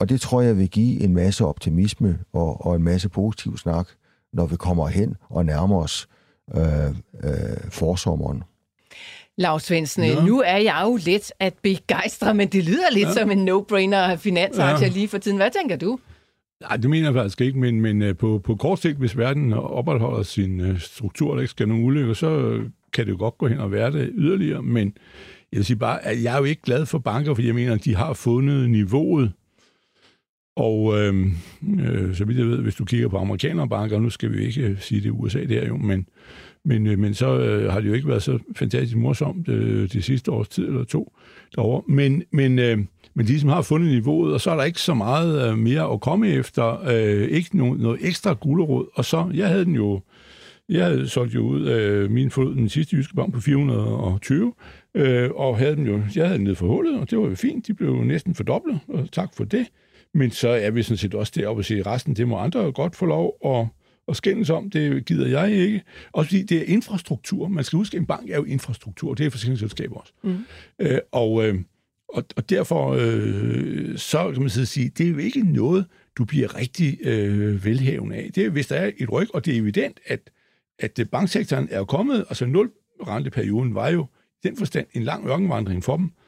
Og 0.00 0.08
det 0.08 0.20
tror 0.20 0.40
jeg 0.40 0.58
vil 0.58 0.70
give 0.70 1.00
en 1.00 1.14
masse 1.14 1.44
optimisme 1.44 2.18
og, 2.32 2.66
og 2.66 2.76
en 2.76 2.82
masse 2.82 3.08
positiv 3.08 3.58
snak, 3.58 3.88
når 4.32 4.46
vi 4.46 4.56
kommer 4.56 4.88
hen 4.88 5.16
og 5.28 5.46
nærmer 5.46 5.82
os 5.82 6.08
øh, 6.56 6.88
øh, 7.24 7.70
forsommeren. 7.70 8.42
Lars 9.36 9.62
Svendsen, 9.62 10.04
ja. 10.04 10.24
nu 10.24 10.40
er 10.40 10.56
jeg 10.56 10.80
jo 10.84 10.98
lidt 11.04 11.32
at 11.38 11.54
begejstre, 11.62 12.34
men 12.34 12.48
det 12.48 12.64
lyder 12.64 12.90
lidt 12.92 13.08
ja. 13.08 13.12
som 13.12 13.30
en 13.30 13.48
no-brainer 13.48 13.96
af 13.96 14.18
finansaktier 14.20 14.88
ja. 14.88 14.94
lige 14.94 15.08
for 15.08 15.18
tiden. 15.18 15.36
Hvad 15.36 15.50
tænker 15.50 15.76
du? 15.76 15.98
Nej, 16.60 16.76
det 16.76 16.90
mener 16.90 17.06
jeg 17.06 17.14
faktisk 17.14 17.40
ikke, 17.40 17.58
men, 17.58 17.80
men 17.80 18.02
øh, 18.02 18.16
på, 18.16 18.40
på 18.44 18.56
kort 18.56 18.78
sigt, 18.78 18.98
hvis 18.98 19.18
verden 19.18 19.52
opretholder 19.52 20.22
sin 20.22 20.60
øh, 20.60 20.80
struktur, 20.80 21.34
der 21.34 21.40
ikke 21.40 21.50
skal 21.50 21.68
nogen 21.68 21.84
ulykker, 21.84 22.14
så 22.14 22.60
kan 22.92 23.06
det 23.06 23.12
jo 23.12 23.16
godt 23.18 23.38
gå 23.38 23.48
hen 23.48 23.58
og 23.58 23.72
være 23.72 23.92
det 23.92 24.10
yderligere, 24.14 24.62
men 24.62 24.92
jeg 25.52 25.58
vil 25.58 25.64
sige 25.64 25.76
bare, 25.76 26.04
at 26.04 26.22
jeg 26.22 26.34
er 26.34 26.38
jo 26.38 26.44
ikke 26.44 26.62
glad 26.62 26.86
for 26.86 26.98
banker, 26.98 27.34
fordi 27.34 27.46
jeg 27.46 27.54
mener, 27.54 27.74
at 27.74 27.84
de 27.84 27.96
har 27.96 28.12
fundet 28.12 28.70
niveauet. 28.70 29.32
Og 30.58 30.98
øh, 30.98 31.26
øh, 31.80 32.14
så 32.14 32.24
vidt 32.24 32.38
jeg 32.38 32.46
ved, 32.46 32.58
hvis 32.58 32.74
du 32.74 32.84
kigger 32.84 33.08
på 33.08 33.16
amerikanere 33.16 33.68
banker, 33.68 34.00
nu 34.00 34.10
skal 34.10 34.32
vi 34.32 34.46
ikke 34.46 34.62
øh, 34.62 34.80
sige 34.80 35.00
det 35.00 35.10
USA 35.10 35.44
der 35.44 35.66
jo, 35.66 35.76
men, 35.76 36.06
men, 36.64 36.86
øh, 36.86 36.98
men 36.98 37.14
så 37.14 37.38
øh, 37.38 37.72
har 37.72 37.80
det 37.80 37.88
jo 37.88 37.92
ikke 37.92 38.08
været 38.08 38.22
så 38.22 38.38
fantastisk 38.56 38.96
morsomt 38.96 39.48
øh, 39.48 39.92
de 39.92 40.02
sidste 40.02 40.30
års 40.30 40.48
tid 40.48 40.66
eller 40.66 40.84
to 40.84 41.12
derovre. 41.56 41.82
Men, 41.88 42.22
men, 42.30 42.58
øh, 42.58 42.78
men 43.14 43.26
de 43.26 43.40
som 43.40 43.48
har 43.48 43.62
fundet 43.62 43.90
niveauet, 43.90 44.34
og 44.34 44.40
så 44.40 44.50
er 44.50 44.56
der 44.56 44.64
ikke 44.64 44.80
så 44.80 44.94
meget 44.94 45.50
øh, 45.50 45.58
mere 45.58 45.92
at 45.92 46.00
komme 46.00 46.28
efter, 46.28 46.88
øh, 46.88 47.28
ikke 47.28 47.56
noget, 47.56 47.80
noget 47.80 47.98
ekstra 48.02 48.32
gulerod. 48.32 48.86
Og 48.94 49.04
så, 49.04 49.30
jeg 49.34 49.48
havde 49.48 49.64
den 49.64 49.74
jo, 49.74 50.00
jeg 50.68 50.84
havde 50.84 51.08
solgt 51.08 51.34
jo 51.34 51.40
ud 51.40 51.64
af 51.64 52.10
min 52.10 52.30
fod 52.30 52.54
den 52.54 52.68
sidste 52.68 52.96
jyske 52.96 53.14
bank 53.14 53.34
på 53.34 53.40
420, 53.40 54.52
øh, 54.94 55.30
og 55.30 55.58
havde 55.58 55.76
dem 55.76 55.86
jo, 55.86 56.02
jeg 56.16 56.26
havde 56.26 56.38
den 56.38 56.44
nede 56.44 56.56
for 56.56 56.66
hullet, 56.66 57.00
og 57.00 57.10
det 57.10 57.18
var 57.18 57.28
jo 57.28 57.34
fint, 57.34 57.66
de 57.66 57.74
blev 57.74 58.04
næsten 58.04 58.34
fordoblet, 58.34 58.78
og 58.88 59.12
tak 59.12 59.28
for 59.36 59.44
det. 59.44 59.66
Men 60.18 60.30
så 60.30 60.48
er 60.48 60.70
vi 60.70 60.82
sådan 60.82 60.96
set 60.96 61.14
også 61.14 61.32
deroppe 61.36 61.60
og 61.60 61.64
sige, 61.64 61.80
at 61.80 61.86
resten, 61.86 62.16
det 62.16 62.28
må 62.28 62.38
andre 62.38 62.72
godt 62.72 62.96
få 62.96 63.06
lov 63.06 63.36
at, 63.44 63.66
at 64.08 64.16
skændes 64.16 64.50
om. 64.50 64.70
Det 64.70 65.04
gider 65.04 65.26
jeg 65.26 65.52
ikke. 65.52 65.82
Også 66.12 66.28
fordi 66.28 66.42
det 66.42 66.58
er 66.58 66.64
infrastruktur. 66.64 67.48
Man 67.48 67.64
skal 67.64 67.76
huske, 67.76 67.96
at 67.96 68.00
en 68.00 68.06
bank 68.06 68.30
er 68.30 68.36
jo 68.36 68.44
infrastruktur. 68.44 69.14
Det 69.14 69.26
er 69.26 69.30
forsikringsselskaber 69.30 69.96
også. 69.96 70.12
Mm. 70.22 70.38
Øh, 70.78 70.98
og, 71.12 71.46
øh, 71.46 71.60
og, 72.08 72.24
og 72.36 72.50
derfor 72.50 72.96
øh, 73.00 73.98
så 73.98 74.30
kan 74.32 74.40
man 74.40 74.50
sige, 74.50 74.88
det 74.88 75.06
er 75.06 75.10
jo 75.10 75.18
ikke 75.18 75.52
noget, 75.52 75.86
du 76.18 76.24
bliver 76.24 76.56
rigtig 76.56 76.98
øh, 77.02 77.64
velhævende 77.64 78.16
af. 78.16 78.30
Det 78.34 78.44
er, 78.44 78.50
hvis 78.50 78.66
der 78.66 78.76
er 78.76 78.90
et 78.98 79.12
ryg, 79.12 79.34
og 79.34 79.44
det 79.44 79.54
er 79.54 79.60
evident, 79.60 80.00
at, 80.06 80.30
at 80.78 81.00
banksektoren 81.12 81.68
er 81.70 81.84
kommet, 81.84 82.24
altså 82.28 82.46
nul 82.46 82.70
renteperioden 83.06 83.74
var 83.74 83.88
jo 83.88 84.06
i 84.44 84.48
den 84.48 84.56
forstand 84.56 84.86
en 84.92 85.02
lang 85.02 85.26
ørkenvandring 85.28 85.84
for 85.84 85.96
dem. 85.96 86.04
Øh, 86.04 86.27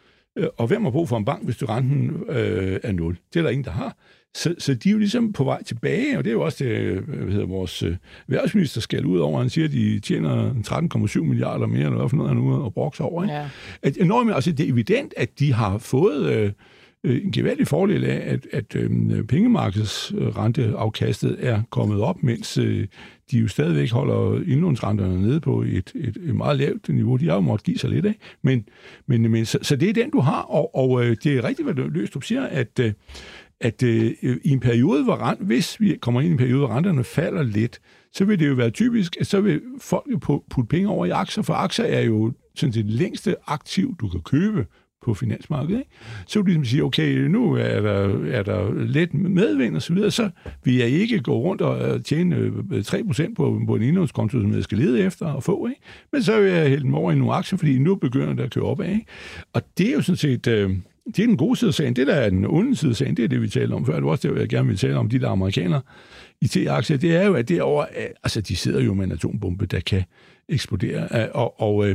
og 0.58 0.66
hvem 0.66 0.84
har 0.84 0.90
brug 0.90 1.08
for 1.08 1.16
en 1.16 1.24
bank, 1.24 1.44
hvis 1.44 1.56
du 1.56 1.66
renten 1.66 2.24
øh, 2.28 2.80
er 2.82 2.92
nul? 2.92 3.18
Det 3.32 3.38
er 3.38 3.42
der 3.42 3.50
ingen, 3.50 3.64
der 3.64 3.70
har. 3.70 3.96
Så, 4.34 4.54
så 4.58 4.74
de 4.74 4.88
er 4.88 4.92
jo 4.92 4.98
ligesom 4.98 5.32
på 5.32 5.44
vej 5.44 5.62
tilbage, 5.62 6.18
og 6.18 6.24
det 6.24 6.30
er 6.30 6.34
jo 6.34 6.42
også 6.42 6.64
det, 6.64 7.00
hvad 7.00 7.32
hedder 7.32 7.46
vores 7.46 7.82
øh, 7.82 7.96
værtsminister 8.26 8.80
skal 8.80 9.06
ud 9.06 9.18
over. 9.18 9.38
Han 9.38 9.50
siger, 9.50 9.64
at 9.64 9.72
de 9.72 10.00
tjener 10.00 10.54
13,7 11.14 11.20
milliarder 11.20 11.66
mere, 11.66 11.84
eller 11.84 11.96
hvad 11.96 12.08
for 12.08 12.16
noget, 12.16 12.30
han 12.30 12.36
nu 12.36 12.62
og 12.62 12.74
brokser 12.74 13.04
over. 13.04 13.22
Ikke? 13.22 13.34
Ja. 13.34 13.48
At, 13.82 13.96
enormt, 13.96 14.34
altså, 14.34 14.52
det 14.52 14.68
er 14.68 14.72
evident, 14.72 15.14
at 15.16 15.38
de 15.38 15.52
har 15.52 15.78
fået 15.78 16.32
øh, 16.32 16.52
øh 17.04 17.24
en 17.24 17.32
gevaldig 17.32 17.66
fordel 17.66 18.04
af, 18.04 18.22
at, 18.26 18.46
at 18.52 18.76
øh, 18.76 19.24
pengemarkedsrenteafkastet 19.24 21.36
er 21.38 21.62
kommet 21.70 22.00
op, 22.00 22.22
mens 22.22 22.58
øh, 22.58 22.86
de 23.30 23.38
jo 23.38 23.48
stadigvæk 23.48 23.90
holder 23.90 24.42
indlånsrenterne 24.46 25.22
nede 25.22 25.40
på 25.40 25.62
et, 25.62 25.92
et, 25.94 26.16
et 26.22 26.34
meget 26.34 26.58
lavt 26.58 26.88
niveau. 26.88 27.16
De 27.16 27.28
har 27.28 27.34
jo 27.34 27.40
måttet 27.40 27.64
give 27.64 27.78
sig 27.78 27.90
lidt 27.90 28.06
af. 28.06 28.14
Men, 28.42 28.68
men, 29.06 29.30
men 29.30 29.44
så, 29.44 29.58
så 29.62 29.76
det 29.76 29.88
er 29.88 29.92
den, 29.92 30.10
du 30.10 30.20
har, 30.20 30.42
og, 30.42 30.74
og 30.74 31.04
øh, 31.04 31.16
det 31.24 31.36
er 31.36 31.44
rigtigt, 31.44 31.72
hvad 31.72 31.84
Løstrup 31.90 32.24
siger, 32.24 32.46
at, 32.46 32.78
øh, 32.80 32.92
at 33.60 33.82
øh, 33.82 34.14
i 34.22 34.50
en 34.50 34.60
periode, 34.60 35.04
hvor 35.04 35.16
rent, 35.16 35.40
hvis 35.40 35.80
vi 35.80 35.98
kommer 36.00 36.20
ind 36.20 36.28
i 36.28 36.32
en 36.32 36.38
periode, 36.38 36.58
hvor 36.58 36.76
renterne 36.76 37.04
falder 37.04 37.42
lidt, 37.42 37.80
så 38.12 38.24
vil 38.24 38.38
det 38.38 38.48
jo 38.48 38.54
være 38.54 38.70
typisk, 38.70 39.16
at 39.20 39.26
så 39.26 39.40
vil 39.40 39.60
folk 39.80 40.06
jo 40.12 40.42
putte 40.50 40.68
penge 40.68 40.88
over 40.88 41.06
i 41.06 41.10
aktier, 41.10 41.42
for 41.42 41.54
aktier 41.54 41.84
er 41.84 42.00
jo 42.00 42.32
sådan 42.54 42.72
det 42.72 42.86
længste 42.86 43.36
aktiv, 43.46 43.96
du 44.00 44.08
kan 44.08 44.20
købe 44.20 44.66
på 45.02 45.14
finansmarkedet. 45.14 45.78
Ikke? 45.78 45.90
Så 46.26 46.38
vil 46.38 46.46
de 46.46 46.50
ligesom 46.50 46.64
sige, 46.64 46.84
okay, 46.84 47.16
nu 47.16 47.52
er 47.52 47.80
der, 47.80 48.24
er 48.26 48.42
der 48.42 48.72
let 48.74 49.14
medvind 49.14 49.76
og 49.76 49.82
så 49.82 49.94
videre, 49.94 50.10
så 50.10 50.30
vil 50.64 50.74
jeg 50.74 50.88
ikke 50.88 51.20
gå 51.20 51.40
rundt 51.40 51.62
og 51.62 51.94
øh, 51.94 52.02
tjene 52.02 52.36
øh, 52.36 52.52
3% 52.78 53.34
på, 53.34 53.60
på 53.66 53.76
en 53.76 53.82
indlånskonto, 53.82 54.40
som 54.40 54.54
jeg 54.54 54.62
skal 54.62 54.78
lede 54.78 55.00
efter 55.00 55.26
og 55.26 55.42
få. 55.42 55.66
Ikke? 55.66 55.80
Men 56.12 56.22
så 56.22 56.40
vil 56.40 56.50
jeg 56.50 56.68
hælde 56.68 56.84
dem 56.84 56.94
over 56.94 57.12
i 57.12 57.14
nogle 57.14 57.34
aktier, 57.34 57.58
fordi 57.58 57.78
nu 57.78 57.94
begynder 57.94 58.34
det 58.34 58.42
at 58.42 58.50
køre 58.50 58.64
opad. 58.64 58.88
Ikke? 58.88 59.06
Og 59.52 59.62
det 59.78 59.88
er 59.88 59.92
jo 59.92 60.02
sådan 60.02 60.16
set... 60.16 60.46
Øh, 60.46 60.70
det 61.06 61.22
er 61.22 61.26
den 61.26 61.36
gode 61.36 61.56
side 61.56 61.68
af 61.68 61.74
sagen. 61.74 61.96
Det, 61.96 62.06
der 62.06 62.14
er 62.14 62.30
den 62.30 62.46
onde 62.46 62.76
side 62.76 62.90
af 62.90 62.96
sagen, 62.96 63.16
det 63.16 63.24
er 63.24 63.28
det, 63.28 63.42
vi 63.42 63.48
taler 63.48 63.76
om 63.76 63.86
før. 63.86 63.94
Det 63.94 64.04
var 64.04 64.10
også 64.10 64.28
det, 64.28 64.40
jeg 64.40 64.48
gerne 64.48 64.68
vil 64.68 64.76
tale 64.76 64.96
om, 64.96 65.08
de 65.08 65.18
der 65.18 65.28
amerikanere 65.28 65.82
i 66.40 66.46
T-aktier. 66.46 66.96
Det 66.96 67.16
er 67.16 67.26
jo, 67.26 67.34
at 67.34 67.48
derovre, 67.48 67.86
øh, 67.96 68.06
altså 68.22 68.40
de 68.40 68.56
sidder 68.56 68.80
jo 68.80 68.94
med 68.94 69.04
en 69.04 69.12
atombombe, 69.12 69.66
der 69.66 69.80
kan 69.80 70.02
eksplodere. 70.48 71.28
Og, 71.32 71.60
og, 71.60 71.86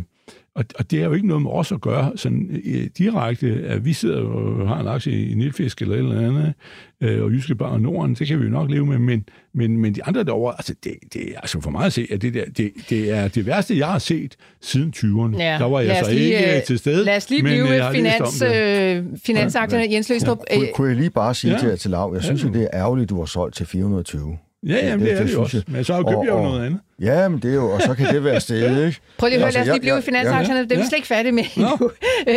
og, 0.56 0.66
og 0.80 0.92
det 0.92 1.00
er 1.02 1.06
jo 1.06 1.14
ikke 1.14 1.28
noget 1.28 1.44
med 1.44 1.52
os 1.52 1.72
at 1.72 1.82
gøre 1.82 2.12
sådan 2.16 2.62
øh, 2.66 2.88
direkte, 2.98 3.48
at 3.68 3.86
vi 3.86 3.94
sidder 3.94 4.22
og 4.22 4.68
har 4.68 4.80
en 4.80 4.88
aktie 4.88 5.30
i 5.30 5.34
Nilfisk 5.34 5.82
eller 5.82 5.96
et 5.96 6.00
eller 6.00 6.22
andet, 6.28 6.54
øh, 7.02 7.24
og 7.24 7.32
Jyske 7.32 7.56
Bar 7.56 7.66
og 7.66 7.82
Norden, 7.82 8.16
det 8.16 8.28
kan 8.28 8.40
vi 8.40 8.44
jo 8.44 8.50
nok 8.50 8.72
leve 8.72 8.86
med, 8.86 8.98
men, 9.00 9.26
men, 9.54 9.78
men 9.78 9.96
de 9.96 10.04
andre 10.04 10.24
derovre, 10.24 10.54
altså 10.58 10.76
det, 10.84 10.94
det 11.14 11.22
er 11.36 11.40
altså 11.40 11.62
for 11.62 11.70
mig 11.72 11.86
at 11.86 11.94
se, 11.94 12.08
at 12.12 12.22
det, 12.22 12.34
der, 12.34 12.46
det, 12.58 12.72
det 12.90 13.12
er 13.12 13.28
det 13.28 13.46
værste, 13.46 13.78
jeg 13.78 13.88
har 13.88 14.00
set 14.00 14.36
siden 14.62 14.94
20'erne. 14.98 15.38
Ja. 15.44 15.58
Der 15.60 15.66
var 15.70 15.80
jeg 15.80 16.02
så 16.06 16.12
lige, 16.12 16.24
ikke 16.26 16.50
øh, 16.52 16.58
øh, 16.58 16.64
til 16.64 16.78
stede. 16.78 17.06
Lad 17.06 17.18
os 17.18 17.30
lige 17.30 17.44
men, 17.44 17.50
blive 17.52 17.64
øh, 17.64 17.70
læst 17.70 17.92
finans, 17.92 18.42
øh, 18.42 19.04
finansaktierne. 19.26 19.94
Jens 19.94 20.10
Løstrup, 20.10 20.38
Kunne, 20.54 20.62
øh, 20.68 20.74
kunne 20.74 20.88
jeg 20.88 20.98
lige 20.98 21.10
bare 21.10 21.36
sige 21.36 21.52
Ja. 21.52 21.56
ja. 21.56 21.60
til 21.60 21.70
jer 21.70 21.76
til 21.76 21.92
lav, 21.92 22.12
jeg 22.14 22.24
synes 22.24 22.44
Ja. 22.44 22.48
jo, 22.48 22.54
det 22.54 22.62
er 22.64 22.68
ærgerligt, 22.74 23.10
du 23.10 23.20
har 23.20 23.26
solgt 23.26 23.56
til 23.56 23.66
420. 23.66 24.38
Ja, 24.66 24.74
jamen, 24.88 25.06
det, 25.06 25.12
det 25.12 25.20
er 25.20 25.26
det 25.26 25.34
jo 25.34 25.42
også. 25.42 25.58
jeg. 25.58 25.64
Men 25.68 25.84
så 25.84 25.94
har 25.94 26.04
jeg 26.10 26.28
jo 26.30 26.36
noget 26.44 26.66
andet. 26.66 26.80
Ja, 27.02 27.30
men 27.30 27.40
det 27.42 27.52
er 27.52 27.56
jo, 27.56 27.72
og 27.72 27.82
så 27.82 27.94
kan 27.96 28.14
det 28.16 28.24
være 28.24 28.40
stedet, 28.42 28.86
ikke? 28.88 29.00
Prøv 29.18 29.28
lige 29.28 29.36
at 29.36 29.40
høre, 29.40 29.46
Altså, 29.46 29.58
lad 29.60 29.62
os 29.62 29.66
lige 29.66 29.74
jeg- 29.74 29.82
blive 29.82 29.98
i 30.00 30.02
finansaktierne. 30.02 30.64
Det 30.64 30.72
er 30.72 30.78
vi 30.78 30.84
slet 30.86 30.98
ikke 30.98 31.08
færdige 31.08 31.32
med 31.32 31.44
endnu. 31.56 31.90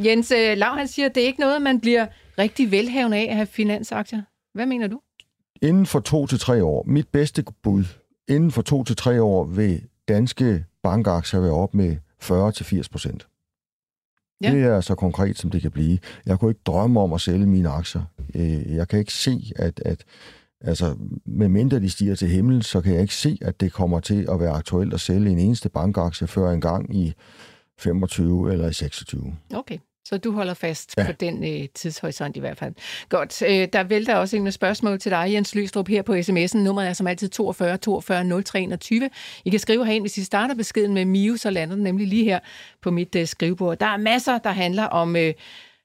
Øh, 0.00 0.06
Jens 0.06 0.30
øh, 0.30 0.56
Lav, 0.58 0.76
han 0.76 0.88
siger, 0.88 1.06
at 1.08 1.14
det 1.14 1.22
er 1.22 1.26
ikke 1.26 1.40
noget, 1.40 1.62
man 1.62 1.80
bliver 1.80 2.06
rigtig 2.38 2.70
velhavende 2.70 3.16
af 3.16 3.26
at 3.30 3.34
have 3.36 3.46
finansaktier. 3.46 4.22
Hvad 4.54 4.66
mener 4.66 4.86
du? 4.86 5.00
Inden 5.62 5.86
for 5.86 6.00
to 6.00 6.26
til 6.26 6.38
tre 6.38 6.64
år, 6.64 6.84
mit 6.86 7.08
bedste 7.08 7.44
bud, 7.62 7.84
inden 8.28 8.50
for 8.50 8.62
to 8.62 8.84
til 8.84 8.96
tre 8.96 9.22
år 9.22 9.44
vil 9.44 9.82
danske 10.08 10.64
bankaktier 10.82 11.40
være 11.40 11.52
op 11.52 11.74
med 11.74 11.96
40-80 12.22 12.82
procent. 12.92 13.26
Ja. 14.42 14.50
Det 14.50 14.62
er 14.62 14.80
så 14.80 14.94
konkret, 14.94 15.38
som 15.38 15.50
det 15.50 15.62
kan 15.62 15.70
blive. 15.70 15.98
Jeg 16.26 16.38
kunne 16.38 16.50
ikke 16.50 16.60
drømme 16.66 17.00
om 17.00 17.12
at 17.12 17.20
sælge 17.20 17.46
mine 17.46 17.68
aktier. 17.68 18.02
Øh, 18.34 18.74
Jeg 18.76 18.88
kan 18.88 18.98
ikke 18.98 19.12
se, 19.12 19.52
at, 19.56 19.80
at 19.84 20.04
altså, 20.66 20.94
medmindre 21.26 21.80
de 21.80 21.90
stiger 21.90 22.14
til 22.14 22.28
himlen, 22.28 22.62
så 22.62 22.80
kan 22.80 22.92
jeg 22.92 23.02
ikke 23.02 23.14
se, 23.14 23.38
at 23.42 23.60
det 23.60 23.72
kommer 23.72 24.00
til 24.00 24.26
at 24.32 24.40
være 24.40 24.50
aktuelt 24.50 24.94
at 24.94 25.00
sælge 25.00 25.30
en 25.30 25.38
eneste 25.38 25.68
bankaktie 25.68 26.26
før 26.26 26.50
en 26.50 26.60
gang 26.60 26.96
i 26.96 27.12
25 27.78 28.52
eller 28.52 28.68
i 28.68 28.72
26. 28.72 29.36
Okay, 29.54 29.78
så 30.04 30.18
du 30.18 30.32
holder 30.32 30.54
fast 30.54 30.94
Ja. 30.98 31.06
på 31.06 31.12
den 31.20 31.44
øh, 31.44 31.68
tidshorisont 31.74 32.36
i 32.36 32.40
hvert 32.40 32.58
fald. 32.58 32.74
Godt, 33.08 33.42
øh, 33.42 33.68
der 33.72 33.82
vælter 33.82 34.16
også 34.16 34.36
en 34.36 34.52
spørgsmål 34.52 34.98
til 35.00 35.10
dig, 35.10 35.32
Jens 35.32 35.54
Løstrup, 35.54 35.88
her 35.88 36.02
på 36.02 36.14
sms'en. 36.14 36.58
Nummeret 36.58 36.88
er 36.88 36.92
som 36.92 37.06
altid 37.06 37.28
42 37.28 37.76
42 37.76 38.42
03 38.42 38.60
21. 38.60 39.10
I 39.44 39.50
kan 39.50 39.60
skrive 39.60 39.86
herind, 39.86 40.02
hvis 40.02 40.18
I 40.18 40.24
starter 40.24 40.54
beskeden 40.54 40.94
med 40.94 41.04
Mio, 41.04 41.36
så 41.36 41.50
lander 41.50 41.74
den 41.74 41.84
nemlig 41.84 42.06
lige 42.06 42.24
her 42.24 42.38
på 42.82 42.90
mit 42.90 43.14
øh, 43.16 43.26
skrivebord. 43.26 43.78
Der 43.78 43.86
er 43.86 43.96
masser, 43.96 44.38
der 44.38 44.50
handler 44.50 44.84
om... 44.84 45.16
Øh, 45.16 45.32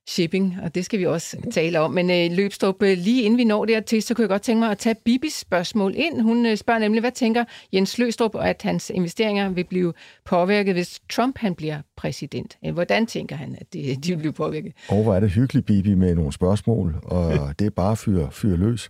shipping, 0.10 0.58
og 0.64 0.76
det 0.76 0.86
skal 0.86 1.00
vi 1.00 1.06
også 1.06 1.38
tale 1.52 1.80
om. 1.80 1.92
Men 1.92 2.10
øh, 2.10 2.38
Løbstrup, 2.38 2.84
øh, 2.84 2.98
lige 2.98 3.24
inden 3.24 3.38
vi 3.38 3.44
når 3.44 3.66
dertil, 3.66 4.02
så 4.04 4.14
kunne 4.14 4.24
jeg 4.24 4.30
godt 4.30 4.42
tænke 4.42 4.60
mig 4.60 4.72
at 4.72 4.78
tage 4.78 4.96
Bibis 5.06 5.34
spørgsmål 5.34 5.94
ind. 5.96 6.22
Hun 6.22 6.46
øh, 6.46 6.58
spørger 6.58 6.80
nemlig, 6.80 7.02
hvad 7.02 7.12
tænker 7.12 7.44
Jens 7.74 7.98
Løstrup, 7.98 8.36
at 8.36 8.62
hans 8.62 8.90
investeringer 8.90 9.50
vil 9.50 9.64
blive 9.64 9.94
påvirket, 10.26 10.74
hvis 10.74 11.00
Trump 11.10 11.38
han 11.38 11.56
bliver 11.56 11.82
præsident? 11.98 12.58
Øh, 12.66 12.74
hvordan 12.74 13.06
tænker 13.06 13.36
han, 13.36 13.56
at 13.62 13.74
de, 13.74 13.96
de 13.96 14.12
vil 14.12 14.18
blive 14.18 14.34
påvirket? 14.34 14.74
Og 14.88 15.04
hvor 15.04 15.16
er 15.16 15.20
det 15.20 15.32
hyggeligt, 15.32 15.66
Bibi, 15.66 15.94
med 15.94 16.16
nogle 16.16 16.34
spørgsmål, 16.34 16.96
og 17.04 17.60
det 17.60 17.66
er 17.66 17.72
bare 17.72 17.98
fyr, 17.98 18.30
fyr 18.32 18.56
løs. 18.56 18.90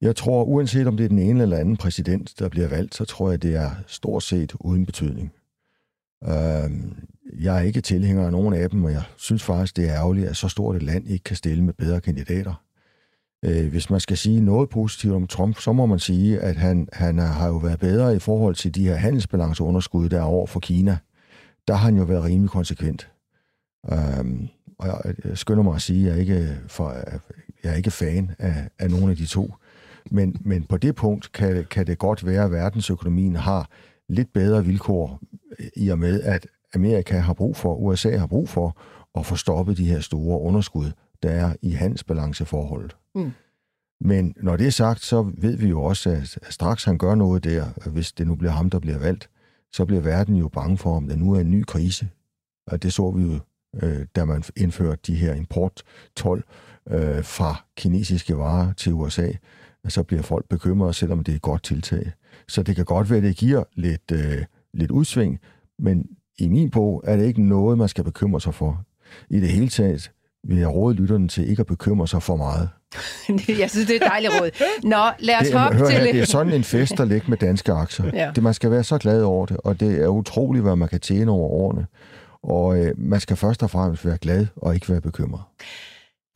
Jeg 0.00 0.16
tror, 0.16 0.44
uanset 0.44 0.86
om 0.86 0.96
det 0.96 1.04
er 1.04 1.08
den 1.08 1.18
ene 1.18 1.42
eller 1.42 1.56
anden 1.56 1.76
præsident, 1.76 2.32
der 2.38 2.48
bliver 2.48 2.68
valgt, 2.68 2.94
så 2.94 3.04
tror 3.04 3.30
jeg, 3.30 3.42
det 3.42 3.54
er 3.54 3.70
stort 3.86 4.22
set 4.22 4.52
uden 4.60 4.86
betydning. 4.86 5.32
Øh, 6.28 6.70
Jeg 7.40 7.56
er 7.56 7.60
ikke 7.60 7.80
tilhænger 7.80 8.26
af 8.26 8.32
nogen 8.32 8.54
af 8.54 8.70
dem, 8.70 8.84
og 8.84 8.92
jeg 8.92 9.02
synes 9.16 9.42
faktisk, 9.42 9.76
det 9.76 9.88
er 9.88 9.94
ærgerligt, 9.94 10.28
at 10.28 10.36
så 10.36 10.48
stort 10.48 10.76
et 10.76 10.82
land 10.82 11.08
ikke 11.08 11.24
kan 11.24 11.36
stille 11.36 11.64
med 11.64 11.74
bedre 11.74 12.00
kandidater. 12.00 12.62
Øh, 13.44 13.68
Hvis 13.70 13.90
man 13.90 14.00
skal 14.00 14.16
sige 14.16 14.40
noget 14.40 14.68
positivt 14.70 15.14
om 15.14 15.26
Trump, 15.26 15.58
så 15.58 15.72
må 15.72 15.86
man 15.86 15.98
sige, 15.98 16.40
at 16.40 16.56
han, 16.56 16.88
han 16.92 17.18
har 17.18 17.48
jo 17.48 17.56
været 17.56 17.80
bedre 17.80 18.16
i 18.16 18.18
forhold 18.18 18.54
til 18.54 18.74
de 18.74 18.88
her 18.88 18.94
handelsbalanceunderskud, 18.94 20.08
der 20.08 20.18
er 20.18 20.22
over 20.22 20.46
for 20.46 20.60
Kina. 20.60 20.98
Der 21.68 21.74
har 21.74 21.84
han 21.84 21.96
jo 21.96 22.02
været 22.04 22.24
rimelig 22.24 22.50
konsekvent. 22.50 23.10
Øhm, 23.92 24.48
og 24.78 24.86
jeg, 24.86 25.14
jeg 25.24 25.38
skynder 25.38 25.62
mig 25.62 25.74
at 25.74 25.82
sige, 25.82 26.06
at 26.06 26.12
jeg 26.12 26.20
ikke, 26.20 26.58
for, 26.68 26.90
jeg 27.64 27.72
er 27.72 27.74
ikke 27.74 27.90
fan 27.90 28.30
af, 28.38 28.68
af 28.78 28.90
nogen 28.90 29.10
af 29.10 29.16
de 29.16 29.26
to. 29.26 29.54
Men, 30.10 30.36
men 30.40 30.64
på 30.64 30.76
det 30.76 30.94
punkt 30.94 31.32
kan, 31.32 31.64
kan 31.70 31.86
det 31.86 31.98
godt 31.98 32.26
være, 32.26 32.44
at 32.44 32.50
verdensøkonomien 32.50 33.36
har 33.36 33.70
lidt 34.08 34.32
bedre 34.32 34.64
vilkår 34.64 35.20
i 35.76 35.88
og 35.88 35.98
med, 35.98 36.22
at 36.22 36.46
Amerika 36.74 37.18
har 37.18 37.34
brug 37.34 37.56
for, 37.56 37.74
USA 37.74 38.16
har 38.16 38.26
brug 38.26 38.48
for 38.48 38.76
at 39.18 39.26
få 39.26 39.36
stoppet 39.36 39.76
de 39.76 39.86
her 39.86 40.00
store 40.00 40.40
underskud, 40.40 40.92
der 41.22 41.30
er 41.30 41.54
i 41.62 41.70
handelsbalanceforholdet. 41.70 42.96
Mm. 43.14 43.32
Men 44.00 44.34
når 44.42 44.56
det 44.56 44.66
er 44.66 44.70
sagt, 44.70 45.00
så 45.00 45.32
ved 45.38 45.56
vi 45.56 45.68
jo 45.68 45.82
også, 45.82 46.10
at 46.10 46.38
straks 46.50 46.84
han 46.84 46.98
gør 46.98 47.14
noget 47.14 47.44
der, 47.44 47.88
hvis 47.90 48.12
det 48.12 48.26
nu 48.26 48.34
bliver 48.34 48.52
ham, 48.52 48.70
der 48.70 48.78
bliver 48.78 48.98
valgt, 48.98 49.30
så 49.72 49.84
bliver 49.84 50.02
verden 50.02 50.36
jo 50.36 50.48
bange 50.48 50.78
for, 50.78 50.96
om 50.96 51.08
der 51.08 51.16
nu 51.16 51.32
er 51.32 51.40
en 51.40 51.50
ny 51.50 51.62
krise. 51.62 52.08
Og 52.66 52.82
det 52.82 52.92
så 52.92 53.10
vi 53.10 53.22
jo, 53.22 53.38
øh, 53.82 54.06
da 54.16 54.24
man 54.24 54.42
indførte 54.56 55.00
de 55.06 55.14
her 55.14 55.34
importtol 55.34 56.44
øh, 56.90 57.24
fra 57.24 57.64
kinesiske 57.76 58.38
varer 58.38 58.72
til 58.72 58.92
USA. 58.92 59.32
Så 59.88 60.02
bliver 60.02 60.22
folk 60.22 60.48
bekymrede, 60.48 60.92
selvom 60.92 61.24
det 61.24 61.32
er 61.32 61.36
et 61.36 61.42
godt 61.42 61.62
tiltag. 61.62 62.12
Så 62.48 62.62
det 62.62 62.76
kan 62.76 62.84
godt 62.84 63.10
være, 63.10 63.16
at 63.18 63.24
det 63.24 63.36
giver 63.36 63.64
lidt, 63.76 64.12
øh, 64.12 64.44
lidt 64.74 64.90
udsving, 64.90 65.38
men 65.78 66.06
i 66.38 66.48
min 66.48 66.70
bog 66.70 67.02
er 67.06 67.16
det 67.16 67.24
ikke 67.24 67.42
noget, 67.42 67.78
man 67.78 67.88
skal 67.88 68.04
bekymre 68.04 68.40
sig 68.40 68.54
for. 68.54 68.82
I 69.30 69.40
det 69.40 69.48
hele 69.48 69.68
taget 69.68 70.10
vil 70.48 70.58
jeg 70.58 70.68
råde 70.68 70.94
lytterne 70.94 71.28
til 71.28 71.50
ikke 71.50 71.60
at 71.60 71.66
bekymre 71.66 72.08
sig 72.08 72.22
for 72.22 72.36
meget. 72.36 72.68
jeg 73.60 73.70
synes, 73.70 73.86
det 73.86 73.96
er 73.96 74.04
et 74.04 74.10
dejligt 74.10 74.32
råd. 74.40 74.50
Nå, 74.82 74.96
lad 75.18 75.34
os 75.40 75.46
Det, 75.46 75.58
hoppe 75.58 75.78
hør 75.78 75.86
til... 75.86 75.96
her, 75.98 76.12
det 76.12 76.20
er 76.20 76.24
sådan 76.24 76.52
en 76.52 76.64
fest 76.64 77.00
at 77.00 77.08
lægge 77.08 77.26
med 77.30 77.36
danske 77.38 77.72
aktier. 77.72 78.10
Ja. 78.14 78.30
Det, 78.34 78.42
man 78.42 78.54
skal 78.54 78.70
være 78.70 78.84
så 78.84 78.98
glad 78.98 79.22
over 79.22 79.46
det, 79.46 79.56
og 79.56 79.80
det 79.80 80.02
er 80.02 80.08
utroligt, 80.08 80.62
hvad 80.62 80.76
man 80.76 80.88
kan 80.88 81.00
tjene 81.00 81.30
over 81.30 81.48
årene. 81.48 81.86
Og 82.42 82.78
øh, 82.78 82.92
man 82.96 83.20
skal 83.20 83.36
først 83.36 83.62
og 83.62 83.70
fremmest 83.70 84.06
være 84.06 84.18
glad 84.18 84.46
og 84.56 84.74
ikke 84.74 84.88
være 84.88 85.00
bekymret. 85.00 85.40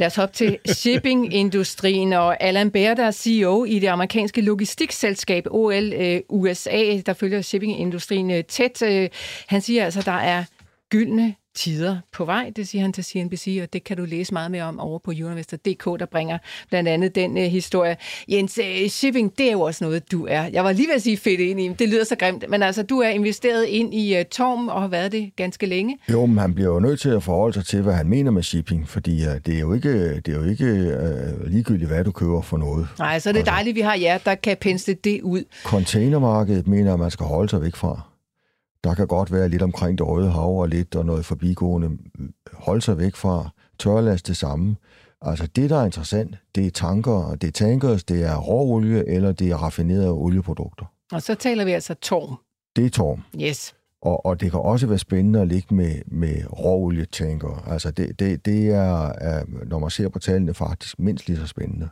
Lad 0.00 0.06
os 0.06 0.16
hoppe 0.16 0.34
til 0.34 0.58
shippingindustrien, 0.80 2.12
og 2.12 2.42
Alan 2.42 2.70
Baer, 2.70 2.94
der 2.94 3.04
er 3.04 3.10
CEO 3.10 3.64
i 3.64 3.78
det 3.78 3.86
amerikanske 3.86 4.40
logistikselskab 4.40 5.46
OL 5.50 5.92
øh, 5.92 6.20
USA, 6.28 7.00
der 7.06 7.12
følger 7.12 7.40
shippingindustrien 7.40 8.30
øh, 8.30 8.44
tæt. 8.44 8.82
Øh, 8.82 9.08
han 9.46 9.60
siger 9.60 9.84
altså, 9.84 10.02
der 10.02 10.12
er 10.12 10.44
gyldne 10.90 11.34
tider 11.54 11.96
på 12.12 12.24
vej, 12.24 12.52
det 12.56 12.68
siger 12.68 12.82
han 12.82 12.92
til 12.92 13.04
CNBC, 13.04 13.58
og 13.62 13.72
det 13.72 13.84
kan 13.84 13.96
du 13.96 14.04
læse 14.04 14.32
meget 14.32 14.50
mere 14.50 14.62
om 14.62 14.80
over 14.80 14.98
på 14.98 15.10
Universter.dk, 15.10 15.84
der 15.84 16.06
bringer 16.06 16.38
blandt 16.68 16.88
andet 16.88 17.14
den 17.14 17.38
øh, 17.38 17.44
historie. 17.44 17.96
Jens, 18.28 18.58
øh, 18.58 18.88
shipping, 18.88 19.38
det 19.38 19.48
er 19.48 19.52
jo 19.52 19.60
også 19.60 19.84
noget, 19.84 20.12
du 20.12 20.26
er. 20.26 20.42
Jeg 20.52 20.64
var 20.64 20.72
lige 20.72 20.88
ved 20.88 20.94
at 20.94 21.02
sige 21.02 21.16
fedt 21.16 21.40
ind 21.40 21.60
i, 21.60 21.68
det 21.68 21.88
lyder 21.88 22.04
så 22.04 22.16
grimt, 22.16 22.44
men 22.48 22.62
altså, 22.62 22.82
du 22.82 22.98
er 22.98 23.08
investeret 23.08 23.64
ind 23.64 23.94
i 23.94 24.16
øh, 24.16 24.24
Torm 24.24 24.68
og 24.68 24.80
har 24.80 24.88
været 24.88 25.12
det 25.12 25.30
ganske 25.36 25.66
længe. 25.66 25.98
Jo, 26.10 26.26
men 26.26 26.38
han 26.38 26.54
bliver 26.54 26.72
jo 26.72 26.80
nødt 26.80 27.00
til 27.00 27.08
at 27.08 27.22
forholde 27.22 27.54
sig 27.54 27.66
til, 27.66 27.82
hvad 27.82 27.94
han 27.94 28.08
mener 28.08 28.30
med 28.30 28.42
shipping, 28.42 28.88
fordi 28.88 29.24
øh, 29.24 29.34
det 29.46 29.54
er 29.54 29.60
jo 29.60 29.72
ikke, 29.72 30.16
det 30.16 30.28
er 30.28 30.38
jo 30.38 30.44
ikke 30.50 30.64
øh, 30.64 31.46
ligegyldigt, 31.50 31.90
hvad 31.90 32.04
du 32.04 32.10
køber 32.10 32.42
for 32.42 32.56
noget. 32.56 32.88
Nej, 32.98 33.18
så 33.18 33.28
er 33.28 33.32
det 33.32 33.46
dejligt, 33.46 33.76
vi 33.76 33.80
har 33.80 33.94
jer, 33.94 34.18
der 34.18 34.34
kan 34.34 34.56
pensle 34.60 34.94
det 34.94 35.22
ud. 35.22 35.44
Containermarkedet 35.64 36.66
mener, 36.66 36.92
at 36.92 36.98
man 36.98 37.10
skal 37.10 37.26
holde 37.26 37.48
sig 37.48 37.62
væk 37.62 37.76
fra. 37.76 38.09
Der 38.84 38.94
kan 38.94 39.06
godt 39.06 39.32
være 39.32 39.48
lidt 39.48 39.62
omkring 39.62 39.98
det 39.98 40.06
røde 40.06 40.30
hav 40.30 40.60
og 40.60 40.68
lidt 40.68 40.96
og 40.96 41.06
noget 41.06 41.24
forbigående. 41.24 41.90
Holde 42.52 42.80
sig 42.80 42.98
væk 42.98 43.16
fra 43.16 43.50
tørlast 43.78 44.26
det 44.26 44.36
samme. 44.36 44.76
Altså 45.22 45.46
det, 45.46 45.70
der 45.70 45.76
er 45.76 45.84
interessant, 45.84 46.36
det 46.54 46.66
er 46.66 46.70
tanker, 46.70 47.34
det 47.40 47.48
er 47.48 47.52
tankers, 47.52 48.04
det 48.04 48.24
er 48.24 48.36
råolie 48.36 49.08
eller 49.08 49.32
det 49.32 49.50
er 49.50 49.56
raffinerede 49.56 50.10
olieprodukter. 50.10 50.84
Og 51.12 51.22
så 51.22 51.34
taler 51.34 51.64
vi 51.64 51.72
altså 51.72 51.94
Torm. 51.94 52.36
Det 52.76 52.86
er 52.86 52.90
torm. 52.90 53.22
Yes. 53.40 53.74
Og, 54.02 54.26
og 54.26 54.40
det 54.40 54.50
kan 54.50 54.60
også 54.60 54.86
være 54.86 54.98
spændende 54.98 55.40
at 55.40 55.48
ligge 55.48 55.74
med, 55.74 55.94
med 56.06 56.34
råolietanker. 56.58 57.64
Altså 57.70 57.90
det, 57.90 58.20
det, 58.20 58.46
det 58.46 58.68
er, 58.68 59.12
når 59.66 59.78
man 59.78 59.90
ser 59.90 60.08
på 60.08 60.18
tallene, 60.18 60.54
faktisk 60.54 60.98
mindst 60.98 61.28
lige 61.28 61.38
så 61.38 61.46
spændende. 61.46 61.88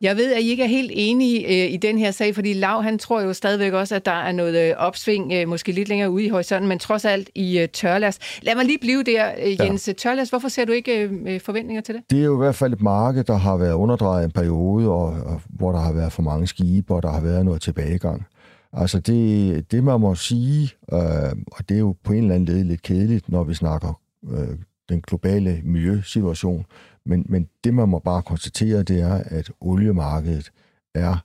Jeg 0.00 0.16
ved, 0.16 0.34
at 0.34 0.42
I 0.42 0.48
ikke 0.48 0.62
er 0.62 0.68
helt 0.68 0.90
enige 0.94 1.46
øh, 1.46 1.72
i 1.72 1.76
den 1.76 1.98
her 1.98 2.10
sag, 2.10 2.34
fordi 2.34 2.52
Lav, 2.52 2.82
han 2.82 2.98
tror 2.98 3.20
jo 3.20 3.32
stadigvæk 3.32 3.72
også, 3.72 3.94
at 3.94 4.06
der 4.06 4.12
er 4.12 4.32
noget 4.32 4.68
øh, 4.68 4.74
opsving, 4.76 5.32
øh, 5.32 5.48
måske 5.48 5.72
lidt 5.72 5.88
længere 5.88 6.10
ude 6.10 6.24
i 6.24 6.28
horisonten, 6.28 6.68
men 6.68 6.78
trods 6.78 7.04
alt 7.04 7.30
i 7.34 7.58
øh, 7.58 7.68
Tørlas. 7.68 8.18
Lad 8.42 8.54
mig 8.54 8.64
lige 8.64 8.78
blive 8.80 9.02
der, 9.02 9.30
øh, 9.44 9.60
Jens. 9.60 9.88
Ja. 9.88 9.92
Tørlas, 9.92 10.30
hvorfor 10.30 10.48
ser 10.48 10.64
du 10.64 10.72
ikke 10.72 11.02
øh, 11.02 11.12
øh, 11.26 11.40
forventninger 11.40 11.82
til 11.82 11.94
det? 11.94 12.02
Det 12.10 12.18
er 12.18 12.24
jo 12.24 12.34
i 12.34 12.44
hvert 12.44 12.54
fald 12.54 12.72
et 12.72 12.82
marked, 12.82 13.24
der 13.24 13.36
har 13.36 13.56
været 13.56 13.72
underdrejet 13.72 14.24
en 14.24 14.30
periode, 14.30 14.88
og, 14.88 15.04
og 15.04 15.40
hvor 15.48 15.72
der 15.72 15.80
har 15.80 15.92
været 15.92 16.12
for 16.12 16.22
mange 16.22 16.46
skibe, 16.46 16.94
og 16.94 17.02
der 17.02 17.10
har 17.10 17.20
været 17.20 17.44
noget 17.44 17.60
tilbagegang. 17.62 18.26
Altså 18.72 19.00
det, 19.00 19.70
det 19.70 19.84
man 19.84 20.00
må 20.00 20.14
sige, 20.14 20.72
øh, 20.92 21.36
og 21.52 21.68
det 21.68 21.74
er 21.74 21.78
jo 21.78 21.96
på 22.04 22.12
en 22.12 22.18
eller 22.18 22.34
anden 22.34 22.54
led 22.54 22.64
lidt 22.64 22.82
kedeligt, 22.82 23.28
når 23.28 23.44
vi 23.44 23.54
snakker 23.54 24.00
øh, 24.30 24.58
den 24.88 25.00
globale 25.00 25.60
miljøsituation, 25.64 26.66
men, 27.04 27.26
men 27.28 27.48
det 27.64 27.74
man 27.74 27.88
må 27.88 27.98
bare 27.98 28.22
konstatere, 28.22 28.82
det 28.82 29.00
er, 29.00 29.14
at 29.14 29.50
oliemarkedet 29.60 30.52
er 30.94 31.24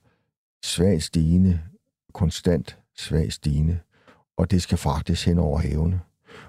svagt 0.64 1.02
stigende, 1.02 1.60
konstant 2.12 2.78
svagt 2.96 3.32
stigende, 3.32 3.78
og 4.36 4.50
det 4.50 4.62
skal 4.62 4.78
faktisk 4.78 5.26
hen 5.26 5.38
over 5.38 5.58
havene. 5.58 6.00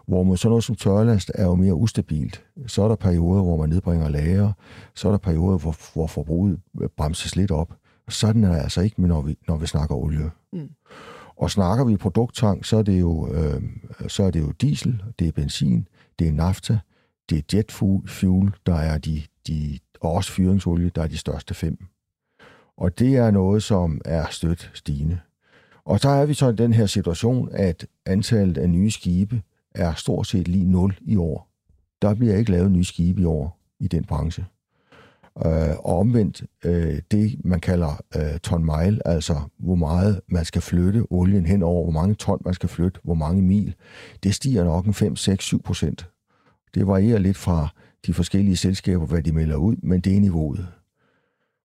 Hvor 0.07 0.35
sådan 0.35 0.49
noget 0.49 0.63
som 0.63 0.75
tørlast 0.75 1.31
er 1.35 1.43
jo 1.43 1.55
mere 1.55 1.75
ustabilt. 1.75 2.43
Så 2.67 2.83
er 2.83 2.87
der 2.87 2.95
perioder, 2.95 3.43
hvor 3.43 3.57
man 3.57 3.69
nedbringer 3.69 4.09
lager, 4.09 4.51
så 4.95 5.07
er 5.07 5.11
der 5.11 5.17
perioder, 5.17 5.57
hvor, 5.57 5.75
hvor 5.93 6.07
forbruget 6.07 6.59
bremses 6.97 7.35
lidt 7.35 7.51
op. 7.51 7.73
Sådan 8.09 8.43
er 8.43 8.51
det 8.51 8.59
altså 8.59 8.81
ikke, 8.81 9.01
når 9.01 9.21
vi, 9.21 9.37
når 9.47 9.57
vi 9.57 9.67
snakker 9.67 9.95
olie. 9.95 10.31
Mm. 10.53 10.69
Og 11.35 11.51
snakker 11.51 11.85
vi 11.85 11.97
produkttank, 11.97 12.65
så 12.65 12.77
er 12.77 12.81
det 12.81 12.99
jo, 12.99 13.33
øh, 13.33 13.63
så 14.07 14.23
er 14.23 14.31
det 14.31 14.41
jo 14.41 14.51
diesel, 14.51 15.03
det 15.19 15.27
er 15.27 15.31
benzin, 15.31 15.87
det 16.19 16.27
er 16.27 16.31
nafta, 16.31 16.79
det 17.29 17.37
er 17.37 17.41
jet 17.53 17.71
fuel, 18.07 18.51
der 18.65 18.75
er 18.75 18.97
de, 18.97 19.23
de, 19.47 19.79
og 20.01 20.11
også 20.11 20.31
fyringsolie, 20.31 20.89
der 20.89 21.03
er 21.03 21.07
de 21.07 21.17
største 21.17 21.53
fem. 21.53 21.77
Og 22.77 22.99
det 22.99 23.15
er 23.15 23.31
noget, 23.31 23.63
som 23.63 24.01
er 24.05 24.25
stødt 24.29 24.71
stigende. 24.73 25.19
Og 25.85 25.99
så 25.99 26.09
er 26.09 26.25
vi 26.25 26.33
så 26.33 26.49
i 26.49 26.55
den 26.55 26.73
her 26.73 26.85
situation, 26.85 27.49
at 27.51 27.87
antallet 28.05 28.57
af 28.57 28.69
nye 28.69 28.91
skibe 28.91 29.41
er 29.75 29.93
stort 29.93 30.27
set 30.27 30.47
lige 30.47 30.65
0 30.65 30.97
i 31.01 31.15
år. 31.15 31.49
Der 32.01 32.13
bliver 32.13 32.37
ikke 32.37 32.51
lavet 32.51 32.71
nye 32.71 32.83
skibe 32.83 33.21
i 33.21 33.25
år 33.25 33.59
i 33.79 33.87
den 33.87 34.03
branche. 34.03 34.45
Øh, 35.45 35.75
og 35.79 35.99
omvendt, 35.99 36.43
øh, 36.65 37.01
det 37.11 37.45
man 37.45 37.59
kalder 37.59 38.01
øh, 38.15 38.39
ton 38.39 38.65
mile, 38.65 39.07
altså 39.07 39.41
hvor 39.57 39.75
meget 39.75 40.21
man 40.27 40.45
skal 40.45 40.61
flytte 40.61 41.03
olien 41.09 41.45
hen 41.45 41.63
over, 41.63 41.83
hvor 41.83 41.91
mange 41.91 42.15
ton 42.15 42.41
man 42.45 42.53
skal 42.53 42.69
flytte, 42.69 42.99
hvor 43.03 43.13
mange 43.13 43.41
mil, 43.41 43.75
det 44.23 44.35
stiger 44.35 44.63
nok 44.63 44.85
en 44.85 44.93
5, 44.93 45.15
6, 45.15 45.43
7 45.43 45.61
procent. 45.61 46.09
Det 46.73 46.87
varierer 46.87 47.19
lidt 47.19 47.37
fra 47.37 47.67
de 48.05 48.13
forskellige 48.13 48.57
selskaber, 48.57 49.05
hvad 49.05 49.23
de 49.23 49.31
melder 49.31 49.55
ud, 49.55 49.75
men 49.83 50.01
det 50.01 50.15
er 50.15 50.19
niveauet. 50.19 50.67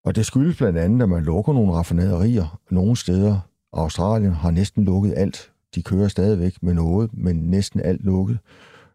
Og 0.05 0.16
det 0.16 0.27
skyldes 0.27 0.57
blandt 0.57 0.79
andet, 0.79 1.03
at 1.03 1.09
man 1.09 1.23
lukker 1.23 1.53
nogle 1.53 1.73
raffinaderier. 1.73 2.61
Nogle 2.71 2.97
steder, 2.97 3.39
Australien 3.73 4.33
har 4.33 4.51
næsten 4.51 4.85
lukket 4.85 5.14
alt. 5.16 5.53
De 5.75 5.83
kører 5.83 6.09
stadigvæk 6.09 6.62
med 6.62 6.75
noget, 6.75 7.11
men 7.12 7.37
næsten 7.37 7.81
alt 7.81 8.05
lukket. 8.05 8.39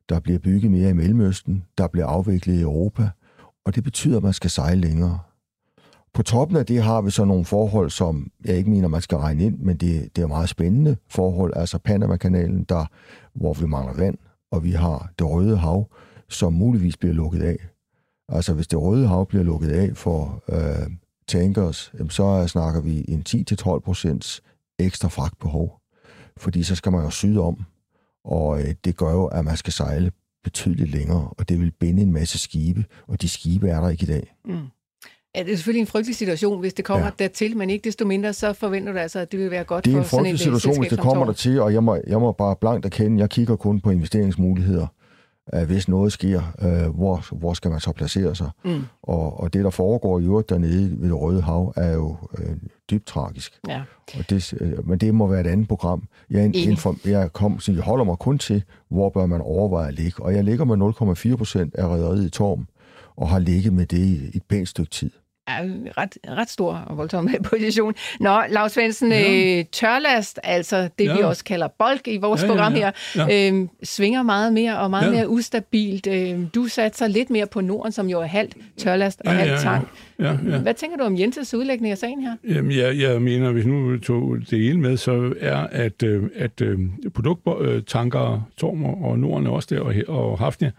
Der 0.09 0.19
bliver 0.19 0.39
bygget 0.39 0.71
mere 0.71 0.89
i 0.89 0.93
Mellemøsten. 0.93 1.63
Der 1.77 1.87
bliver 1.87 2.07
afviklet 2.07 2.55
i 2.55 2.61
Europa. 2.61 3.09
Og 3.65 3.75
det 3.75 3.83
betyder, 3.83 4.17
at 4.17 4.23
man 4.23 4.33
skal 4.33 4.49
sejle 4.49 4.81
længere. 4.81 5.19
På 6.13 6.23
toppen 6.23 6.57
af 6.57 6.65
det 6.65 6.83
har 6.83 7.01
vi 7.01 7.11
så 7.11 7.25
nogle 7.25 7.45
forhold, 7.45 7.89
som 7.89 8.31
jeg 8.45 8.57
ikke 8.57 8.69
mener, 8.69 8.87
man 8.87 9.01
skal 9.01 9.17
regne 9.17 9.43
ind, 9.43 9.59
men 9.59 9.77
det, 9.77 10.15
det 10.15 10.21
er 10.21 10.27
meget 10.27 10.49
spændende 10.49 10.97
forhold. 11.09 11.53
Altså 11.55 11.77
Panama-kanalen, 11.77 12.63
der, 12.63 12.85
hvor 13.33 13.53
vi 13.53 13.65
mangler 13.65 13.93
vand, 13.93 14.17
og 14.51 14.63
vi 14.63 14.71
har 14.71 15.11
det 15.19 15.29
røde 15.29 15.57
hav, 15.57 15.89
som 16.29 16.53
muligvis 16.53 16.97
bliver 16.97 17.13
lukket 17.13 17.41
af. 17.41 17.57
Altså 18.29 18.53
hvis 18.53 18.67
det 18.67 18.81
røde 18.81 19.07
hav 19.07 19.25
bliver 19.25 19.43
lukket 19.43 19.69
af 19.69 19.97
for 19.97 20.43
øh, 20.49 20.89
tankers, 21.27 21.93
så 22.09 22.47
snakker 22.47 22.81
vi 22.81 23.05
en 23.07 23.23
10-12 23.29 23.79
procents 23.79 24.41
ekstra 24.79 25.07
fragtbehov. 25.07 25.79
Fordi 26.37 26.63
så 26.63 26.75
skal 26.75 26.91
man 26.91 27.03
jo 27.03 27.09
syde 27.09 27.39
om, 27.39 27.65
og 28.25 28.61
øh, 28.61 28.73
det 28.85 28.97
gør 28.97 29.11
jo, 29.11 29.25
at 29.25 29.45
man 29.45 29.57
skal 29.57 29.73
sejle 29.73 30.11
betydeligt 30.45 30.91
længere, 30.91 31.29
og 31.37 31.49
det 31.49 31.59
vil 31.59 31.71
binde 31.79 32.01
en 32.01 32.13
masse 32.13 32.37
skibe, 32.37 32.85
og 33.07 33.21
de 33.21 33.29
skibe 33.29 33.69
er 33.69 33.81
der 33.81 33.89
ikke 33.89 34.03
i 34.03 34.07
dag. 34.07 34.35
Mm. 34.45 34.53
Ja, 35.35 35.43
det 35.43 35.51
er 35.51 35.55
selvfølgelig 35.55 35.81
en 35.81 35.87
frygtelig 35.87 36.15
situation, 36.15 36.59
hvis 36.59 36.73
det 36.73 36.85
kommer 36.85 37.05
ja. 37.05 37.11
dertil, 37.19 37.57
men 37.57 37.69
ikke 37.69 37.83
desto 37.83 38.05
mindre, 38.05 38.33
så 38.33 38.53
forventer 38.53 38.93
du 38.93 38.99
altså, 38.99 39.19
at 39.19 39.31
det 39.31 39.39
vil 39.39 39.51
være 39.51 39.63
godt 39.63 39.87
for 39.87 39.91
sådan 39.91 39.95
en 39.97 40.03
Det 40.03 40.11
er 40.11 40.17
en 40.17 40.23
frygtelig 40.23 40.39
situation, 40.39 40.79
hvis 40.79 40.89
det 40.89 40.99
kommer 40.99 41.25
der 41.25 41.33
til, 41.33 41.61
og 41.61 41.73
jeg 41.73 41.83
må, 41.83 41.97
jeg 42.07 42.19
må 42.19 42.31
bare 42.31 42.55
blankt 42.55 42.85
erkende, 42.85 43.19
jeg 43.19 43.29
kigger 43.29 43.55
kun 43.55 43.79
på 43.79 43.89
investeringsmuligheder 43.89 44.87
at 45.47 45.65
hvis 45.65 45.87
noget 45.87 46.13
sker, 46.13 46.41
øh, 46.61 46.95
hvor, 46.95 47.35
hvor 47.35 47.53
skal 47.53 47.71
man 47.71 47.79
så 47.79 47.91
placere 47.91 48.35
sig? 48.35 48.49
Mm. 48.65 48.83
Og, 49.03 49.39
og 49.39 49.53
det, 49.53 49.63
der 49.63 49.69
foregår 49.69 50.19
i 50.19 50.23
øvrigt 50.23 50.49
dernede 50.49 51.01
ved 51.01 51.09
det 51.09 51.21
Røde 51.21 51.41
Hav, 51.41 51.73
er 51.75 51.93
jo 51.93 52.17
øh, 52.37 52.55
dybt 52.91 53.05
tragisk. 53.05 53.59
Ja. 53.67 53.81
Og 54.17 54.29
det, 54.29 54.53
øh, 54.61 54.89
men 54.89 54.99
det 54.99 55.13
må 55.13 55.27
være 55.27 55.41
et 55.41 55.47
andet 55.47 55.67
program. 55.67 56.03
Jeg, 56.29 56.55
inform, 56.55 56.99
jeg, 57.05 57.33
kom, 57.33 57.59
så 57.59 57.71
jeg 57.71 57.81
holder 57.81 58.05
mig 58.05 58.17
kun 58.17 58.37
til, 58.37 58.63
hvor 58.89 59.09
bør 59.09 59.25
man 59.25 59.41
overveje 59.41 59.87
at 59.87 59.93
ligge. 59.93 60.23
Og 60.23 60.33
jeg 60.33 60.43
ligger 60.43 60.65
med 60.65 61.31
0,4 61.31 61.35
procent 61.35 61.75
af 61.75 61.87
rædderiet 61.87 62.25
i 62.25 62.29
Torm, 62.29 62.67
og 63.15 63.29
har 63.29 63.39
ligget 63.39 63.73
med 63.73 63.85
det 63.85 63.97
i 63.97 64.37
et 64.37 64.43
pænt 64.43 64.69
stykke 64.69 64.91
tid 64.91 65.11
er 65.47 65.63
ret, 65.97 66.17
ret 66.29 66.49
stor 66.49 66.73
og 66.73 66.97
voldsom 66.97 67.29
position. 67.49 67.93
Nå, 68.19 68.41
Lars 68.49 68.71
Svendsen, 68.71 69.11
ja. 69.11 69.57
øh, 69.59 69.65
tørlast, 69.71 70.39
altså 70.43 70.89
det 70.99 71.05
ja. 71.05 71.15
vi 71.15 71.21
også 71.21 71.43
kalder 71.43 71.67
bulk 71.67 72.07
i 72.07 72.17
vores 72.17 72.43
ja, 72.43 72.47
program 72.47 72.73
ja, 72.75 72.91
ja. 73.15 73.25
her, 73.25 73.53
øh, 73.53 73.67
svinger 73.83 74.23
meget 74.23 74.53
mere 74.53 74.79
og 74.79 74.89
meget 74.89 75.05
ja. 75.05 75.11
mere 75.11 75.29
ustabilt. 75.29 76.07
Øh, 76.07 76.39
du 76.55 76.67
satser 76.67 77.07
lidt 77.07 77.29
mere 77.29 77.47
på 77.47 77.61
Norden, 77.61 77.91
som 77.91 78.09
jo 78.09 78.21
er 78.21 78.25
halvt 78.25 78.57
tørlast 78.77 79.21
og 79.25 79.33
ja, 79.33 79.39
halvt 79.39 79.61
tank. 79.61 79.87
Ja, 80.19 80.25
ja. 80.25 80.37
Ja, 80.51 80.57
Hvad 80.57 80.73
tænker 80.73 80.97
du 80.97 81.03
om 81.03 81.19
Jenses 81.19 81.53
udlægning 81.53 81.91
af 81.91 81.97
sagen 81.97 82.21
her? 82.21 82.35
Jamen, 82.49 82.71
jeg, 82.71 82.99
jeg 82.99 83.21
mener, 83.21 83.51
hvis 83.51 83.65
nu 83.65 83.97
tog 83.97 84.37
det 84.49 84.69
ene 84.69 84.81
med, 84.81 84.97
så 84.97 85.33
er, 85.39 85.67
at, 85.71 86.03
øh, 86.03 86.23
at 86.35 86.61
øh, 86.61 86.79
produkttanker, 87.13 88.47
Tormer 88.57 89.05
og 89.05 89.19
Norden 89.19 89.47
også 89.47 89.75
der, 89.75 89.81
og, 89.81 89.93
og 90.07 90.39
Hafnia, 90.39 90.71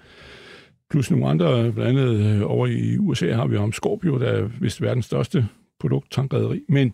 plus 0.91 1.11
nogle 1.11 1.27
andre, 1.27 1.73
blandt 1.73 2.01
andet 2.01 2.37
øh, 2.37 2.51
over 2.51 2.67
i 2.67 2.99
USA 2.99 3.33
har 3.33 3.47
vi 3.47 3.57
om 3.57 3.73
Scorpio, 3.73 4.19
der 4.19 4.27
er 4.27 4.49
vist 4.61 4.83
verdens 4.83 5.05
største 5.05 5.49
produkttankrederi. 5.81 6.61
Men, 6.69 6.93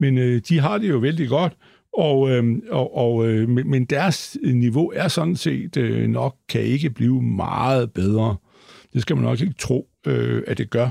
men 0.00 0.18
øh, 0.18 0.40
de 0.48 0.58
har 0.60 0.78
det 0.78 0.88
jo 0.88 0.98
vældig 0.98 1.28
godt, 1.28 1.56
og, 1.92 2.30
øh, 2.30 2.58
og, 2.70 2.96
og, 2.96 3.28
øh, 3.28 3.48
men 3.48 3.84
deres 3.84 4.38
niveau 4.42 4.92
er 4.94 5.08
sådan 5.08 5.36
set 5.36 5.76
øh, 5.76 6.08
nok 6.08 6.36
kan 6.48 6.60
ikke 6.60 6.90
blive 6.90 7.22
meget 7.22 7.92
bedre. 7.92 8.36
Det 8.92 9.02
skal 9.02 9.16
man 9.16 9.24
nok 9.24 9.40
ikke 9.40 9.54
tro, 9.58 9.88
at 10.46 10.58
det 10.58 10.70
gør. 10.70 10.88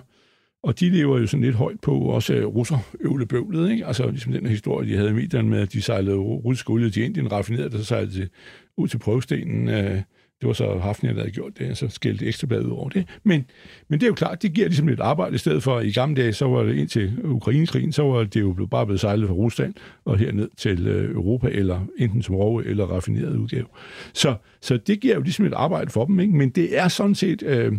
Og 0.63 0.79
de 0.79 0.89
lever 0.89 1.19
jo 1.19 1.27
sådan 1.27 1.43
lidt 1.43 1.55
højt 1.55 1.79
på 1.81 1.99
også 1.99 2.33
russer 2.33 2.77
øvlebøvlet, 2.99 3.71
ikke? 3.71 3.85
Altså 3.85 4.09
ligesom 4.09 4.31
den 4.31 4.45
historie, 4.45 4.89
de 4.89 4.97
havde 4.97 5.09
i 5.09 5.13
medierne 5.13 5.49
med, 5.49 5.59
at 5.59 5.73
de 5.73 5.81
sejlede 5.81 6.17
russisk 6.17 6.69
olie 6.69 6.89
til 6.89 7.03
Indien, 7.03 7.31
raffinerede 7.31 7.69
det, 7.69 7.79
så 7.79 7.85
sejlede 7.85 8.21
de 8.21 8.29
ud 8.77 8.87
til 8.87 8.97
prøvestenen, 8.97 9.67
øh, 9.69 10.01
det 10.41 10.47
var 10.47 10.53
så 10.53 10.77
Hafnia, 10.77 11.11
der 11.11 11.19
havde 11.19 11.31
gjort 11.31 11.57
det, 11.57 11.77
så 11.77 11.88
skældte 11.89 12.25
ekstrabladet 12.25 12.65
ud 12.65 12.71
over 12.71 12.89
det. 12.89 13.05
Men, 13.23 13.45
men 13.88 13.99
det 13.99 14.05
er 14.05 14.07
jo 14.07 14.13
klart, 14.13 14.41
det 14.41 14.53
giver 14.53 14.67
ligesom 14.67 14.88
lidt 14.88 14.99
arbejde 14.99 15.35
i 15.35 15.38
stedet 15.38 15.63
for, 15.63 15.79
i 15.79 15.91
gamle 15.91 16.21
dage, 16.21 16.33
så 16.33 16.47
var 16.47 16.63
det 16.63 16.75
ind 16.75 16.88
til 16.88 17.19
Ukrainekrigen, 17.23 17.91
så 17.91 18.03
var 18.03 18.23
det 18.23 18.41
jo 18.41 18.67
bare 18.71 18.85
blevet 18.85 18.99
sejlet 18.99 19.27
fra 19.27 19.35
Rusland 19.35 19.73
og 20.05 20.17
herned 20.17 20.49
til 20.57 20.88
øh, 20.88 21.15
Europa, 21.15 21.47
eller 21.47 21.85
enten 21.97 22.21
som 22.21 22.35
rove 22.35 22.65
eller 22.65 22.85
raffineret 22.85 23.35
udgave. 23.35 23.65
Så, 24.13 24.35
så 24.61 24.77
det 24.77 24.99
giver 24.99 25.15
jo 25.15 25.21
ligesom 25.21 25.45
et 25.45 25.53
arbejde 25.53 25.91
for 25.91 26.05
dem, 26.05 26.19
ikke? 26.19 26.33
men 26.33 26.49
det 26.49 26.77
er 26.77 26.88
sådan 26.88 27.15
set... 27.15 27.43
Øh, 27.43 27.73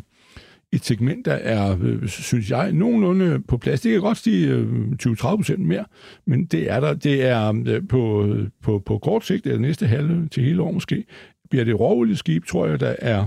et 0.73 0.85
segment, 0.85 1.25
der 1.25 1.33
er, 1.33 1.77
øh, 1.83 2.09
synes 2.09 2.51
jeg, 2.51 2.73
nogenlunde 2.73 3.43
på 3.49 3.57
plads. 3.57 3.81
Det 3.81 3.93
kan 3.93 4.01
godt 4.01 4.19
stige 4.19 4.49
øh, 4.49 4.67
20-30 5.03 5.37
procent 5.37 5.61
mere, 5.61 5.85
men 6.27 6.45
det 6.45 6.71
er 6.71 6.81
der. 6.81 6.95
Det 6.95 7.25
er 7.25 7.63
øh, 7.67 7.83
på, 7.89 8.27
øh, 8.27 8.49
på, 8.63 8.83
på 8.87 8.99
kort 8.99 9.25
sigt, 9.25 9.47
eller 9.47 9.59
næste 9.59 9.87
halve 9.87 10.29
til 10.29 10.45
hele 10.45 10.63
år 10.63 10.71
måske, 10.73 11.05
bliver 11.51 11.65
det 11.65 11.81
råolieskib, 11.81 12.47
tror 12.47 12.67
jeg, 12.67 12.81
der 12.81 12.95
er 12.99 13.27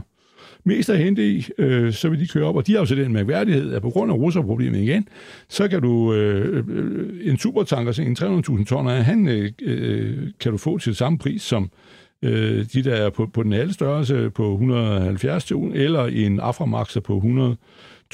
mest 0.64 0.90
at 0.90 0.98
hente 0.98 1.30
i, 1.30 1.48
øh, 1.58 1.94
så 1.94 2.10
vil 2.10 2.20
de 2.20 2.28
køre 2.28 2.46
op, 2.46 2.56
og 2.56 2.68
de 2.68 2.72
har 2.72 2.80
jo 2.80 2.86
så 2.86 2.96
den 2.96 3.14
mærkværdighed, 3.14 3.74
at 3.74 3.82
på 3.82 3.90
grund 3.90 4.12
af 4.12 4.16
russerproblemet 4.16 4.80
igen, 4.80 5.08
så 5.50 5.68
kan 5.68 5.82
du 5.82 6.14
øh, 6.14 6.64
øh 6.68 7.32
en 7.32 7.38
supertanker, 7.38 7.92
så 7.92 8.02
en 8.02 8.18
300.000 8.20 8.66
tonner, 8.66 8.92
han 8.92 9.28
øh, 9.28 9.52
øh, 9.62 10.18
kan 10.40 10.52
du 10.52 10.58
få 10.58 10.78
til 10.78 10.96
samme 10.96 11.18
pris 11.18 11.42
som 11.42 11.72
øh, 12.22 12.66
de, 12.74 12.84
der 12.84 12.96
er 12.96 13.10
på, 13.10 13.30
på 13.34 13.44
den 13.44 13.52
halve 13.52 13.74
størrelse 13.74 14.30
på 14.30 14.52
170 14.52 15.46
ton, 15.46 15.74
eller 15.74 16.06
en 16.06 16.40
Aframaxer 16.40 17.02
på 17.02 17.16
100 17.16 17.58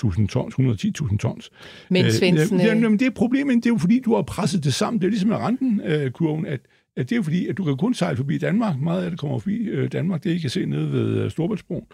1.000 0.05 0.27
tons, 0.27 0.55
110.000 0.55 1.17
tons. 1.17 1.49
Men 1.89 2.11
Svendsen... 2.11 2.59
Øh, 2.59 2.65
ja, 2.65 2.75
jamen, 2.75 2.99
det 2.99 3.05
er 3.05 3.11
problemet, 3.11 3.55
det 3.55 3.65
er 3.65 3.73
jo 3.73 3.77
fordi, 3.77 4.01
du 4.05 4.15
har 4.15 4.21
presset 4.21 4.63
det 4.63 4.73
sammen. 4.73 5.01
Det 5.01 5.07
er 5.07 5.09
ligesom 5.09 5.29
med 5.29 5.37
rentenkurven, 5.37 6.45
at 6.45 6.53
at 6.53 6.59
det 7.03 7.11
er 7.11 7.15
jo 7.15 7.23
fordi, 7.23 7.47
at 7.47 7.57
du 7.57 7.63
kan 7.63 7.77
kun 7.77 7.93
sejle 7.93 8.17
forbi 8.17 8.37
Danmark. 8.37 8.79
Meget 8.79 9.03
af 9.03 9.09
det 9.09 9.19
kommer 9.19 9.39
forbi 9.39 9.57
øh, 9.57 9.91
Danmark, 9.91 10.23
det 10.23 10.31
I 10.31 10.37
kan 10.37 10.49
se 10.49 10.65
nede 10.65 10.91
ved 10.91 11.23
øh, 11.23 11.31
Storbritannien. 11.31 11.85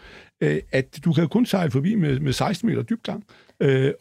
Øh, 0.41 0.62
at 0.72 0.99
du 1.06 1.14
kan 1.14 1.28
kun 1.28 1.45
sejle 1.45 1.72
forbi 1.72 1.95
med, 1.95 2.20
med 2.20 2.34
16 2.34 2.70
meter 2.70 2.82
dybgang. 2.82 3.24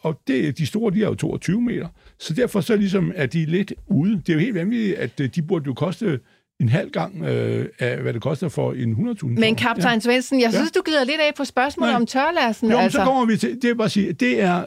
Og 0.01 0.21
det, 0.27 0.57
de 0.57 0.65
store, 0.65 0.93
de 0.93 1.03
er 1.03 1.07
jo 1.07 1.15
22 1.15 1.61
meter. 1.61 1.87
Så 2.19 2.33
derfor 2.33 2.61
så 2.61 2.75
ligesom 2.75 3.11
er 3.15 3.25
de 3.25 3.45
lidt 3.45 3.73
ude. 3.87 4.11
Det 4.11 4.29
er 4.29 4.33
jo 4.33 4.39
helt 4.39 4.55
vanvittigt, 4.55 4.97
at 4.97 5.35
de 5.35 5.41
burde 5.41 5.65
jo 5.65 5.73
koste 5.73 6.19
en 6.59 6.69
halv 6.69 6.91
gang 6.91 7.23
øh, 7.25 7.65
af, 7.79 7.97
hvad 8.01 8.13
det 8.13 8.21
koster 8.21 8.49
for 8.49 8.73
en 8.73 9.09
100.000 9.09 9.25
Men 9.27 9.55
kaptajn 9.55 9.95
ja. 9.95 9.99
Svendsen, 9.99 10.41
jeg 10.41 10.53
synes, 10.53 10.71
ja. 10.75 10.79
du 10.79 10.83
gider 10.85 11.03
lidt 11.03 11.21
af 11.21 11.31
på 11.37 11.45
spørgsmålet 11.45 11.91
Nej. 11.91 11.99
om 12.01 12.05
tørlassen. 12.05 12.71
Jo, 12.71 12.77
altså. 12.77 12.97
så 12.97 13.05
kommer 13.05 13.25
vi 13.25 13.37
til, 13.37 13.61
det 13.61 13.69
er 13.69 13.73
bare 13.73 13.85
at 13.85 13.91
sige, 13.91 14.13
det 14.13 14.41
er, 14.41 14.63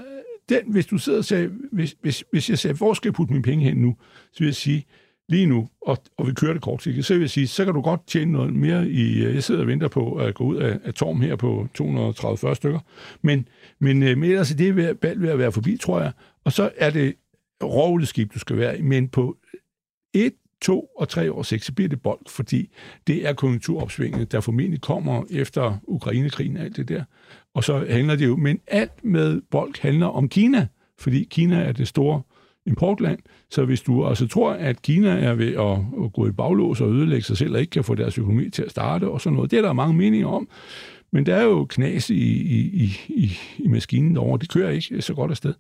den, 0.49 0.61
hvis 0.67 0.87
du 0.87 0.99
sidder 0.99 1.19
og 1.19 1.25
siger, 1.25 1.49
hvis, 1.73 1.97
hvis, 2.03 2.25
hvis 2.31 2.51
jeg 2.51 2.59
siger, 2.59 2.73
hvor 2.73 2.95
skal 2.95 3.09
jeg 3.09 3.15
putte 3.15 3.33
mine 3.33 3.43
penge 3.43 3.65
hen 3.65 3.77
nu, 3.77 3.97
så 4.33 4.39
vil 4.39 4.47
jeg 4.47 4.55
sige, 4.55 4.87
lige 5.29 5.47
nu, 5.47 5.69
og, 5.81 5.99
og 6.17 6.27
vi 6.27 6.33
kører 6.33 6.53
det 6.53 6.63
kortsigtet, 6.63 7.05
så 7.05 7.15
vil 7.15 7.21
jeg 7.21 7.31
sige, 7.31 7.49
så 7.49 7.65
kan 7.65 7.75
du 7.75 7.81
godt 7.81 8.07
tjene 8.07 8.33
noget 8.33 8.53
mere 8.55 8.89
i... 8.89 9.25
Øh, 9.25 9.35
jeg 9.35 9.43
sidder 9.43 9.61
og 9.61 9.67
venter 9.67 9.89
på 9.89 10.15
at 10.15 10.35
gå 10.35 10.45
ud 10.45 10.57
af, 10.57 10.79
af 10.85 10.95
Torm 10.95 11.21
her 11.21 11.37
på 11.37 11.69
230 11.75 12.55
stykker, 12.55 12.81
men, 13.23 13.49
men, 13.79 14.03
øh, 14.03 14.19
men 14.19 14.31
ellers 14.31 14.53
er 14.53 14.57
det 14.57 14.77
ved, 14.77 14.95
ved 15.17 15.29
at 15.29 15.39
være 15.39 15.53
forbi, 15.53 15.77
tror 15.77 16.01
jeg. 16.01 16.13
Og 16.45 16.53
så 16.53 16.71
er 16.77 16.91
det 16.91 17.15
skib, 18.09 18.35
du 18.35 18.39
skal 18.39 18.57
være 18.57 18.79
i, 18.79 18.83
men 18.83 19.09
på 19.09 19.37
et, 20.15 20.35
to 20.63 20.89
og 20.99 21.09
tre 21.09 21.33
år 21.33 21.43
seks, 21.43 21.67
så 21.67 21.73
bliver 21.73 21.89
det 21.89 22.03
bold, 22.03 22.21
fordi 22.29 22.73
det 23.07 23.29
er 23.29 23.33
konjunkturopsvinget, 23.33 24.33
der 24.33 24.41
formentlig 24.41 24.81
kommer 24.81 25.25
efter 25.31 25.79
Ukrainekrigen 25.83 26.57
og 26.57 26.65
alt 26.65 26.77
det 26.77 26.89
der. 26.89 27.05
Og 27.55 27.65
så 27.65 27.87
handler 27.91 28.17
det 28.17 28.27
jo, 28.27 28.37
men 28.37 28.61
alt 28.67 29.05
med 29.05 29.41
bold 29.51 29.81
handler 29.81 30.07
om 30.07 30.29
Kina, 30.29 30.67
fordi 30.99 31.25
Kina 31.31 31.57
er 31.57 31.73
det 31.73 31.89
store 31.89 32.23
importland. 32.67 33.19
Så 33.51 33.65
hvis 33.65 33.81
du 33.81 34.07
altså 34.07 34.29
tror, 34.29 34.51
at 34.53 34.83
Kina 34.83 35.09
er 35.09 35.35
ved 35.35 35.55
at, 35.55 36.05
at 36.05 36.13
gå 36.13 36.27
i 36.27 36.31
baglås 36.31 36.81
og 36.81 36.89
ødelægge 36.93 37.23
sig 37.23 37.37
selv, 37.37 37.55
og 37.55 37.61
ikke 37.61 37.71
kan 37.71 37.85
få 37.85 37.95
deres 37.95 38.19
økonomi 38.19 38.51
til 38.51 38.63
at 38.63 38.71
starte 38.71 39.09
og 39.09 39.21
sådan 39.21 39.37
noget, 39.37 39.51
det 39.51 39.59
er 39.59 39.63
der 39.63 39.73
mange 39.73 39.95
meninger 39.95 40.29
om. 40.29 40.49
Men 41.13 41.27
der 41.27 41.35
er 41.35 41.43
jo 41.43 41.65
knas 41.65 42.11
i, 42.11 42.15
i, 42.15 42.93
i, 43.09 43.39
i 43.59 43.69
maskinen 43.69 44.15
derovre. 44.15 44.39
Det 44.39 44.51
kører 44.51 44.71
ikke 44.71 45.03
så 45.03 45.15
godt 45.15 45.31
afsted 45.31 45.55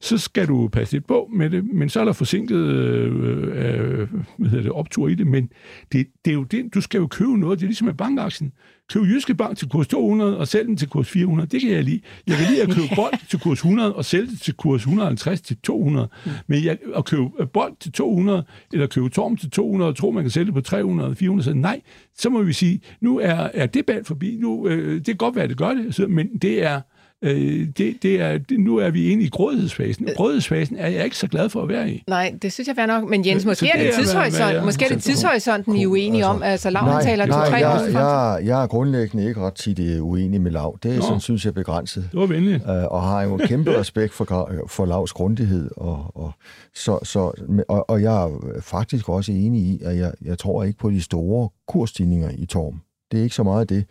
så 0.00 0.18
skal 0.18 0.48
du 0.48 0.68
passe 0.68 0.94
lidt 0.94 1.06
på 1.06 1.30
med 1.32 1.50
det, 1.50 1.64
men 1.64 1.88
så 1.88 2.00
er 2.00 2.04
der 2.04 2.12
forsinket 2.12 2.56
øh, 2.56 3.12
øh, 3.46 4.08
hvad 4.38 4.50
hedder 4.50 4.62
det, 4.62 4.72
optur 4.72 5.08
i 5.08 5.14
det, 5.14 5.26
men 5.26 5.50
det, 5.92 6.06
det 6.24 6.30
er 6.30 6.34
jo 6.34 6.42
det, 6.42 6.74
du 6.74 6.80
skal 6.80 6.98
jo 6.98 7.06
købe 7.06 7.38
noget, 7.38 7.58
det 7.58 7.64
er 7.64 7.68
ligesom 7.68 7.86
med 7.86 7.94
bankaktien. 7.94 8.52
Køb 8.92 9.02
Jyske 9.02 9.34
Bank 9.34 9.58
til 9.58 9.68
kurs 9.68 9.88
200 9.88 10.38
og 10.38 10.48
sælge 10.48 10.66
den 10.66 10.76
til 10.76 10.88
kurs 10.88 11.08
400, 11.08 11.48
det 11.48 11.60
kan 11.60 11.70
jeg 11.70 11.84
lide. 11.84 12.00
Jeg 12.26 12.36
kan 12.36 12.46
lide 12.50 12.62
at 12.62 12.68
købe 12.68 12.88
bold 12.96 13.28
til 13.28 13.40
kurs 13.40 13.58
100 13.58 13.94
og 13.94 14.04
sælge 14.04 14.26
det 14.26 14.40
til 14.40 14.54
kurs 14.54 14.80
150 14.80 15.40
til 15.40 15.56
200, 15.56 16.08
men 16.46 16.64
jeg, 16.64 16.78
at 16.96 17.04
købe 17.04 17.46
bold 17.52 17.72
til 17.80 17.92
200 17.92 18.44
eller 18.72 18.86
købe 18.86 19.08
torm 19.08 19.36
til 19.36 19.50
200 19.50 19.88
og 19.88 19.96
tro, 19.96 20.10
man 20.10 20.24
kan 20.24 20.30
sælge 20.30 20.46
det 20.46 20.54
på 20.54 20.60
300 20.60 21.06
eller 21.06 21.16
400, 21.16 21.44
så 21.44 21.54
nej, 21.54 21.80
så 22.18 22.30
må 22.30 22.42
vi 22.42 22.52
sige, 22.52 22.80
nu 23.00 23.18
er, 23.18 23.48
er 23.54 23.66
det 23.66 23.86
bald 23.86 24.04
forbi, 24.04 24.36
nu, 24.40 24.68
øh, 24.68 24.94
det 24.94 25.06
kan 25.06 25.16
godt 25.16 25.34
være, 25.34 25.44
at 25.44 25.50
det 25.50 25.58
gør 25.58 25.74
det, 25.74 26.10
men 26.10 26.28
det 26.42 26.64
er, 26.64 26.80
Øh, 27.22 27.68
det, 27.78 27.96
det 28.02 28.20
er, 28.20 28.38
det, 28.38 28.60
nu 28.60 28.76
er 28.76 28.90
vi 28.90 29.10
inde 29.10 29.24
i 29.24 29.28
grådighedsfasen. 29.28 30.08
Grådighedsfasen 30.16 30.76
er 30.76 30.88
jeg 30.88 31.04
ikke 31.04 31.16
så 31.16 31.26
glad 31.26 31.48
for 31.48 31.62
at 31.62 31.68
være 31.68 31.90
i. 31.90 32.04
Nej, 32.08 32.34
det 32.42 32.52
synes 32.52 32.68
jeg 32.68 32.78
er 32.78 32.86
nok. 32.86 33.10
Men 33.10 33.26
Jens, 33.26 33.44
måske 33.44 33.70
er 33.74 33.82
det, 33.82 33.94
tidshorisont, 33.94 34.64
måske 34.64 34.84
er 34.84 34.88
det 34.88 35.02
tidshorisonten, 35.02 35.76
I 35.76 35.82
er 35.82 35.86
uenige 35.86 36.24
altså, 36.24 36.30
om. 36.30 36.42
Altså, 36.42 36.70
Lav, 36.70 36.82
han 36.82 37.02
taler 37.02 37.26
to-tre 37.26 37.68
år. 37.68 37.84
Jeg, 37.84 37.92
jeg, 37.92 38.40
jeg 38.46 38.62
er 38.62 38.66
grundlæggende 38.66 39.28
ikke 39.28 39.40
ret 39.40 39.54
tit 39.54 39.78
øh, 39.78 40.04
uenig 40.04 40.40
med 40.40 40.50
Lav. 40.50 40.78
Det 40.82 40.96
er, 40.96 41.00
sådan, 41.00 41.20
synes 41.20 41.44
jeg, 41.44 41.54
begrænset. 41.54 42.08
Det 42.12 42.20
var 42.20 42.26
venligt. 42.26 42.62
Uh, 42.62 42.70
og 42.70 43.02
har 43.02 43.22
jo 43.22 43.36
kæmpe 43.36 43.78
respekt 43.80 44.12
for, 44.12 44.50
for 44.68 44.86
Lavs 44.86 45.12
grundighed. 45.12 45.70
Og, 45.76 46.16
og, 46.16 46.32
så, 46.74 46.98
så, 47.02 47.32
og, 47.68 47.90
og 47.90 48.02
jeg 48.02 48.24
er 48.24 48.60
faktisk 48.60 49.08
også 49.08 49.32
enig 49.32 49.62
i, 49.62 49.80
at 49.84 49.96
jeg, 49.96 50.12
jeg 50.24 50.38
tror 50.38 50.64
ikke 50.64 50.78
på 50.78 50.90
de 50.90 51.02
store 51.02 51.48
kursstigninger 51.68 52.30
i 52.38 52.46
Torm. 52.46 52.80
Det 53.12 53.18
er 53.18 53.22
ikke 53.22 53.34
så 53.34 53.42
meget 53.42 53.68
det. 53.68 53.84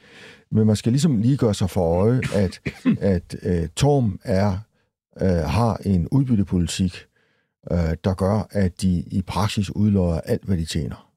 Men 0.51 0.67
man 0.67 0.75
skal 0.75 0.91
ligesom 0.91 1.17
lige 1.17 1.37
gøre 1.37 1.53
sig 1.53 1.69
for 1.69 2.01
øje, 2.01 2.21
at, 2.33 2.61
at 2.99 3.35
øh, 3.41 3.69
Torm 3.75 4.19
er, 4.23 4.57
øh, 5.21 5.27
har 5.27 5.75
en 5.75 6.07
udbyttepolitik, 6.07 7.05
øh, 7.71 7.95
der 8.03 8.13
gør, 8.13 8.47
at 8.51 8.81
de 8.81 9.03
i 9.07 9.21
praksis 9.21 9.75
udløjer 9.75 10.21
alt, 10.21 10.43
hvad 10.43 10.57
de 10.57 10.65
tjener. 10.65 11.11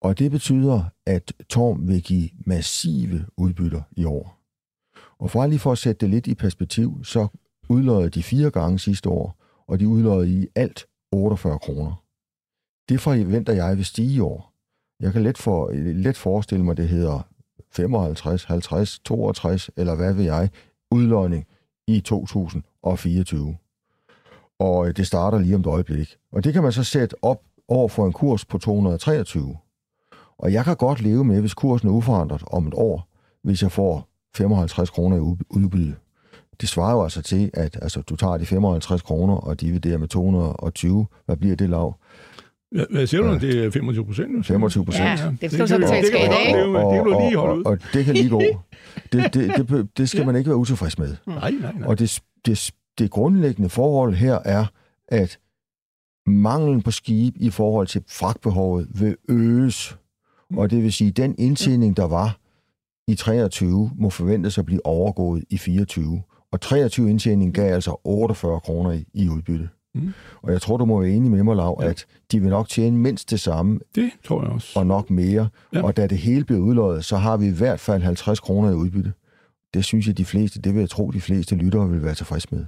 Og 0.00 0.18
det 0.18 0.30
betyder, 0.30 0.84
at 1.06 1.32
Torm 1.48 1.88
vil 1.88 2.02
give 2.02 2.30
massive 2.46 3.26
udbytter 3.36 3.82
i 3.96 4.04
år. 4.04 4.38
Og 5.18 5.30
for 5.30 5.46
lige 5.46 5.58
for 5.58 5.72
at 5.72 5.78
sætte 5.78 6.00
det 6.00 6.10
lidt 6.10 6.26
i 6.26 6.34
perspektiv, 6.34 7.04
så 7.04 7.28
udløjede 7.68 8.10
de 8.10 8.22
fire 8.22 8.50
gange 8.50 8.78
sidste 8.78 9.08
år, 9.08 9.36
og 9.66 9.80
de 9.80 9.88
udløjede 9.88 10.30
i 10.30 10.48
alt 10.54 10.86
48 11.12 11.58
kroner. 11.58 12.04
Det 12.88 13.00
forventer 13.00 13.52
jeg 13.52 13.76
vil 13.76 13.84
stige 13.84 14.14
i 14.14 14.20
år. 14.20 14.52
Jeg 15.00 15.12
kan 15.12 15.22
let, 15.22 15.38
for, 15.38 15.70
let 15.72 16.16
forestille 16.16 16.64
mig, 16.64 16.76
det 16.76 16.88
hedder 16.88 17.28
55, 17.72 18.44
50, 18.44 18.98
62, 18.98 19.70
eller 19.76 19.94
hvad 19.94 20.14
ved 20.14 20.24
jeg, 20.24 20.48
udlodning 20.90 21.46
i 21.86 22.00
2024. 22.00 23.56
Og 24.58 24.88
øh, 24.88 24.96
det 24.96 25.06
starter 25.06 25.38
lige 25.38 25.54
om 25.54 25.60
et 25.60 25.66
øjeblik. 25.66 26.16
Og 26.32 26.44
det 26.44 26.52
kan 26.52 26.62
man 26.62 26.72
så 26.72 26.84
sætte 26.84 27.16
op 27.22 27.42
over 27.68 27.88
for 27.88 28.06
en 28.06 28.12
kurs 28.12 28.44
på 28.44 28.58
223. 28.58 29.56
Og 30.38 30.52
jeg 30.52 30.64
kan 30.64 30.76
godt 30.76 31.00
leve 31.00 31.24
med, 31.24 31.40
hvis 31.40 31.54
kursen 31.54 31.88
er 31.88 31.92
uforandret 31.92 32.42
om 32.46 32.66
et 32.66 32.74
år, 32.74 33.08
hvis 33.42 33.62
jeg 33.62 33.72
får 33.72 34.08
55 34.34 34.90
kroner 34.90 35.16
i 35.16 35.20
udbytte. 35.50 35.96
Det 36.60 36.68
svarer 36.68 36.92
jo 36.92 37.02
altså 37.02 37.22
til, 37.22 37.50
at 37.54 37.78
altså, 37.82 38.00
du 38.00 38.16
tager 38.16 38.36
de 38.36 38.46
55 38.46 39.02
kroner 39.02 39.34
og 39.34 39.60
dividerer 39.60 39.98
med 39.98 40.08
220. 40.08 41.06
Hvad 41.26 41.36
bliver 41.36 41.56
det 41.56 41.70
lav? 41.70 41.94
Hvad 42.90 43.06
siger 43.06 43.22
du, 43.22 43.28
ja. 43.28 43.38
det 43.38 43.64
er 43.64 43.70
25 43.70 44.06
procent? 44.06 44.46
25 44.46 44.84
procent. 44.84 45.04
Ja, 45.04 45.32
det 45.40 45.50
skal 45.52 45.60
du 45.60 45.66
så 45.66 45.78
betale 45.78 46.06
skat 46.06 46.20
af. 46.20 46.54
Det, 46.54 46.74
det 46.74 46.92
kan 46.92 47.04
du 47.04 47.20
lige 47.20 47.36
holde 47.36 47.58
ud. 47.58 47.64
Og, 47.64 47.70
og 47.70 47.78
det 47.92 48.04
kan 48.04 48.14
lige 48.14 48.28
gå. 48.28 48.42
Det, 49.12 49.34
det, 49.34 49.68
det, 49.68 49.88
det 49.98 50.08
skal 50.08 50.26
man 50.26 50.36
ikke 50.36 50.48
være 50.48 50.56
utilfreds 50.56 50.98
med. 50.98 51.16
Nej, 51.26 51.50
nej, 51.50 51.72
nej. 51.72 51.88
Og 51.88 51.98
det, 51.98 52.20
det, 52.46 52.70
det 52.98 53.10
grundlæggende 53.10 53.68
forhold 53.68 54.14
her 54.14 54.38
er, 54.44 54.66
at 55.08 55.38
manglen 56.26 56.82
på 56.82 56.90
skib 56.90 57.34
i 57.36 57.50
forhold 57.50 57.86
til 57.86 58.02
fragtbehovet 58.08 58.88
vil 59.00 59.16
øges. 59.28 59.98
Og 60.56 60.70
det 60.70 60.82
vil 60.82 60.92
sige, 60.92 61.08
at 61.08 61.16
den 61.16 61.34
indtjening, 61.38 61.96
der 61.96 62.04
var 62.04 62.38
i 63.08 63.14
23, 63.14 63.90
må 63.98 64.10
forventes 64.10 64.58
at 64.58 64.66
blive 64.66 64.86
overgået 64.86 65.44
i 65.50 65.58
24. 65.58 66.22
Og 66.52 66.60
23 66.60 67.10
indtjening 67.10 67.54
gav 67.54 67.74
altså 67.74 68.00
48 68.04 68.60
kroner 68.60 68.92
i, 68.92 69.04
i 69.14 69.28
udbytte. 69.28 69.68
Mm. 69.94 70.12
Og 70.42 70.52
jeg 70.52 70.62
tror, 70.62 70.76
du 70.76 70.84
må 70.84 71.00
være 71.00 71.10
enig 71.10 71.30
med 71.30 71.42
mig, 71.42 71.56
Lav, 71.56 71.78
ja. 71.82 71.88
at 71.88 72.06
de 72.32 72.40
vil 72.40 72.50
nok 72.50 72.68
tjene 72.68 72.96
mindst 72.96 73.30
det 73.30 73.40
samme. 73.40 73.80
Det 73.94 74.10
tror 74.24 74.42
jeg 74.42 74.52
også. 74.52 74.78
Og 74.78 74.86
nok 74.86 75.10
mere. 75.10 75.48
Ja. 75.74 75.82
Og 75.82 75.96
da 75.96 76.06
det 76.06 76.18
hele 76.18 76.44
bliver 76.44 76.60
udløjet, 76.60 77.04
så 77.04 77.16
har 77.16 77.36
vi 77.36 77.46
i 77.46 77.52
hvert 77.52 77.80
fald 77.80 78.02
50 78.02 78.40
kroner 78.40 78.70
i 78.70 78.74
udbytte. 78.74 79.12
Det 79.74 79.84
synes 79.84 80.06
jeg, 80.06 80.18
de 80.18 80.24
fleste, 80.24 80.60
det 80.60 80.74
vil 80.74 80.80
jeg 80.80 80.90
tro, 80.90 81.10
de 81.10 81.20
fleste 81.20 81.54
lyttere 81.54 81.90
vil 81.90 82.04
være 82.04 82.14
tilfreds 82.14 82.52
med. 82.52 82.64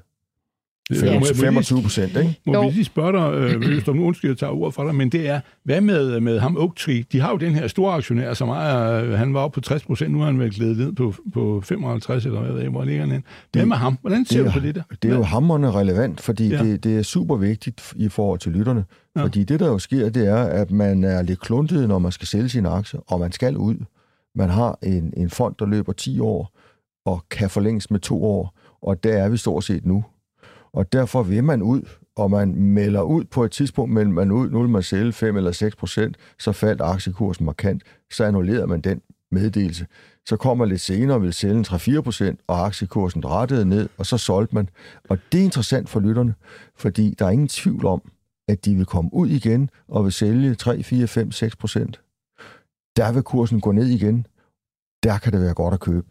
25 0.97 1.83
procent, 1.83 2.17
ikke? 2.17 2.41
Må 2.47 2.65
vi 2.65 2.71
lige 2.71 2.85
spørge 2.85 3.13
dig, 3.13 3.55
øh, 3.55 3.65
hvis 3.69 3.85
du 3.85 3.93
nu 3.93 4.05
undskyld, 4.05 4.31
jeg 4.31 4.39
tager 4.39 4.53
ordet 4.53 4.75
for 4.75 4.85
dig, 4.85 4.95
men 4.95 5.13
det 5.13 5.29
er, 5.29 5.41
hvad 5.65 5.81
med, 5.81 6.21
med 6.21 6.39
ham 6.39 6.57
Oaktree? 6.57 7.05
De 7.13 7.21
har 7.21 7.31
jo 7.31 7.37
den 7.37 7.55
her 7.55 7.69
store 7.69 7.95
aktionær, 7.95 8.35
som 8.35 8.49
er, 8.49 8.93
øh, 8.93 9.11
han 9.11 9.35
var 9.35 9.41
oppe 9.41 9.55
på 9.55 9.61
60 9.61 9.85
procent, 9.85 10.11
nu 10.11 10.21
er 10.21 10.27
han 10.27 10.39
vel 10.39 10.55
glædet 10.55 10.77
ned 10.79 10.93
på, 10.93 11.15
på 11.33 11.61
55, 11.65 12.27
eller 12.27 12.41
hvad 12.41 12.53
ved 12.53 12.61
jeg, 12.61 12.71
hvor 12.71 12.85
ligger 12.85 13.07
han 13.07 13.25
Hvad 13.53 13.67
med 13.67 13.77
ham? 13.77 13.99
Hvordan 14.01 14.25
ser 14.25 14.37
det, 14.37 14.47
du 14.47 14.61
på 14.61 14.67
det 14.67 14.75
der? 14.75 14.83
Det 15.03 15.11
er 15.11 15.15
jo 15.15 15.23
hammerne 15.23 15.71
relevant, 15.71 16.21
fordi 16.21 16.49
ja. 16.49 16.63
det, 16.63 16.85
det 16.85 16.99
er 16.99 17.03
super 17.03 17.37
vigtigt 17.37 17.93
i 17.97 18.09
forhold 18.09 18.39
til 18.39 18.53
lytterne. 18.53 18.85
Ja. 19.17 19.23
Fordi 19.23 19.45
det, 19.45 19.61
der 19.61 19.67
jo 19.67 19.79
sker, 19.79 20.09
det 20.09 20.29
er, 20.29 20.43
at 20.45 20.71
man 20.71 21.05
er 21.05 21.23
lidt 21.23 21.41
kluntet, 21.41 21.89
når 21.89 21.99
man 21.99 22.13
skal 22.13 22.29
sælge 22.29 22.49
sine 22.49 22.69
aktier, 22.69 23.01
og 23.07 23.21
man 23.21 23.33
skal 23.33 23.57
ud. 23.57 23.77
Man 24.35 24.51
har 24.51 24.79
en, 24.83 25.13
en 25.17 25.31
fond, 25.31 25.55
der 25.59 25.67
løber 25.67 25.93
10 25.93 26.21
år, 26.21 26.57
og 27.05 27.25
kan 27.31 27.51
forlænges 27.51 27.91
med 27.91 28.01
to 28.01 28.25
år, 28.25 28.59
og 28.83 29.05
der 29.05 29.13
er 29.13 29.29
vi 29.29 29.37
stort 29.37 29.65
set 29.65 29.87
nu. 29.87 30.05
Og 30.73 30.93
derfor 30.93 31.23
vil 31.23 31.45
man 31.45 31.63
ud, 31.63 31.83
og 32.17 32.31
man 32.31 32.55
melder 32.55 33.03
ud 33.03 33.25
på 33.25 33.45
et 33.45 33.51
tidspunkt, 33.51 33.95
men 33.95 34.13
man 34.13 34.31
ud, 34.31 34.51
nu 34.51 34.61
vil 34.61 34.69
man 34.69 34.83
sælge 34.83 35.13
5 35.13 35.37
eller 35.37 35.53
6 35.53 35.77
procent, 35.77 36.17
så 36.39 36.53
faldt 36.53 36.81
aktiekursen 36.81 37.47
markant, 37.47 37.83
så 38.13 38.25
annullerede 38.25 38.67
man 38.67 38.81
den 38.81 39.03
meddelelse. 39.31 39.87
Så 40.27 40.37
kommer 40.37 40.65
lidt 40.65 40.81
senere 40.81 41.17
og 41.17 41.23
vil 41.23 41.33
sælge 41.33 41.61
3-4 41.61 42.01
procent, 42.01 42.41
og 42.47 42.67
aktiekursen 42.67 43.25
rettede 43.25 43.65
ned, 43.65 43.89
og 43.99 44.07
så 44.07 44.19
solgte 44.19 44.55
man. 44.55 44.69
Og 45.09 45.19
det 45.33 45.41
er 45.41 45.45
interessant 45.45 45.89
for 45.89 46.01
lytterne, 46.01 46.35
fordi 46.77 47.15
der 47.19 47.27
er 47.27 47.31
ingen 47.31 47.49
tvivl 47.49 47.87
om, 47.87 48.03
at 48.49 48.65
de 48.65 48.75
vil 48.75 48.87
komme 48.87 49.11
ud 49.13 49.29
igen 49.29 49.71
og 49.89 50.05
vil 50.05 50.13
sælge 50.13 50.55
3, 50.55 50.83
4, 50.83 51.07
5, 51.07 51.33
6 51.33 51.57
procent. 51.57 52.01
Der 52.97 53.13
vil 53.13 53.23
kursen 53.23 53.61
gå 53.61 53.73
ned 53.73 53.87
igen. 53.87 54.27
Der 55.03 55.19
kan 55.19 55.33
det 55.33 55.41
være 55.41 55.55
godt 55.55 55.75
at 55.75 55.81
købe. 55.81 56.07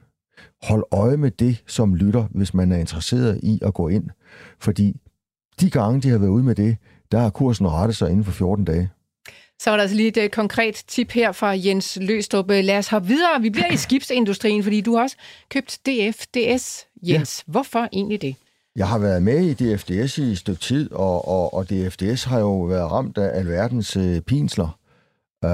Hold 0.63 0.83
øje 0.91 1.17
med 1.17 1.31
det 1.31 1.63
som 1.67 1.95
lytter, 1.95 2.27
hvis 2.31 2.53
man 2.53 2.71
er 2.71 2.77
interesseret 2.77 3.39
i 3.43 3.59
at 3.61 3.73
gå 3.73 3.87
ind. 3.87 4.09
Fordi 4.59 4.95
de 5.59 5.69
gange, 5.69 6.01
de 6.01 6.09
har 6.09 6.17
været 6.17 6.29
ude 6.29 6.43
med 6.43 6.55
det, 6.55 6.77
der 7.11 7.19
har 7.19 7.29
kursen 7.29 7.67
rettet 7.67 7.97
sig 7.97 8.09
inden 8.09 8.25
for 8.25 8.31
14 8.31 8.65
dage. 8.65 8.89
Så 9.59 9.69
var 9.69 9.77
der 9.77 9.81
altså 9.81 9.95
lige 9.95 10.07
et 10.07 10.17
øh, 10.17 10.29
konkret 10.29 10.83
tip 10.87 11.11
her 11.11 11.31
fra 11.31 11.55
Jens 11.57 11.97
Løstrup. 12.01 12.49
Lad 12.49 12.77
os 12.77 12.87
hoppe 12.87 13.07
videre. 13.07 13.41
Vi 13.41 13.49
bliver 13.49 13.71
i 13.73 13.77
skibsindustrien, 13.87 14.63
fordi 14.63 14.81
du 14.81 14.95
har 14.95 15.03
også 15.03 15.15
købt 15.49 15.79
DFDS, 15.85 16.85
Jens. 17.03 17.43
Ja. 17.47 17.51
Hvorfor 17.51 17.87
egentlig 17.93 18.21
det? 18.21 18.35
Jeg 18.75 18.87
har 18.87 18.97
været 18.97 19.23
med 19.23 19.45
i 19.45 19.53
DFDS 19.53 20.17
i 20.17 20.21
et 20.21 20.37
stykke 20.37 20.61
tid, 20.61 20.91
og, 20.91 21.27
og, 21.27 21.53
og 21.53 21.69
DFDS 21.69 22.23
har 22.23 22.39
jo 22.39 22.61
været 22.61 22.91
ramt 22.91 23.17
af 23.17 23.39
alverdens 23.39 23.97
øh, 23.97 24.21
pinsler. 24.21 24.79
Uh, 25.45 25.49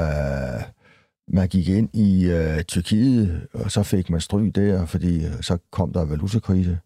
man 1.28 1.48
gik 1.48 1.70
ind 1.70 1.90
i 1.94 2.26
øh, 2.26 2.64
Tyrkiet, 2.64 3.48
og 3.54 3.72
så 3.72 3.84
fik 3.84 4.10
man 4.10 4.22
stryg 4.22 4.56
der, 4.56 4.86
fordi 4.86 5.26
øh, 5.26 5.42
så 5.42 5.58
kom 5.72 5.94
der 5.94 6.06
valutakrise. 6.06 6.80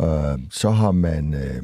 Øh, 0.00 0.38
så 0.50 0.70
har 0.70 0.92
man... 0.92 1.34
Øh, 1.34 1.62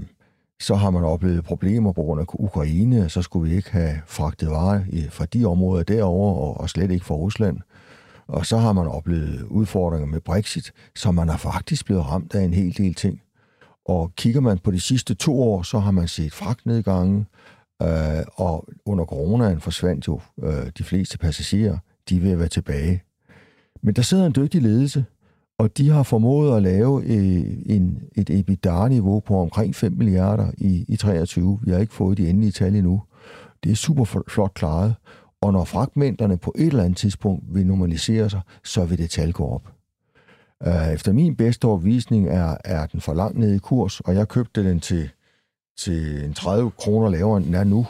så 0.60 0.74
har 0.74 0.90
man 0.90 1.04
oplevet 1.04 1.44
problemer 1.44 1.92
på 1.92 2.02
grund 2.02 2.20
af 2.20 2.24
Ukraine, 2.34 3.08
så 3.08 3.22
skulle 3.22 3.50
vi 3.50 3.56
ikke 3.56 3.70
have 3.70 4.00
fragtet 4.06 4.50
varer 4.50 4.82
fra 5.10 5.24
de 5.24 5.44
områder 5.44 5.82
derover 5.82 6.34
og, 6.34 6.60
og 6.60 6.70
slet 6.70 6.90
ikke 6.90 7.04
fra 7.04 7.14
Rusland. 7.14 7.58
Og 8.26 8.46
så 8.46 8.56
har 8.56 8.72
man 8.72 8.86
oplevet 8.86 9.42
udfordringer 9.42 10.06
med 10.06 10.20
Brexit, 10.20 10.72
så 10.94 11.12
man 11.12 11.28
er 11.28 11.36
faktisk 11.36 11.84
blevet 11.84 12.06
ramt 12.06 12.34
af 12.34 12.42
en 12.42 12.54
hel 12.54 12.76
del 12.78 12.94
ting. 12.94 13.22
Og 13.84 14.12
kigger 14.16 14.40
man 14.40 14.58
på 14.58 14.70
de 14.70 14.80
sidste 14.80 15.14
to 15.14 15.42
år, 15.42 15.62
så 15.62 15.78
har 15.78 15.90
man 15.90 16.08
set 16.08 16.32
fragtnedgange, 16.32 17.26
øh, 17.82 18.24
og 18.34 18.68
under 18.86 19.04
coronaen 19.04 19.60
forsvandt 19.60 20.08
jo 20.08 20.20
øh, 20.42 20.70
de 20.78 20.84
fleste 20.84 21.18
passagerer 21.18 21.78
de 22.08 22.20
vil 22.20 22.38
være 22.38 22.48
tilbage. 22.48 23.02
Men 23.82 23.94
der 23.94 24.02
sidder 24.02 24.26
en 24.26 24.34
dygtig 24.36 24.62
ledelse, 24.62 25.04
og 25.58 25.78
de 25.78 25.90
har 25.90 26.02
formået 26.02 26.56
at 26.56 26.62
lave 26.62 27.02
øh, 27.04 27.44
en, 27.66 28.02
et 28.16 28.30
EBITDA-niveau 28.30 29.20
på 29.20 29.40
omkring 29.40 29.74
5 29.74 29.92
milliarder 29.92 30.50
i, 30.58 30.84
i 30.88 30.96
23. 30.96 31.58
Vi 31.62 31.70
har 31.70 31.78
ikke 31.78 31.94
fået 31.94 32.18
de 32.18 32.28
endelige 32.28 32.52
tal 32.52 32.74
endnu. 32.74 33.02
Det 33.64 33.72
er 33.72 33.76
super 33.76 34.22
flot 34.28 34.54
klaret. 34.54 34.94
Og 35.40 35.52
når 35.52 35.64
fragmenterne 35.64 36.36
på 36.36 36.52
et 36.58 36.66
eller 36.66 36.84
andet 36.84 36.96
tidspunkt 36.96 37.44
vil 37.54 37.66
normalisere 37.66 38.30
sig, 38.30 38.40
så 38.64 38.84
vil 38.84 38.98
det 38.98 39.10
tal 39.10 39.32
gå 39.32 39.48
op. 39.48 39.72
Øh, 40.66 40.92
efter 40.94 41.12
min 41.12 41.36
bedste 41.36 41.64
overvisning 41.64 42.28
er, 42.28 42.56
er 42.64 42.86
den 42.86 43.00
for 43.00 43.14
langt 43.14 43.38
nede 43.38 43.54
i 43.56 43.58
kurs, 43.58 44.00
og 44.00 44.14
jeg 44.14 44.28
købte 44.28 44.64
den 44.64 44.80
til, 44.80 45.08
til 45.78 46.24
en 46.24 46.34
30 46.34 46.70
kroner 46.70 47.10
lavere, 47.10 47.36
end 47.36 47.46
den 47.46 47.54
er 47.54 47.64
nu. 47.64 47.86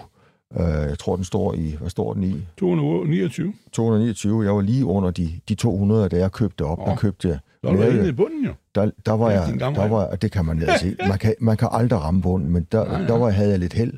Uh, 0.55 0.61
jeg 0.63 0.99
tror, 0.99 1.17
den 1.17 1.25
står 1.25 1.55
i, 1.55 1.77
hvad 1.81 1.91
står 1.91 2.15
den 2.15 2.25
i? 2.25 2.47
229. 2.59 3.53
229. 3.73 4.45
Jeg 4.45 4.55
var 4.55 4.61
lige 4.61 4.85
under 4.85 5.11
de, 5.11 5.41
de 5.49 5.55
200, 5.55 6.09
da 6.09 6.17
jeg 6.17 6.33
købte 6.33 6.65
op. 6.65 6.79
Oh. 6.79 6.87
Der 6.87 6.97
købte 6.97 7.29
jeg 7.29 7.39
Der 7.63 7.77
var 7.77 7.85
nede 7.93 8.09
i 8.09 8.13
bunden 8.13 8.45
jo. 8.45 8.53
der, 8.75 8.91
der 9.07 9.13
var 9.13 9.31
Ja, 9.31 9.41
jeg, 9.41 9.61
der 9.61 9.89
var, 9.89 10.05
og 10.05 10.23
det 10.23 10.33
kan 10.33 10.45
man 10.45 10.63
og 10.63 10.79
se. 10.81 10.97
Man 11.09 11.19
kan, 11.19 11.35
man 11.41 11.57
kan 11.57 11.69
aldrig 11.71 12.01
ramme 12.01 12.23
bunden, 12.23 12.51
men 12.53 12.67
der, 12.73 12.85
Nej, 12.85 12.99
nej. 12.99 13.07
der 13.07 13.19
var, 13.19 13.31
havde 13.31 13.51
jeg 13.51 13.59
lidt 13.59 13.73
held. 13.73 13.93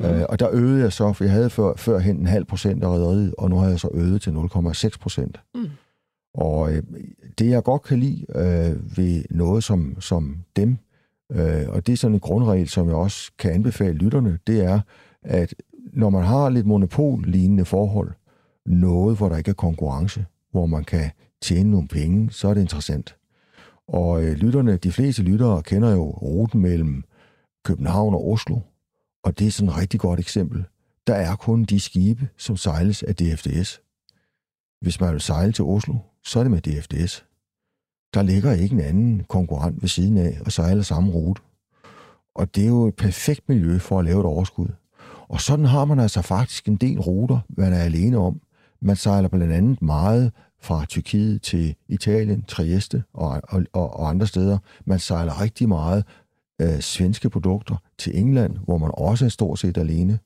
Øh, 0.00 0.22
og 0.28 0.38
der 0.38 0.48
øgede 0.52 0.80
jeg 0.82 0.92
så, 0.92 1.12
for 1.12 1.24
jeg 1.24 1.32
havde 1.32 1.50
før, 1.50 1.72
førhen 1.76 2.16
en 2.16 2.26
halv 2.26 2.44
procent 2.44 2.84
af 2.84 2.88
rederiet, 2.88 3.34
og 3.38 3.50
nu 3.50 3.56
har 3.56 3.68
jeg 3.68 3.80
så 3.80 3.88
øget 3.94 4.22
til 4.22 4.30
0,6 4.30 4.88
procent. 5.00 5.40
Mm. 5.54 5.66
Og 6.34 6.72
øh, 6.72 6.82
det, 7.38 7.50
jeg 7.50 7.62
godt 7.62 7.82
kan 7.82 7.98
lide 8.00 8.24
øh, 8.34 8.96
ved 8.98 9.22
noget 9.30 9.64
som, 9.64 9.96
som 10.00 10.36
dem, 10.56 10.76
øh, 11.32 11.62
og 11.68 11.86
det 11.86 11.92
er 11.92 11.96
sådan 11.96 12.14
en 12.14 12.20
grundregel, 12.20 12.68
som 12.68 12.86
jeg 12.88 12.96
også 12.96 13.30
kan 13.38 13.52
anbefale 13.52 13.92
lytterne, 13.94 14.38
det 14.46 14.64
er, 14.64 14.80
at 15.22 15.54
når 15.92 16.10
man 16.10 16.24
har 16.24 16.48
lidt 16.48 16.66
monopol-lignende 16.66 17.64
forhold, 17.64 18.12
noget, 18.66 19.16
hvor 19.16 19.28
der 19.28 19.36
ikke 19.36 19.50
er 19.50 19.54
konkurrence, 19.54 20.26
hvor 20.50 20.66
man 20.66 20.84
kan 20.84 21.10
tjene 21.42 21.70
nogle 21.70 21.88
penge, 21.88 22.30
så 22.30 22.48
er 22.48 22.54
det 22.54 22.60
interessant. 22.60 23.16
Og 23.88 24.24
øh, 24.24 24.32
lytterne, 24.32 24.76
de 24.76 24.92
fleste 24.92 25.22
lyttere 25.22 25.62
kender 25.62 25.90
jo 25.90 26.10
ruten 26.10 26.60
mellem 26.60 27.04
København 27.64 28.14
og 28.14 28.30
Oslo, 28.30 28.58
og 29.24 29.38
det 29.38 29.46
er 29.46 29.50
sådan 29.50 29.68
et 29.68 29.76
rigtig 29.76 30.00
godt 30.00 30.20
eksempel. 30.20 30.64
Der 31.06 31.14
er 31.14 31.36
kun 31.36 31.64
de 31.64 31.80
skibe, 31.80 32.28
som 32.36 32.56
sejles 32.56 33.02
af 33.02 33.16
DFDS. 33.16 33.80
Hvis 34.80 35.00
man 35.00 35.12
vil 35.12 35.20
sejle 35.20 35.52
til 35.52 35.64
Oslo, 35.64 35.94
så 36.24 36.38
er 36.38 36.44
det 36.44 36.50
med 36.50 36.60
DFDS. 36.60 37.24
Der 38.14 38.22
ligger 38.22 38.52
ikke 38.52 38.74
en 38.74 38.80
anden 38.80 39.24
konkurrent 39.24 39.82
ved 39.82 39.88
siden 39.88 40.16
af 40.16 40.38
og 40.46 40.52
sejler 40.52 40.82
samme 40.82 41.12
rute. 41.12 41.42
Og 42.34 42.54
det 42.54 42.62
er 42.62 42.68
jo 42.68 42.86
et 42.86 42.96
perfekt 42.96 43.48
miljø 43.48 43.78
for 43.78 43.98
at 43.98 44.04
lave 44.04 44.20
et 44.20 44.26
overskud. 44.26 44.68
Og 45.32 45.40
sådan 45.40 45.64
har 45.64 45.84
man 45.84 45.98
altså 45.98 46.22
faktisk 46.22 46.68
en 46.68 46.76
del 46.76 47.00
ruter, 47.00 47.38
man 47.48 47.72
er 47.72 47.78
alene 47.78 48.18
om. 48.18 48.40
Man 48.80 48.96
sejler 48.96 49.28
blandt 49.28 49.52
andet 49.52 49.82
meget 49.82 50.32
fra 50.60 50.84
Tyrkiet 50.84 51.42
til 51.42 51.74
Italien, 51.88 52.42
Trieste 52.42 53.02
og, 53.14 53.40
og, 53.48 53.64
og, 53.72 54.08
andre 54.08 54.26
steder. 54.26 54.58
Man 54.84 54.98
sejler 54.98 55.40
rigtig 55.40 55.68
meget 55.68 56.04
øh, 56.60 56.80
svenske 56.80 57.30
produkter 57.30 57.76
til 57.98 58.18
England, 58.18 58.56
hvor 58.64 58.78
man 58.78 58.90
også 58.94 59.24
er 59.24 59.28
stort 59.28 59.58
set 59.58 59.78
alene. 59.78 60.18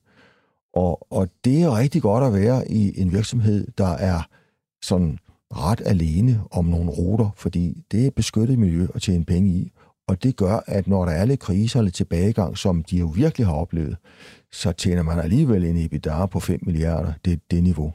Og, 0.73 1.13
og 1.13 1.27
det 1.45 1.61
er 1.61 1.77
rigtig 1.77 2.01
godt 2.01 2.23
at 2.23 2.33
være 2.33 2.71
i 2.71 3.01
en 3.01 3.11
virksomhed, 3.11 3.67
der 3.77 3.87
er 3.87 4.21
sådan 4.81 5.19
ret 5.55 5.81
alene 5.85 6.41
om 6.51 6.65
nogle 6.65 6.89
ruter, 6.89 7.29
fordi 7.35 7.83
det 7.91 8.03
er 8.03 8.07
et 8.07 8.15
beskyttet 8.15 8.59
miljø 8.59 8.87
at 8.95 9.01
tjene 9.01 9.25
penge 9.25 9.49
i. 9.49 9.71
Og 10.07 10.23
det 10.23 10.35
gør, 10.35 10.63
at 10.65 10.87
når 10.87 11.05
der 11.05 11.11
er 11.11 11.25
lidt 11.25 11.39
kriser 11.39 11.79
eller 11.79 11.91
tilbagegang, 11.91 12.57
som 12.57 12.83
de 12.83 12.97
jo 12.97 13.05
virkelig 13.05 13.47
har 13.47 13.53
oplevet, 13.53 13.97
så 14.51 14.71
tjener 14.71 15.03
man 15.03 15.19
alligevel 15.19 15.65
en 15.65 15.77
EBITDA 15.77 16.25
på 16.25 16.39
5 16.39 16.59
milliarder. 16.65 17.13
Det 17.25 17.33
er 17.33 17.37
det 17.51 17.63
niveau. 17.63 17.93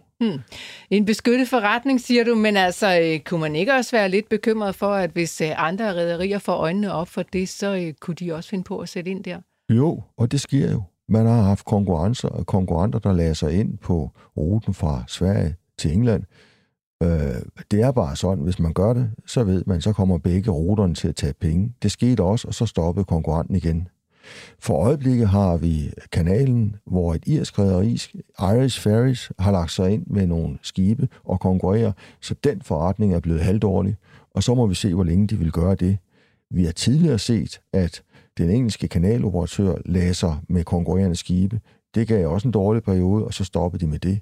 En 0.90 1.04
beskyttet 1.04 1.48
forretning, 1.48 2.00
siger 2.00 2.24
du, 2.24 2.34
men 2.34 2.56
altså, 2.56 3.00
øh, 3.00 3.20
kunne 3.20 3.40
man 3.40 3.56
ikke 3.56 3.72
også 3.72 3.96
være 3.96 4.08
lidt 4.08 4.28
bekymret 4.28 4.74
for, 4.74 4.94
at 4.94 5.10
hvis 5.10 5.40
øh, 5.40 5.50
andre 5.56 5.88
rædderier 5.88 6.38
får 6.38 6.52
øjnene 6.52 6.92
op 6.92 7.08
for 7.08 7.22
det, 7.22 7.48
så 7.48 7.74
øh, 7.74 7.92
kunne 8.00 8.14
de 8.14 8.32
også 8.32 8.50
finde 8.50 8.64
på 8.64 8.78
at 8.78 8.88
sætte 8.88 9.10
ind 9.10 9.24
der? 9.24 9.40
Jo, 9.70 10.02
og 10.16 10.32
det 10.32 10.40
sker 10.40 10.72
jo. 10.72 10.82
Man 11.08 11.26
har 11.26 11.42
haft 11.42 11.64
konkurrencer 11.64 12.28
og 12.28 12.46
konkurrenter, 12.46 12.98
der 12.98 13.12
lader 13.12 13.34
sig 13.34 13.52
ind 13.52 13.78
på 13.78 14.10
ruten 14.36 14.74
fra 14.74 15.04
Sverige 15.08 15.54
til 15.78 15.92
England. 15.92 16.24
Øh, 17.02 17.08
det 17.70 17.80
er 17.80 17.92
bare 17.92 18.16
sådan, 18.16 18.44
hvis 18.44 18.58
man 18.58 18.72
gør 18.72 18.92
det, 18.92 19.10
så 19.26 19.44
ved 19.44 19.64
man, 19.66 19.80
så 19.80 19.92
kommer 19.92 20.18
begge 20.18 20.50
ruterne 20.50 20.94
til 20.94 21.08
at 21.08 21.16
tage 21.16 21.34
penge. 21.40 21.74
Det 21.82 21.92
skete 21.92 22.22
også, 22.22 22.48
og 22.48 22.54
så 22.54 22.66
stoppede 22.66 23.04
konkurrenten 23.04 23.56
igen. 23.56 23.88
For 24.58 24.74
øjeblikket 24.74 25.28
har 25.28 25.56
vi 25.56 25.92
kanalen, 26.12 26.76
hvor 26.86 27.14
et 27.14 27.22
irsk 27.26 27.58
rederi, 27.58 27.92
Irish 28.38 28.80
Ferries, 28.80 29.32
har 29.38 29.52
lagt 29.52 29.70
sig 29.70 29.90
ind 29.90 30.06
med 30.06 30.26
nogle 30.26 30.58
skibe 30.62 31.08
og 31.24 31.40
konkurrerer, 31.40 31.92
så 32.20 32.34
den 32.44 32.62
forretning 32.62 33.14
er 33.14 33.20
blevet 33.20 33.40
halvdårlig, 33.40 33.96
og 34.34 34.42
så 34.42 34.54
må 34.54 34.66
vi 34.66 34.74
se, 34.74 34.94
hvor 34.94 35.04
længe 35.04 35.26
de 35.26 35.38
vil 35.38 35.52
gøre 35.52 35.74
det. 35.74 35.98
Vi 36.50 36.64
har 36.64 36.72
tidligere 36.72 37.18
set, 37.18 37.60
at 37.72 38.02
den 38.38 38.50
engelske 38.50 38.88
kanaloperatør 38.88 39.74
læser 39.86 40.42
med 40.48 40.64
konkurrerende 40.64 41.16
skibe. 41.16 41.60
Det 41.94 42.08
gav 42.08 42.28
også 42.28 42.48
en 42.48 42.52
dårlig 42.52 42.82
periode, 42.82 43.24
og 43.24 43.34
så 43.34 43.44
stoppede 43.44 43.84
de 43.84 43.90
med 43.90 43.98
det. 43.98 44.20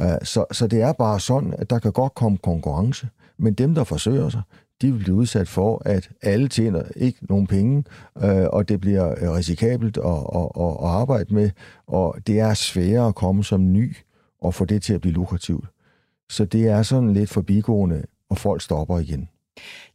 Øh, 0.00 0.18
så, 0.22 0.44
så 0.52 0.66
det 0.66 0.82
er 0.82 0.92
bare 0.92 1.20
sådan, 1.20 1.54
at 1.58 1.70
der 1.70 1.78
kan 1.78 1.92
godt 1.92 2.14
komme 2.14 2.38
konkurrence, 2.38 3.08
men 3.38 3.54
dem, 3.54 3.74
der 3.74 3.84
forsøger 3.84 4.28
sig, 4.28 4.42
de 4.82 4.92
vil 4.92 4.98
blive 4.98 5.14
udsat 5.16 5.48
for, 5.48 5.82
at 5.84 6.10
alle 6.22 6.48
tjener 6.48 6.82
ikke 6.96 7.18
nogen 7.28 7.46
penge, 7.46 7.84
øh, 8.24 8.46
og 8.46 8.68
det 8.68 8.80
bliver 8.80 9.10
øh, 9.10 9.30
risikabelt 9.36 9.96
at, 9.96 10.04
at, 10.04 10.48
at, 10.60 10.70
at 10.82 10.88
arbejde 10.88 11.34
med, 11.34 11.50
og 11.86 12.16
det 12.26 12.38
er 12.40 12.54
sværere 12.54 13.08
at 13.08 13.14
komme 13.14 13.44
som 13.44 13.72
ny 13.72 13.96
og 14.40 14.54
få 14.54 14.64
det 14.64 14.82
til 14.82 14.94
at 14.94 15.00
blive 15.00 15.14
lukrativt. 15.14 15.64
Så 16.30 16.44
det 16.44 16.66
er 16.66 16.82
sådan 16.82 17.12
lidt 17.12 17.30
forbigående, 17.30 18.02
og 18.30 18.38
folk 18.38 18.62
stopper 18.62 18.98
igen. 18.98 19.28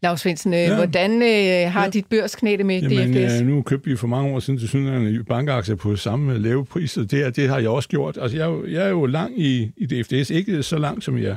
Lars 0.04 0.22
Svendsen, 0.22 0.54
øh, 0.54 0.60
Ja. 0.60 0.76
hvordan 0.76 1.12
øh, 1.12 1.72
har 1.72 1.84
Ja. 1.84 1.90
dit 1.90 2.06
børsknæde 2.10 2.64
med 2.64 2.82
Jamen, 2.82 3.14
DFDS? 3.14 3.42
øh, 3.42 3.48
nu 3.48 3.62
købte 3.62 3.90
vi 3.90 3.96
for 3.96 4.08
mange 4.08 4.36
år 4.36 4.40
siden 4.40 4.60
til 4.60 4.68
synligheden 4.70 5.26
bankaktier 5.26 5.76
på 5.76 5.96
samme 5.96 6.38
lave 6.40 6.66
pris, 6.66 6.98
og 6.98 7.12
det, 7.12 7.26
er- 7.26 7.30
det 7.30 7.50
har 7.50 7.60
jeg 7.60 7.70
også 7.70 7.90
gjort. 7.90 8.18
Altså, 8.22 8.38
jeg, 8.38 8.44
er 8.46 8.50
jo- 8.52 8.66
jeg 8.68 8.86
er 8.86 8.90
jo 8.90 9.06
lang 9.06 9.40
i, 9.42 9.72
i 9.78 9.86
DFDS, 9.86 10.30
ikke 10.30 10.64
så 10.64 10.78
langt, 10.78 11.04
som 11.04 11.18
jeg 11.18 11.36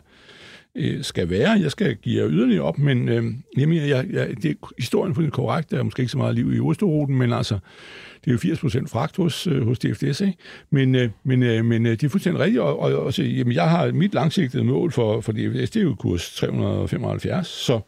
øh, 0.78 1.04
skal 1.04 1.30
være. 1.30 1.50
Jeg 1.50 1.70
skal 1.70 1.96
give 1.96 2.22
jer 2.22 2.30
yderligere 2.30 2.62
op, 2.62 2.78
men 2.78 3.08
øh, 3.08 3.24
jeg 3.56 3.88
jeg, 3.88 4.06
jeg, 4.12 4.28
det 4.42 4.50
er 4.50 4.72
historien 4.78 5.14
for 5.14 5.22
det 5.22 5.32
korrekt. 5.32 5.70
Der 5.70 5.78
er 5.78 5.82
måske 5.82 6.00
ikke 6.00 6.12
så 6.12 6.18
meget 6.18 6.34
liv 6.34 6.54
i 6.54 6.60
Osterruten, 6.60 7.18
men 7.18 7.32
altså, 7.32 7.58
det 8.24 8.30
er 8.30 8.32
jo 8.32 8.38
80 8.38 8.60
procent 8.60 8.90
fragt 8.90 9.16
hos, 9.16 9.46
øh, 9.46 9.66
hos 9.66 9.78
DFDS, 9.78 10.20
ikke? 10.20 10.36
Men, 10.70 10.94
øh, 10.94 11.10
men, 11.24 11.42
øh, 11.42 11.64
men 11.64 11.86
øh, 11.86 11.92
det 11.92 12.04
er 12.04 12.08
fuldstændig 12.08 12.40
rigtigt, 12.40 12.60
og, 12.60 12.80
og, 12.80 12.92
og 12.92 13.14
så, 13.14 13.22
jamen, 13.22 13.52
jeg 13.52 13.70
har 13.70 13.92
mit 13.92 14.14
langsigtede 14.14 14.64
mål 14.64 14.92
for, 14.92 15.20
for 15.20 15.32
DFDS, 15.32 15.70
det 15.70 15.76
er 15.76 15.84
jo 15.84 15.94
kurs 15.94 16.34
375, 16.34 17.46
så 17.46 17.80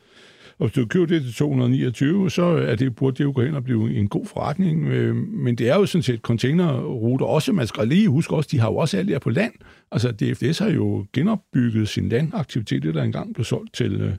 og 0.61 0.67
hvis 0.67 0.75
du 0.75 0.87
køber 0.87 1.07
det 1.07 1.23
til 1.23 1.35
229, 1.35 2.31
så 2.31 2.43
er 2.43 2.75
det, 2.75 2.97
burde 2.97 3.19
det 3.19 3.25
jo 3.25 3.33
gå 3.35 3.43
hen 3.43 3.55
og 3.55 3.65
blive 3.65 3.95
en 3.95 4.09
god 4.09 4.27
forretning. 4.27 4.87
Øh, 4.87 5.17
men 5.17 5.55
det 5.55 5.69
er 5.69 5.75
jo 5.77 5.87
sådan 5.87 6.03
set 6.03 6.21
containerruter 6.21 7.27
også. 7.27 7.53
Man 7.53 7.67
skal 7.67 7.89
lige 7.89 8.09
huske 8.09 8.37
også, 8.37 8.49
de 8.53 8.59
har 8.59 8.69
jo 8.69 8.77
også 8.77 8.99
alt 8.99 9.09
der 9.09 9.19
på 9.19 9.31
land. 9.31 9.53
Altså 9.93 10.11
DFDS 10.11 10.59
har 10.59 10.71
jo 10.71 11.07
genopbygget 11.13 11.89
sin 11.89 12.09
landaktivitet, 12.09 12.83
det 12.83 12.95
der 12.95 13.03
engang 13.03 13.35
blev 13.35 13.45
solgt 13.45 13.75
til, 13.75 14.01
øh, 14.01 14.13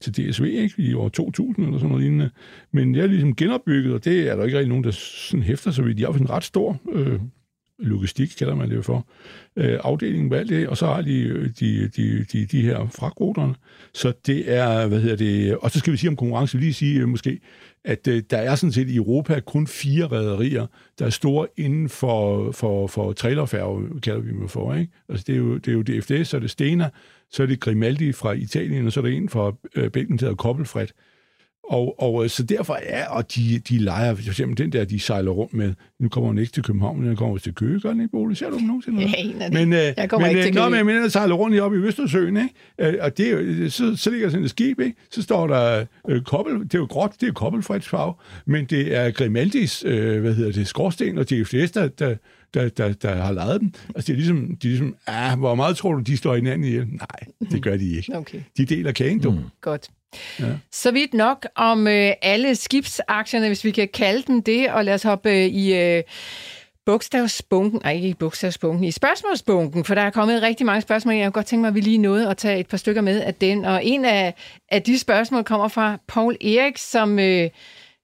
til 0.00 0.12
DSV 0.12 0.44
ikke? 0.44 0.74
i 0.78 0.94
år 0.94 1.08
2000 1.08 1.66
eller 1.66 1.78
sådan 1.78 1.88
noget 1.88 2.02
lignende. 2.02 2.30
Men 2.72 2.94
det 2.94 3.02
er 3.02 3.06
ligesom 3.06 3.36
genopbygget, 3.36 3.94
og 3.94 4.04
det 4.04 4.28
er 4.28 4.36
der 4.36 4.44
ikke 4.44 4.58
rigtig 4.58 4.68
nogen, 4.68 4.84
der 4.84 4.90
sådan 4.90 5.42
hæfter 5.42 5.70
sig 5.70 5.84
ved. 5.84 5.94
De 5.94 6.02
har 6.02 6.12
jo 6.12 6.18
en 6.18 6.30
ret 6.30 6.44
stor 6.44 6.80
øh, 6.92 7.20
logistik, 7.78 8.28
kalder 8.38 8.54
man 8.54 8.70
det 8.70 8.76
jo 8.76 8.82
for, 8.82 9.06
øh, 9.56 9.78
afdelingen 9.84 10.28
med 10.28 10.38
alt 10.38 10.48
det, 10.48 10.68
og 10.68 10.76
så 10.76 10.86
har 10.86 11.02
de 11.02 11.48
de, 11.60 11.88
de, 11.88 12.24
de, 12.32 12.46
de 12.46 12.62
her 12.62 12.88
fragtruterne. 12.88 13.54
Så 13.94 14.12
det 14.26 14.52
er, 14.52 14.86
hvad 14.86 15.00
hedder 15.00 15.16
det, 15.16 15.56
og 15.56 15.70
så 15.70 15.78
skal 15.78 15.92
vi 15.92 15.96
sige 15.96 16.10
om 16.10 16.16
konkurrence, 16.16 16.58
vi 16.58 16.64
lige 16.64 16.74
sige 16.74 17.00
øh, 17.00 17.08
måske, 17.08 17.40
at 17.84 18.08
øh, 18.08 18.22
der 18.30 18.36
er 18.36 18.54
sådan 18.54 18.72
set 18.72 18.88
i 18.88 18.96
Europa 18.96 19.40
kun 19.40 19.66
fire 19.66 20.06
rædderier, 20.06 20.66
der 20.98 21.06
er 21.06 21.10
store 21.10 21.46
inden 21.56 21.88
for, 21.88 22.52
for, 22.52 22.86
for 22.86 23.12
trailerfærge, 23.12 24.00
kalder 24.00 24.20
vi 24.20 24.30
dem 24.30 24.48
for, 24.48 24.74
ikke? 24.74 24.92
Altså 25.08 25.24
det 25.26 25.32
er 25.32 25.38
jo, 25.38 25.58
det 25.58 25.68
er 25.68 25.72
jo 25.72 25.82
DFDS, 25.82 26.28
så 26.28 26.36
er 26.36 26.40
det 26.40 26.50
Stena, 26.50 26.90
så 27.30 27.42
er 27.42 27.46
det 27.46 27.60
Grimaldi 27.60 28.12
fra 28.12 28.32
Italien, 28.32 28.86
og 28.86 28.92
så 28.92 29.00
er 29.00 29.04
der 29.04 29.10
en 29.10 29.28
fra 29.28 29.52
øh, 29.74 29.90
Belgien, 29.90 30.18
der 30.18 30.24
hedder 30.24 30.36
Koppelfred. 30.36 30.86
Og, 31.68 32.02
og 32.02 32.24
øh, 32.24 32.30
så 32.30 32.42
derfor 32.42 32.78
er, 32.82 33.08
og 33.08 33.34
de, 33.34 33.58
de 33.58 33.78
leger, 33.78 34.14
for 34.14 34.22
eksempel 34.28 34.58
den 34.58 34.72
der, 34.72 34.84
de 34.84 35.00
sejler 35.00 35.30
rundt 35.30 35.54
med, 35.54 35.74
nu 36.00 36.08
kommer 36.08 36.28
hun 36.28 36.38
ikke 36.38 36.52
til 36.52 36.62
København, 36.62 36.98
men 36.98 37.08
den 37.08 37.16
kommer 37.16 37.38
til 37.38 37.54
Køge, 37.54 37.80
gør 37.80 37.90
den 37.90 38.00
ikke, 38.00 38.10
Bolig? 38.10 38.36
Ser 38.36 38.50
du 38.50 38.58
dem 38.58 38.66
nogensinde? 38.66 39.02
Jeg 39.02 39.14
aner 39.18 39.48
det. 39.48 39.52
Men, 39.52 39.72
øh, 39.72 39.78
Jeg 39.96 40.10
kommer 40.10 40.26
men, 40.26 40.36
ikke 40.36 40.42
til 40.42 40.56
øh, 40.56 40.62
Køge. 40.70 40.84
Nå, 40.84 40.84
men, 40.84 41.02
den 41.02 41.10
sejler 41.10 41.34
rundt 41.34 41.60
oppe 41.60 41.76
i 41.76 41.80
Østersøen, 41.80 42.36
ikke? 42.36 42.54
Øh, 42.78 42.94
og 43.00 43.18
det 43.18 43.72
så, 43.72 43.96
så 43.96 44.10
ligger 44.10 44.30
sådan 44.30 44.44
et 44.44 44.50
skib, 44.50 44.80
ikke? 44.80 44.96
Så 45.10 45.22
står 45.22 45.46
der 45.46 45.84
øh, 46.08 46.22
kobbel, 46.22 46.54
det 46.62 46.74
er 46.74 46.78
jo 46.78 46.84
gråt, 46.84 47.12
det 47.20 47.28
er 47.28 47.32
kobbelfreds 47.32 47.88
farve, 47.88 48.14
men 48.46 48.64
det 48.64 48.96
er 48.96 49.10
Grimaldis, 49.10 49.84
øh, 49.86 50.20
hvad 50.20 50.34
hedder 50.34 50.52
det, 50.52 50.66
skorsten 50.66 51.18
og 51.18 51.30
DFDS, 51.30 51.70
der, 51.70 51.88
der, 51.88 52.14
der, 52.54 52.68
der, 52.68 52.92
der 52.92 53.14
har 53.14 53.32
lejet 53.32 53.60
dem. 53.60 53.72
Altså 53.94 54.06
det 54.06 54.12
er 54.12 54.16
ligesom, 54.16 54.56
de 54.62 54.66
er 54.66 54.70
ligesom 54.70 54.94
ah, 55.06 55.38
hvor 55.38 55.54
meget 55.54 55.76
tror 55.76 55.94
du, 55.94 56.00
de 56.00 56.16
står 56.16 56.34
hinanden 56.34 56.64
ihjel? 56.68 56.86
Nej, 56.86 57.48
det 57.50 57.62
gør 57.66 57.76
de 57.76 57.96
ikke. 57.96 58.16
Okay, 58.16 58.40
De 58.56 58.64
deler 58.64 58.92
kagen, 58.92 59.18
du. 59.20 59.30
Mm. 59.30 59.38
godt. 59.60 59.88
Ja. 60.40 60.44
Så 60.72 60.90
vidt 60.90 61.14
nok 61.14 61.46
om 61.54 61.86
øh, 61.86 62.12
alle 62.22 62.54
skibsaktierne, 62.54 63.46
hvis 63.46 63.64
vi 63.64 63.70
kan 63.70 63.88
kalde 63.94 64.22
dem 64.26 64.42
det, 64.42 64.70
og 64.70 64.84
lad 64.84 64.94
os 64.94 65.02
hoppe 65.02 65.30
øh, 65.30 65.46
i 65.46 65.74
øh, 65.74 66.02
bogstavsbunken, 66.86 67.80
nej 67.84 67.92
ikke 67.92 68.08
i 68.08 68.14
bogstavsbunken, 68.14 68.84
i 68.84 68.90
spørgsmålsbunken, 68.90 69.84
for 69.84 69.94
der 69.94 70.02
er 70.02 70.10
kommet 70.10 70.42
rigtig 70.42 70.66
mange 70.66 70.80
spørgsmål. 70.80 71.14
Jeg 71.14 71.24
kunne 71.24 71.32
godt 71.32 71.46
tænke 71.46 71.60
mig, 71.60 71.68
at 71.68 71.74
vi 71.74 71.80
lige 71.80 71.98
nåede 71.98 72.30
at 72.30 72.36
tage 72.36 72.60
et 72.60 72.66
par 72.66 72.76
stykker 72.76 73.02
med 73.02 73.20
af 73.20 73.34
den, 73.34 73.64
og 73.64 73.84
en 73.84 74.04
af, 74.04 74.34
af 74.68 74.82
de 74.82 74.98
spørgsmål 74.98 75.44
kommer 75.44 75.68
fra 75.68 75.98
Paul 76.08 76.36
Erik, 76.40 76.78
som 76.78 77.18
øh, 77.18 77.50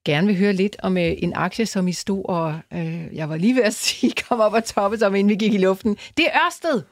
gerne 0.04 0.26
vil 0.26 0.36
høre 0.36 0.52
lidt 0.52 0.76
om 0.82 0.96
øh, 0.98 1.12
en 1.18 1.32
aktie, 1.36 1.66
som 1.66 1.88
I 1.88 1.92
stod 1.92 2.24
og, 2.24 2.60
øh, 2.72 3.16
jeg 3.16 3.28
var 3.28 3.36
lige 3.36 3.56
ved 3.56 3.62
at 3.62 3.74
sige, 3.74 4.12
kom 4.28 4.40
op 4.40 4.52
og 4.52 4.64
toppe, 4.64 4.98
som 4.98 5.14
inden 5.14 5.30
vi 5.30 5.34
gik 5.34 5.54
i 5.54 5.58
luften. 5.58 5.96
Det 6.16 6.26
er 6.26 6.40
Ørsted. 6.46 6.82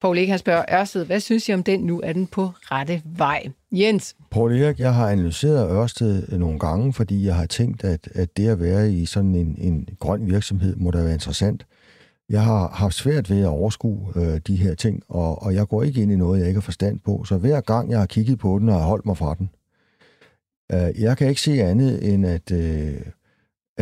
Poul 0.00 0.18
Erik, 0.18 0.28
han 0.28 0.38
spørger 0.38 0.64
Ørsted, 0.72 1.04
hvad 1.06 1.20
synes 1.20 1.48
I 1.48 1.52
om 1.52 1.62
den 1.62 1.80
nu? 1.80 2.00
Er 2.00 2.12
den 2.12 2.26
på 2.26 2.50
rette 2.56 3.02
vej? 3.04 3.48
Jens? 3.72 4.16
Poul 4.30 4.60
Erik, 4.60 4.78
jeg 4.78 4.94
har 4.94 5.08
analyseret 5.08 5.70
Ørsted 5.70 6.32
øh, 6.32 6.38
nogle 6.38 6.58
gange, 6.58 6.92
fordi 6.92 7.26
jeg 7.26 7.34
har 7.34 7.46
tænkt, 7.46 7.84
at, 7.84 8.08
at 8.14 8.36
det 8.36 8.48
at 8.48 8.60
være 8.60 8.92
i 8.92 9.06
sådan 9.06 9.34
en, 9.34 9.54
en 9.58 9.88
grøn 9.98 10.26
virksomhed 10.26 10.76
må 10.76 10.90
da 10.90 11.02
være 11.02 11.12
interessant. 11.12 11.66
Jeg 12.28 12.44
har 12.44 12.68
haft 12.68 12.94
svært 12.94 13.30
ved 13.30 13.40
at 13.40 13.46
overskue 13.46 14.12
øh, 14.16 14.40
de 14.46 14.56
her 14.56 14.74
ting, 14.74 15.02
og, 15.08 15.42
og 15.42 15.54
jeg 15.54 15.68
går 15.68 15.82
ikke 15.82 16.02
ind 16.02 16.12
i 16.12 16.16
noget, 16.16 16.40
jeg 16.40 16.48
ikke 16.48 16.60
har 16.60 16.62
forstand 16.64 17.00
på. 17.00 17.24
Så 17.24 17.36
hver 17.36 17.60
gang 17.60 17.90
jeg 17.90 17.98
har 17.98 18.06
kigget 18.06 18.38
på 18.38 18.58
den, 18.58 18.68
har 18.68 18.78
holdt 18.78 19.06
mig 19.06 19.16
fra 19.16 19.34
den. 19.34 19.50
Øh, 20.72 21.02
jeg 21.02 21.16
kan 21.16 21.28
ikke 21.28 21.40
se 21.40 21.62
andet 21.62 22.14
end, 22.14 22.26
at, 22.26 22.52
øh, 22.52 23.00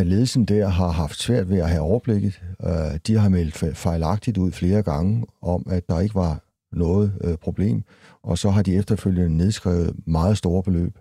ledelsen 0.06 0.44
der 0.44 0.68
har 0.68 0.88
haft 0.88 1.18
svært 1.18 1.50
ved 1.50 1.58
at 1.58 1.70
have 1.70 1.82
overblikket. 1.82 2.42
Øh, 2.64 2.98
de 3.06 3.18
har 3.18 3.28
meldt 3.28 3.76
fejlagtigt 3.76 4.38
ud 4.38 4.52
flere 4.52 4.82
gange 4.82 5.26
om, 5.42 5.66
at 5.70 5.88
der 5.88 6.00
ikke 6.00 6.14
var 6.14 6.42
noget 6.72 7.12
øh, 7.24 7.36
problem, 7.36 7.82
og 8.22 8.38
så 8.38 8.50
har 8.50 8.62
de 8.62 8.76
efterfølgende 8.76 9.36
nedskrevet 9.36 9.96
meget 10.06 10.38
store 10.38 10.62
beløb. 10.62 10.98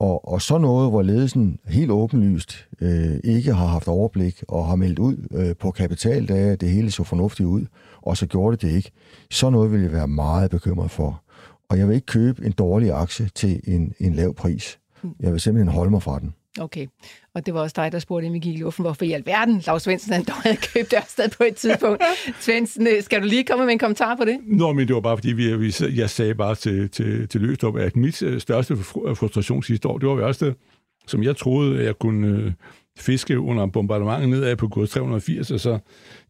Og, 0.00 0.28
og 0.28 0.42
så 0.42 0.58
noget, 0.58 0.90
hvor 0.90 1.02
ledelsen 1.02 1.58
helt 1.66 1.90
åbenlyst 1.90 2.66
øh, 2.80 3.16
ikke 3.24 3.54
har 3.54 3.66
haft 3.66 3.88
overblik 3.88 4.42
og 4.48 4.66
har 4.66 4.76
meldt 4.76 4.98
ud 4.98 5.16
øh, 5.30 5.56
på 5.56 5.70
kapitaldage, 5.70 6.52
at 6.52 6.60
det 6.60 6.70
hele 6.70 6.90
så 6.90 7.04
fornuftigt 7.04 7.46
ud, 7.46 7.66
og 8.02 8.16
så 8.16 8.26
gjorde 8.26 8.56
det 8.56 8.62
det 8.62 8.76
ikke, 8.76 8.90
så 9.30 9.50
noget 9.50 9.72
vil 9.72 9.80
jeg 9.80 9.92
være 9.92 10.08
meget 10.08 10.50
bekymret 10.50 10.90
for. 10.90 11.22
Og 11.68 11.78
jeg 11.78 11.88
vil 11.88 11.94
ikke 11.94 12.06
købe 12.06 12.46
en 12.46 12.52
dårlig 12.52 12.92
aktie 12.92 13.28
til 13.34 13.60
en, 13.64 13.92
en 13.98 14.14
lav 14.14 14.34
pris. 14.34 14.78
Jeg 15.20 15.32
vil 15.32 15.40
simpelthen 15.40 15.74
holde 15.74 15.90
mig 15.90 16.02
fra 16.02 16.18
den. 16.18 16.34
Okay, 16.60 16.86
og 17.34 17.46
det 17.46 17.54
var 17.54 17.60
også 17.60 17.74
dig, 17.76 17.92
der 17.92 17.98
spurgte 17.98 18.26
Emil 18.26 18.58
Luffen, 18.58 18.82
hvorfor 18.82 19.04
i 19.04 19.12
alverden 19.12 19.62
Lars 19.66 19.82
Svendsen 19.82 20.12
han 20.12 20.24
dog 20.24 20.34
havde 20.34 20.56
købt 20.56 20.94
Ørsted 20.96 21.28
på 21.38 21.44
et 21.44 21.56
tidspunkt. 21.56 22.02
Svendsen, 22.40 22.86
øh, 22.86 23.02
skal 23.02 23.22
du 23.22 23.26
lige 23.26 23.44
komme 23.44 23.64
med 23.64 23.72
en 23.72 23.78
kommentar 23.78 24.16
på 24.16 24.24
det? 24.24 24.38
Nå, 24.46 24.72
men 24.72 24.88
det 24.88 24.94
var 24.94 25.00
bare 25.00 25.16
fordi, 25.16 25.32
vi, 25.32 25.56
vi, 25.56 25.74
jeg 25.96 26.10
sagde 26.10 26.34
bare 26.34 26.54
til, 26.54 26.90
til, 26.90 27.28
til 27.28 27.40
Løstrup, 27.40 27.76
at 27.76 27.96
mit 27.96 28.22
øh, 28.22 28.40
største 28.40 28.76
frustration 28.76 29.62
sidste 29.62 29.88
år, 29.88 29.98
det 29.98 30.08
var 30.08 30.16
Ørsted, 30.16 30.52
som 31.06 31.22
jeg 31.22 31.36
troede, 31.36 31.84
jeg 31.84 31.98
kunne 31.98 32.28
øh, 32.28 32.52
fiske 32.98 33.40
under 33.40 33.66
bombardementet 33.66 34.28
nedad 34.28 34.56
på 34.56 34.68
kurs 34.68 34.90
380, 34.90 35.50
og 35.50 35.60
så, 35.60 35.78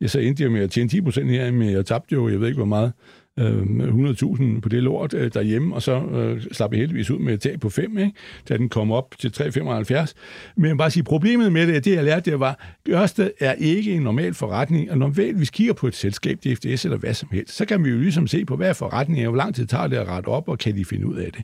jeg 0.00 0.10
så 0.10 0.18
endte 0.18 0.42
jeg 0.42 0.52
med 0.52 0.60
at 0.60 0.70
tjene 0.70 0.88
10 0.88 1.00
procent 1.00 1.30
her, 1.30 1.50
men 1.50 1.70
jeg 1.70 1.86
tabte 1.86 2.14
jo, 2.14 2.28
jeg 2.28 2.40
ved 2.40 2.46
ikke 2.48 2.58
hvor 2.58 2.64
meget 2.64 2.92
øh, 3.38 3.62
100.000 3.62 4.60
på 4.60 4.68
det 4.68 4.82
lort 4.82 5.14
øh, 5.14 5.30
derhjemme, 5.34 5.74
og 5.74 5.82
så 5.82 6.00
øh, 6.00 6.42
slap 6.52 6.72
jeg 6.72 6.80
heldigvis 6.80 7.10
ud 7.10 7.18
med 7.18 7.34
et 7.34 7.40
tag 7.40 7.60
på 7.60 7.70
5, 7.70 7.98
ikke? 7.98 8.12
da 8.48 8.56
den 8.56 8.68
kom 8.68 8.92
op 8.92 9.14
til 9.18 9.28
3,75. 9.28 10.12
Men 10.56 10.78
bare 10.78 10.90
sige, 10.90 11.02
problemet 11.02 11.52
med 11.52 11.66
det, 11.66 11.84
det 11.84 11.94
jeg 11.94 12.04
lærte, 12.04 12.30
det 12.30 12.40
var, 12.40 12.76
Ørsted 12.88 13.30
er 13.40 13.52
ikke 13.52 13.92
en 13.92 14.02
normal 14.02 14.34
forretning, 14.34 14.90
og 14.90 14.98
normalt, 14.98 15.36
hvis 15.36 15.50
vi 15.50 15.52
kigger 15.52 15.74
på 15.74 15.86
et 15.86 15.94
selskab, 15.94 16.38
DFDS 16.44 16.84
eller 16.84 16.96
hvad 16.96 17.14
som 17.14 17.28
helst, 17.32 17.56
så 17.56 17.64
kan 17.64 17.84
vi 17.84 17.90
jo 17.90 17.98
ligesom 17.98 18.26
se 18.26 18.44
på, 18.44 18.56
hvad 18.56 18.68
er 18.68 18.72
forretningen, 18.72 19.26
og 19.26 19.30
hvor 19.30 19.38
lang 19.38 19.54
tid 19.54 19.66
tager 19.66 19.86
det 19.86 19.96
at 19.96 20.08
rette 20.08 20.26
op, 20.26 20.48
og 20.48 20.58
kan 20.58 20.76
de 20.76 20.84
finde 20.84 21.06
ud 21.06 21.16
af 21.16 21.32
det. 21.32 21.42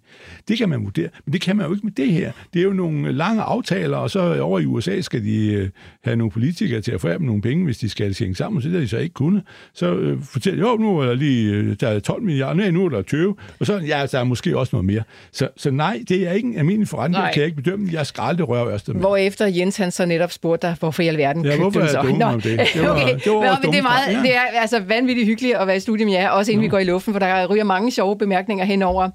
Det 0.49 0.59
kan 0.59 0.69
man 0.69 0.85
vurdere, 0.85 1.09
men 1.25 1.33
det 1.33 1.41
kan 1.41 1.57
man 1.57 1.67
jo 1.67 1.75
ikke 1.75 1.87
med 1.87 1.93
det 1.93 2.13
her. 2.13 2.33
Det 2.55 2.61
er 2.61 2.65
jo 2.65 2.73
nogle 2.73 3.13
lange 3.13 3.43
aftaler, 3.43 3.97
og 3.97 4.11
så 4.11 4.41
over 4.41 4.61
i 4.61 4.67
USA 4.67 5.01
skal 5.01 5.25
de 5.25 5.53
øh, 5.53 5.69
have 6.05 6.17
nogle 6.17 6.31
politikere 6.31 6.81
til 6.81 6.93
at 6.93 7.01
få 7.01 7.09
dem 7.09 7.23
nogle 7.23 7.43
penge, 7.43 7.65
hvis 7.65 7.79
de 7.79 7.89
skal 7.89 8.17
hænge 8.19 8.35
sammen, 8.35 8.63
så 8.63 8.69
det 8.69 8.75
har 8.75 8.81
de 8.81 8.89
så 8.89 8.99
ikke 8.99 9.13
kunnet. 9.13 9.43
Så 9.75 9.95
øh, 9.95 10.23
fortæller 10.23 10.71
jo, 10.71 10.77
nu 10.77 10.99
er 10.99 11.07
der 11.07 11.15
lige 11.15 11.55
øh, 11.55 11.77
der 11.83 11.89
er 11.89 12.01
12 12.01 12.23
milliarder, 12.23 12.55
nej, 12.55 12.71
nu 12.71 12.85
er 12.85 12.89
der 12.89 13.03
20, 13.03 13.37
og 13.61 13.67
så 13.67 13.79
ja, 13.79 14.07
der 14.13 14.19
er 14.19 14.25
måske 14.25 14.59
også 14.59 14.77
noget 14.77 14.85
mere. 14.85 15.03
Så, 15.33 15.49
så 15.57 15.71
nej, 15.71 16.01
det 16.09 16.29
er 16.29 16.33
ikke 16.33 16.49
en 16.49 16.59
almindelig 16.59 16.89
forretning, 16.89 17.25
kan 17.25 17.37
jeg 17.37 17.45
ikke 17.45 17.63
bedømme. 17.63 17.89
Jeg 17.93 18.07
skal 18.07 18.23
aldrig 18.23 18.49
røre 18.49 18.73
Ørsted 18.73 18.95
med. 18.95 19.01
Hvorefter 19.03 19.47
Jens 19.47 19.77
han 19.77 19.91
så 19.91 20.07
netop 20.07 20.33
spurgte 20.33 20.67
dig, 20.67 20.77
hvorfor 20.81 21.03
i 21.03 21.09
alverden 21.09 21.45
ja, 21.45 21.57
købte 21.57 21.81
du 21.81 21.89
så? 21.89 22.03
Nå, 22.03 22.33
det? 22.35 22.45
Det 22.75 22.83
var, 22.83 22.91
okay. 22.91 23.19
det 23.25 23.33
var 23.33 23.45
Nå, 23.45 23.57
men 23.63 23.73
det 23.73 23.79
er, 23.79 23.83
meget, 23.83 24.13
ja. 24.13 24.23
det 24.23 24.37
er 24.37 24.61
altså 24.61 24.81
vanvittigt 24.81 25.27
hyggeligt 25.27 25.57
at 25.57 25.67
være 25.67 25.77
i 25.77 25.81
studiet 25.81 26.07
med 26.07 26.15
jer, 26.15 26.31
også 26.31 26.53
inden 26.53 26.63
Nå. 26.63 26.67
vi 26.67 26.69
går 26.69 26.79
i 26.79 26.85
luften, 26.85 27.15
for 27.15 27.19
der 27.19 27.47
ryger 27.47 27.65
mange 27.65 27.91
sjove 27.91 28.19
bemærkninger 28.19 28.65
henover 28.65 29.11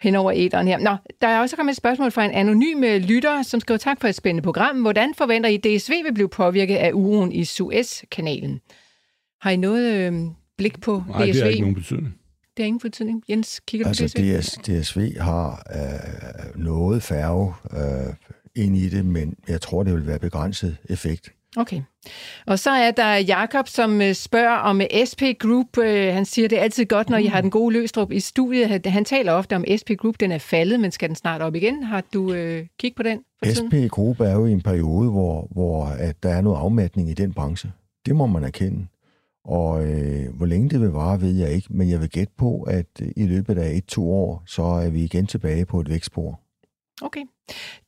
henover 0.00 0.32
æderen 0.34 0.68
her. 0.68 0.78
Nå, 0.78 0.96
der 1.20 1.28
er 1.28 1.40
også 1.40 1.56
kommet 1.56 1.72
et 1.72 1.76
spørgsmål 1.76 2.10
fra 2.10 2.24
en 2.24 2.30
anonym 2.30 2.84
øh, 2.84 3.00
lytter, 3.00 3.42
som 3.42 3.60
skriver 3.60 3.78
tak 3.78 4.00
for 4.00 4.08
et 4.08 4.14
spændende 4.14 4.42
program. 4.42 4.76
Hvordan 4.76 5.14
forventer 5.14 5.50
I, 5.50 5.56
DSV 5.56 5.92
vil 6.04 6.14
blive 6.14 6.28
påvirket 6.28 6.76
af 6.76 6.90
uroen 6.92 7.32
i 7.32 7.44
Suez-kanalen? 7.44 8.60
Har 9.40 9.50
I 9.50 9.56
noget 9.56 9.92
øh, 9.92 10.12
blik 10.58 10.80
på 10.80 11.02
Nej, 11.08 11.26
DSV? 11.26 11.32
det 11.32 11.42
har 11.42 11.48
ikke 11.48 11.60
nogen 11.60 11.74
betydning. 11.74 12.14
Det 12.56 12.62
har 12.62 12.66
ingen 12.66 12.80
betydning. 12.80 13.22
Jens, 13.28 13.60
kigger 13.66 13.86
altså, 13.88 14.04
du 14.04 14.08
på 14.08 14.40
DSV? 14.40 14.40
DS, 14.40 14.82
DSV 14.82 15.18
har 15.20 15.66
øh, 15.74 16.62
noget 16.64 17.02
færge 17.02 17.54
øh, 17.72 18.14
ind 18.56 18.76
i 18.76 18.88
det, 18.88 19.04
men 19.04 19.34
jeg 19.48 19.60
tror, 19.60 19.82
det 19.82 19.94
vil 19.94 20.06
være 20.06 20.18
begrænset 20.18 20.76
effekt. 20.88 21.32
Okay. 21.56 21.82
Og 22.46 22.58
så 22.58 22.70
er 22.70 22.90
der 22.90 23.16
Jakob, 23.16 23.68
som 23.68 24.00
øh, 24.00 24.14
spørger 24.14 24.56
om 24.56 24.80
øh, 24.80 25.06
SP 25.10 25.22
Group. 25.38 25.78
Øh, 25.78 26.14
han 26.14 26.24
siger, 26.24 26.48
det 26.48 26.58
er 26.58 26.62
altid 26.62 26.86
godt, 26.86 27.10
når 27.10 27.18
I 27.18 27.26
har 27.26 27.40
den 27.40 27.50
gode 27.50 27.72
Løstrup 27.72 28.12
i 28.12 28.20
studiet. 28.20 28.86
Han 28.86 29.04
taler 29.04 29.32
ofte 29.32 29.56
om 29.56 29.64
SP 29.80 29.90
Group. 29.98 30.14
Den 30.20 30.32
er 30.32 30.38
faldet, 30.38 30.80
men 30.80 30.90
skal 30.90 31.08
den 31.08 31.16
snart 31.16 31.42
op 31.42 31.54
igen? 31.54 31.82
Har 31.82 32.02
du 32.14 32.32
øh, 32.32 32.66
kigget 32.78 32.96
på 32.96 33.02
den? 33.02 33.20
SP 33.56 33.74
Group 33.90 34.20
er 34.20 34.32
jo 34.32 34.46
i 34.46 34.52
en 34.52 34.62
periode, 34.62 35.10
hvor, 35.10 35.48
hvor 35.50 35.84
at 35.84 36.22
der 36.22 36.28
er 36.28 36.40
noget 36.40 36.58
afmatning 36.58 37.10
i 37.10 37.14
den 37.14 37.32
branche. 37.32 37.72
Det 38.06 38.16
må 38.16 38.26
man 38.26 38.44
erkende. 38.44 38.86
Og 39.44 39.86
øh, 39.86 40.36
hvor 40.36 40.46
længe 40.46 40.70
det 40.70 40.80
vil 40.80 40.88
vare, 40.88 41.20
ved 41.20 41.34
jeg 41.34 41.52
ikke, 41.52 41.68
men 41.70 41.90
jeg 41.90 42.00
vil 42.00 42.10
gætte 42.10 42.32
på, 42.36 42.62
at 42.62 42.86
øh, 43.02 43.08
i 43.16 43.26
løbet 43.26 43.58
af 43.58 43.70
et-to 43.70 44.12
år, 44.12 44.42
så 44.46 44.62
er 44.62 44.90
vi 44.90 45.04
igen 45.04 45.26
tilbage 45.26 45.66
på 45.66 45.80
et 45.80 45.88
vækstspor. 45.88 46.40
Okay. 47.02 47.22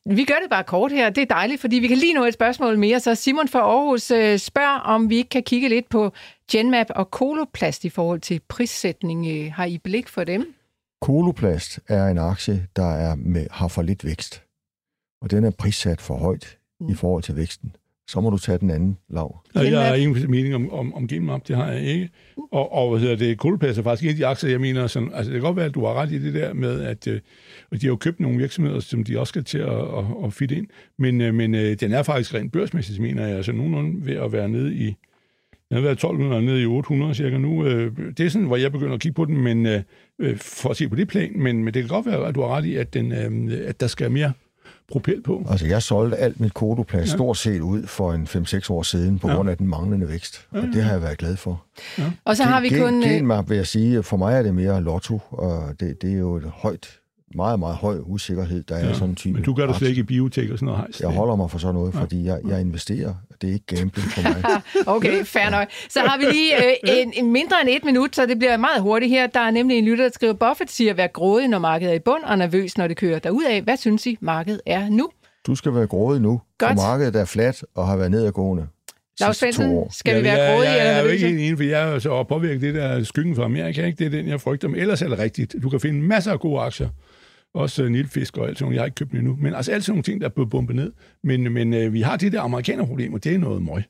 Vi 0.05 0.23
gør 0.23 0.35
det 0.41 0.49
bare 0.49 0.63
kort 0.63 0.91
her. 0.91 1.09
Det 1.09 1.21
er 1.21 1.25
dejligt, 1.25 1.61
fordi 1.61 1.75
vi 1.75 1.87
kan 1.87 1.97
lige 1.97 2.13
nå 2.13 2.25
et 2.25 2.33
spørgsmål 2.33 2.77
mere. 2.77 2.99
Så 2.99 3.15
Simon 3.15 3.47
fra 3.47 3.59
Aarhus 3.59 4.11
øh, 4.11 4.39
spørger, 4.39 4.79
om 4.79 5.09
vi 5.09 5.15
ikke 5.15 5.29
kan 5.29 5.43
kigge 5.43 5.69
lidt 5.69 5.89
på 5.89 6.11
Genmap 6.51 6.87
og 6.89 7.11
Koloplast 7.11 7.85
i 7.85 7.89
forhold 7.89 8.19
til 8.21 8.41
prissætning. 8.47 9.27
Øh, 9.27 9.51
har 9.53 9.65
I 9.65 9.77
blik 9.77 10.07
for 10.07 10.23
dem? 10.23 10.53
Koloplast 11.01 11.79
er 11.87 12.07
en 12.07 12.17
aktie, 12.17 12.67
der 12.75 12.91
er 12.91 13.15
med, 13.15 13.47
har 13.51 13.67
for 13.67 13.81
lidt 13.81 14.05
vækst. 14.05 14.43
Og 15.21 15.31
den 15.31 15.43
er 15.43 15.51
prissat 15.51 16.01
for 16.01 16.17
højt 16.17 16.57
mm. 16.79 16.89
i 16.89 16.93
forhold 16.93 17.23
til 17.23 17.35
væksten 17.35 17.75
så 18.07 18.21
må 18.21 18.29
du 18.29 18.37
tage 18.37 18.57
den 18.57 18.69
anden 18.69 18.97
lav. 19.09 19.39
Ja, 19.55 19.59
jeg 19.59 19.87
har 19.87 19.95
ingen 19.95 20.31
mening 20.31 20.55
om, 20.55 20.73
om, 20.73 20.93
om 20.93 21.07
Genmap, 21.07 21.41
det 21.47 21.55
har 21.55 21.71
jeg 21.71 21.81
ikke. 21.81 22.09
Og, 22.51 22.73
og 22.73 22.89
hvad 22.89 22.99
hedder 22.99 23.15
det, 23.15 23.37
Koloplast 23.37 23.79
er 23.79 23.83
faktisk 23.83 24.03
en 24.03 24.09
af 24.09 24.15
de 24.15 24.25
aktier, 24.25 24.49
jeg 24.49 24.61
mener, 24.61 24.87
sådan, 24.87 25.09
altså 25.13 25.31
det 25.31 25.41
kan 25.41 25.45
godt 25.47 25.55
være, 25.55 25.65
at 25.65 25.75
du 25.75 25.85
har 25.85 25.93
ret 25.93 26.11
i 26.11 26.23
det 26.23 26.33
der 26.33 26.53
med, 26.53 26.81
at 26.81 27.07
øh, 27.07 27.19
de 27.71 27.79
har 27.81 27.87
jo 27.87 27.95
købt 27.95 28.19
nogle 28.19 28.37
virksomheder, 28.37 28.79
som 28.79 29.03
de 29.03 29.19
også 29.19 29.31
skal 29.31 29.43
til 29.43 29.57
at, 29.57 29.81
at, 29.81 30.05
at 30.25 30.33
fitte 30.33 30.55
ind, 30.55 30.67
men, 30.97 31.21
øh, 31.21 31.33
men 31.33 31.55
øh, 31.55 31.79
den 31.79 31.91
er 31.91 32.03
faktisk 32.03 32.33
rent 32.33 32.51
børsmæssigt, 32.51 32.99
mener 32.99 33.27
jeg, 33.27 33.35
altså 33.35 33.51
nogenlunde 33.51 34.05
ved 34.05 34.15
at 34.15 34.31
være 34.31 34.49
nede 34.49 34.75
i, 34.75 34.95
den 35.69 35.75
har 35.75 35.81
været 35.81 35.93
1200 35.93 36.41
nede 36.45 36.61
i 36.61 36.65
800 36.65 37.15
cirka 37.15 37.37
nu. 37.37 37.65
Det 38.17 38.19
er 38.19 38.29
sådan, 38.29 38.47
hvor 38.47 38.55
jeg 38.55 38.71
begynder 38.71 38.93
at 38.93 38.99
kigge 38.99 39.15
på 39.15 39.25
den, 39.25 39.37
men 39.37 39.83
for 40.37 40.69
at 40.69 40.77
se 40.77 40.89
på 40.89 40.95
det 40.95 41.07
plan, 41.07 41.31
men, 41.35 41.63
men 41.63 41.73
det 41.73 41.83
kan 41.83 41.89
godt 41.89 42.05
være, 42.05 42.27
at 42.27 42.35
du 42.35 42.41
har 42.41 42.57
ret 42.57 42.65
i, 42.65 42.75
at, 42.75 42.93
den, 42.93 43.11
at 43.51 43.79
der 43.79 43.87
skal 43.87 44.11
mere 44.11 44.31
propel 44.91 45.21
på. 45.21 45.45
Altså, 45.49 45.67
jeg 45.67 45.83
solgte 45.83 46.17
alt 46.17 46.39
mit 46.39 46.53
kodoplast 46.53 47.11
ja. 47.11 47.17
stort 47.17 47.37
set 47.37 47.61
ud 47.61 47.87
for 47.87 48.13
en 48.13 48.23
5-6 48.23 48.71
år 48.71 48.83
siden, 48.83 49.19
på 49.19 49.27
ja. 49.27 49.35
grund 49.35 49.49
af 49.49 49.57
den 49.57 49.67
manglende 49.67 50.09
vækst. 50.09 50.47
Ja, 50.53 50.57
ja. 50.57 50.67
Og 50.67 50.73
det 50.73 50.83
har 50.83 50.91
jeg 50.91 51.01
været 51.01 51.17
glad 51.17 51.35
for. 51.35 51.63
Ja. 51.97 52.11
Og 52.25 52.37
så 52.37 52.43
har 52.43 52.61
vi 52.61 52.69
kun... 52.69 53.01
Genmap, 53.01 53.49
vil 53.49 53.57
jeg 53.57 53.67
sige, 53.67 54.03
for 54.03 54.17
mig 54.17 54.33
er 54.33 54.41
det 54.41 54.55
mere 54.55 54.83
lotto, 54.83 55.19
og 55.29 55.79
det, 55.79 56.01
det 56.01 56.13
er 56.13 56.17
jo 56.17 56.35
et 56.35 56.51
højt 56.55 56.99
meget, 57.35 57.59
meget 57.59 57.75
høj 57.75 57.97
usikkerhed, 58.05 58.63
der 58.63 58.77
ja, 58.77 58.85
er 58.85 58.93
sådan 58.93 59.09
en 59.09 59.15
type. 59.15 59.33
Men 59.33 59.43
du 59.43 59.53
gør 59.53 59.67
det 59.67 59.75
slet 59.75 59.89
ikke 59.89 59.99
i 59.99 60.03
biotek 60.03 60.51
og 60.51 60.57
sådan 60.57 60.65
noget 60.65 60.79
hejs. 60.79 61.01
Jeg 61.01 61.09
holder 61.09 61.35
mig 61.35 61.51
for 61.51 61.57
sådan 61.57 61.75
noget, 61.75 61.93
ja. 61.93 62.01
fordi 62.01 62.25
jeg, 62.25 62.39
jeg 62.47 62.61
investerer. 62.61 63.13
Det 63.41 63.49
er 63.49 63.53
ikke 63.53 63.65
gambling 63.65 64.11
for 64.11 64.21
mig. 64.21 64.61
okay, 64.95 65.25
fair 65.25 65.49
nok. 65.49 65.67
Så 65.89 65.99
har 65.99 66.17
vi 66.17 66.25
lige 66.25 66.65
øh, 66.65 66.73
en, 67.01 67.13
en 67.15 67.31
mindre 67.31 67.61
end 67.61 67.69
et 67.69 67.83
minut, 67.83 68.15
så 68.15 68.25
det 68.25 68.39
bliver 68.39 68.57
meget 68.57 68.81
hurtigt 68.81 69.09
her. 69.09 69.27
Der 69.27 69.39
er 69.39 69.51
nemlig 69.51 69.77
en 69.77 69.85
lytter, 69.85 70.03
der 70.03 70.11
skriver, 70.11 70.33
Buffett 70.33 70.71
siger 70.71 70.91
at 70.91 70.97
være 70.97 71.07
grådig, 71.07 71.47
når 71.47 71.59
markedet 71.59 71.91
er 71.91 71.95
i 71.95 71.99
bund, 71.99 72.23
og 72.23 72.37
nervøs, 72.37 72.77
når 72.77 72.87
det 72.87 72.97
kører 72.97 73.19
derudad. 73.19 73.61
Hvad 73.61 73.77
synes 73.77 74.05
I, 74.05 74.17
markedet 74.21 74.61
er 74.65 74.89
nu? 74.89 75.09
Du 75.47 75.55
skal 75.55 75.75
være 75.75 75.87
grådig 75.87 76.21
nu, 76.21 76.41
Godt. 76.57 76.69
for 76.69 76.75
markedet 76.75 77.15
er 77.15 77.25
fladt 77.25 77.63
og 77.75 77.87
har 77.87 77.97
været 77.97 78.11
nedadgående. 78.11 78.67
Lars 79.19 79.37
Svendsen, 79.37 79.83
skal 79.91 80.11
ja, 80.11 80.19
vi 80.19 80.23
være 80.23 80.53
grådige 80.53 80.71
eller 80.71 80.83
Jeg 80.83 80.99
er 80.99 81.03
jo 81.03 81.07
ikke 81.07 81.27
helt 81.27 81.39
enig, 81.39 81.57
for 81.57 81.63
jeg 81.63 81.93
er 81.95 81.99
så 81.99 82.23
påvirket 82.23 82.61
det 82.61 82.75
der 82.75 83.03
skyggen 83.03 83.35
fra 83.35 83.43
Amerika. 83.43 83.85
Ikke? 83.85 83.97
Det 83.97 84.05
er 84.05 84.09
den, 84.09 84.27
jeg 84.27 84.41
frygter. 84.41 84.67
Men 84.67 84.79
ellers 84.79 85.01
er 85.01 85.07
det 85.07 85.19
rigtigt. 85.19 85.55
Du 85.63 85.69
kan 85.69 85.79
finde 85.79 86.01
masser 86.01 86.31
af 86.31 86.39
gode 86.39 86.61
aktier 86.61 86.89
også 87.53 87.83
uh, 87.83 87.89
nilfisk 87.89 88.37
og 88.37 88.47
alt 88.47 88.59
sådan 88.59 88.73
Jeg 88.73 88.81
har 88.81 88.85
ikke 88.85 88.95
købt 88.95 89.11
dem 89.11 89.19
endnu. 89.19 89.37
Men 89.41 89.53
altså 89.53 89.71
alt 89.71 89.83
sådan 89.83 89.91
nogle 89.91 90.03
ting, 90.03 90.21
der 90.21 90.27
er 90.27 90.31
blevet 90.31 90.49
bumpet 90.49 90.75
ned. 90.75 90.91
Men, 91.23 91.53
men 91.53 91.73
uh, 91.73 91.93
vi 91.93 92.01
har 92.01 92.17
de 92.17 92.31
der 92.31 92.41
amerikanerproblemer, 92.41 93.17
det 93.17 93.33
er 93.33 93.37
noget 93.37 93.61
møg. 93.61 93.83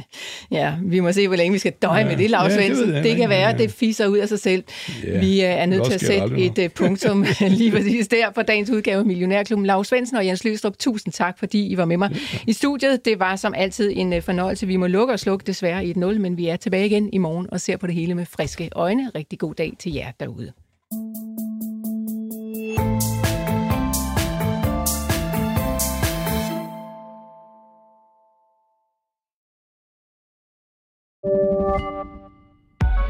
ja, 0.58 0.74
vi 0.82 1.00
må 1.00 1.12
se, 1.12 1.28
hvor 1.28 1.36
længe 1.36 1.52
vi 1.52 1.58
skal 1.58 1.72
døje 1.72 1.98
ja, 1.98 2.06
med 2.06 2.16
det, 2.16 2.30
Lars 2.30 2.52
ja, 2.52 2.68
det, 2.68 2.86
det, 2.86 3.04
det 3.04 3.16
kan 3.16 3.28
være, 3.28 3.52
at 3.52 3.58
det 3.58 3.70
fiser 3.70 4.06
ud 4.06 4.18
af 4.18 4.28
sig 4.28 4.38
selv. 4.38 4.64
Ja, 5.04 5.20
vi 5.20 5.38
uh, 5.38 5.44
er 5.44 5.66
nødt 5.66 5.84
til 5.84 5.94
at 5.94 6.00
sætte 6.00 6.38
et 6.38 6.58
uh, 6.58 6.64
punktum 6.74 7.24
lige 7.60 7.70
præcis 7.70 8.08
der 8.08 8.32
for 8.34 8.42
dagens 8.42 8.70
udgave 8.70 8.98
af 8.98 9.06
Millionærklubben. 9.06 9.66
Lars 9.66 9.88
Svendsen 9.88 10.16
og 10.16 10.26
Jens 10.26 10.44
Løstrup, 10.44 10.78
tusind 10.78 11.12
tak, 11.12 11.38
fordi 11.38 11.66
I 11.66 11.76
var 11.76 11.84
med 11.84 11.96
mig 11.96 12.16
i 12.46 12.52
studiet. 12.52 13.04
Det 13.04 13.18
var 13.18 13.36
som 13.36 13.54
altid 13.56 13.92
en 13.94 14.22
fornøjelse. 14.22 14.66
Vi 14.66 14.76
må 14.76 14.86
lukke 14.86 15.14
og 15.14 15.20
slukke 15.20 15.44
desværre 15.46 15.86
i 15.86 15.90
et 15.90 15.96
nul, 15.96 16.20
men 16.20 16.36
vi 16.36 16.46
er 16.46 16.56
tilbage 16.56 16.86
igen 16.86 17.10
i 17.12 17.18
morgen 17.18 17.46
og 17.52 17.60
ser 17.60 17.76
på 17.76 17.86
det 17.86 17.94
hele 17.94 18.14
med 18.14 18.26
friske 18.26 18.68
øjne. 18.72 19.10
Rigtig 19.14 19.38
god 19.38 19.54
dag 19.54 19.72
til 19.78 19.92
jer 19.92 20.10
derude. 20.20 20.52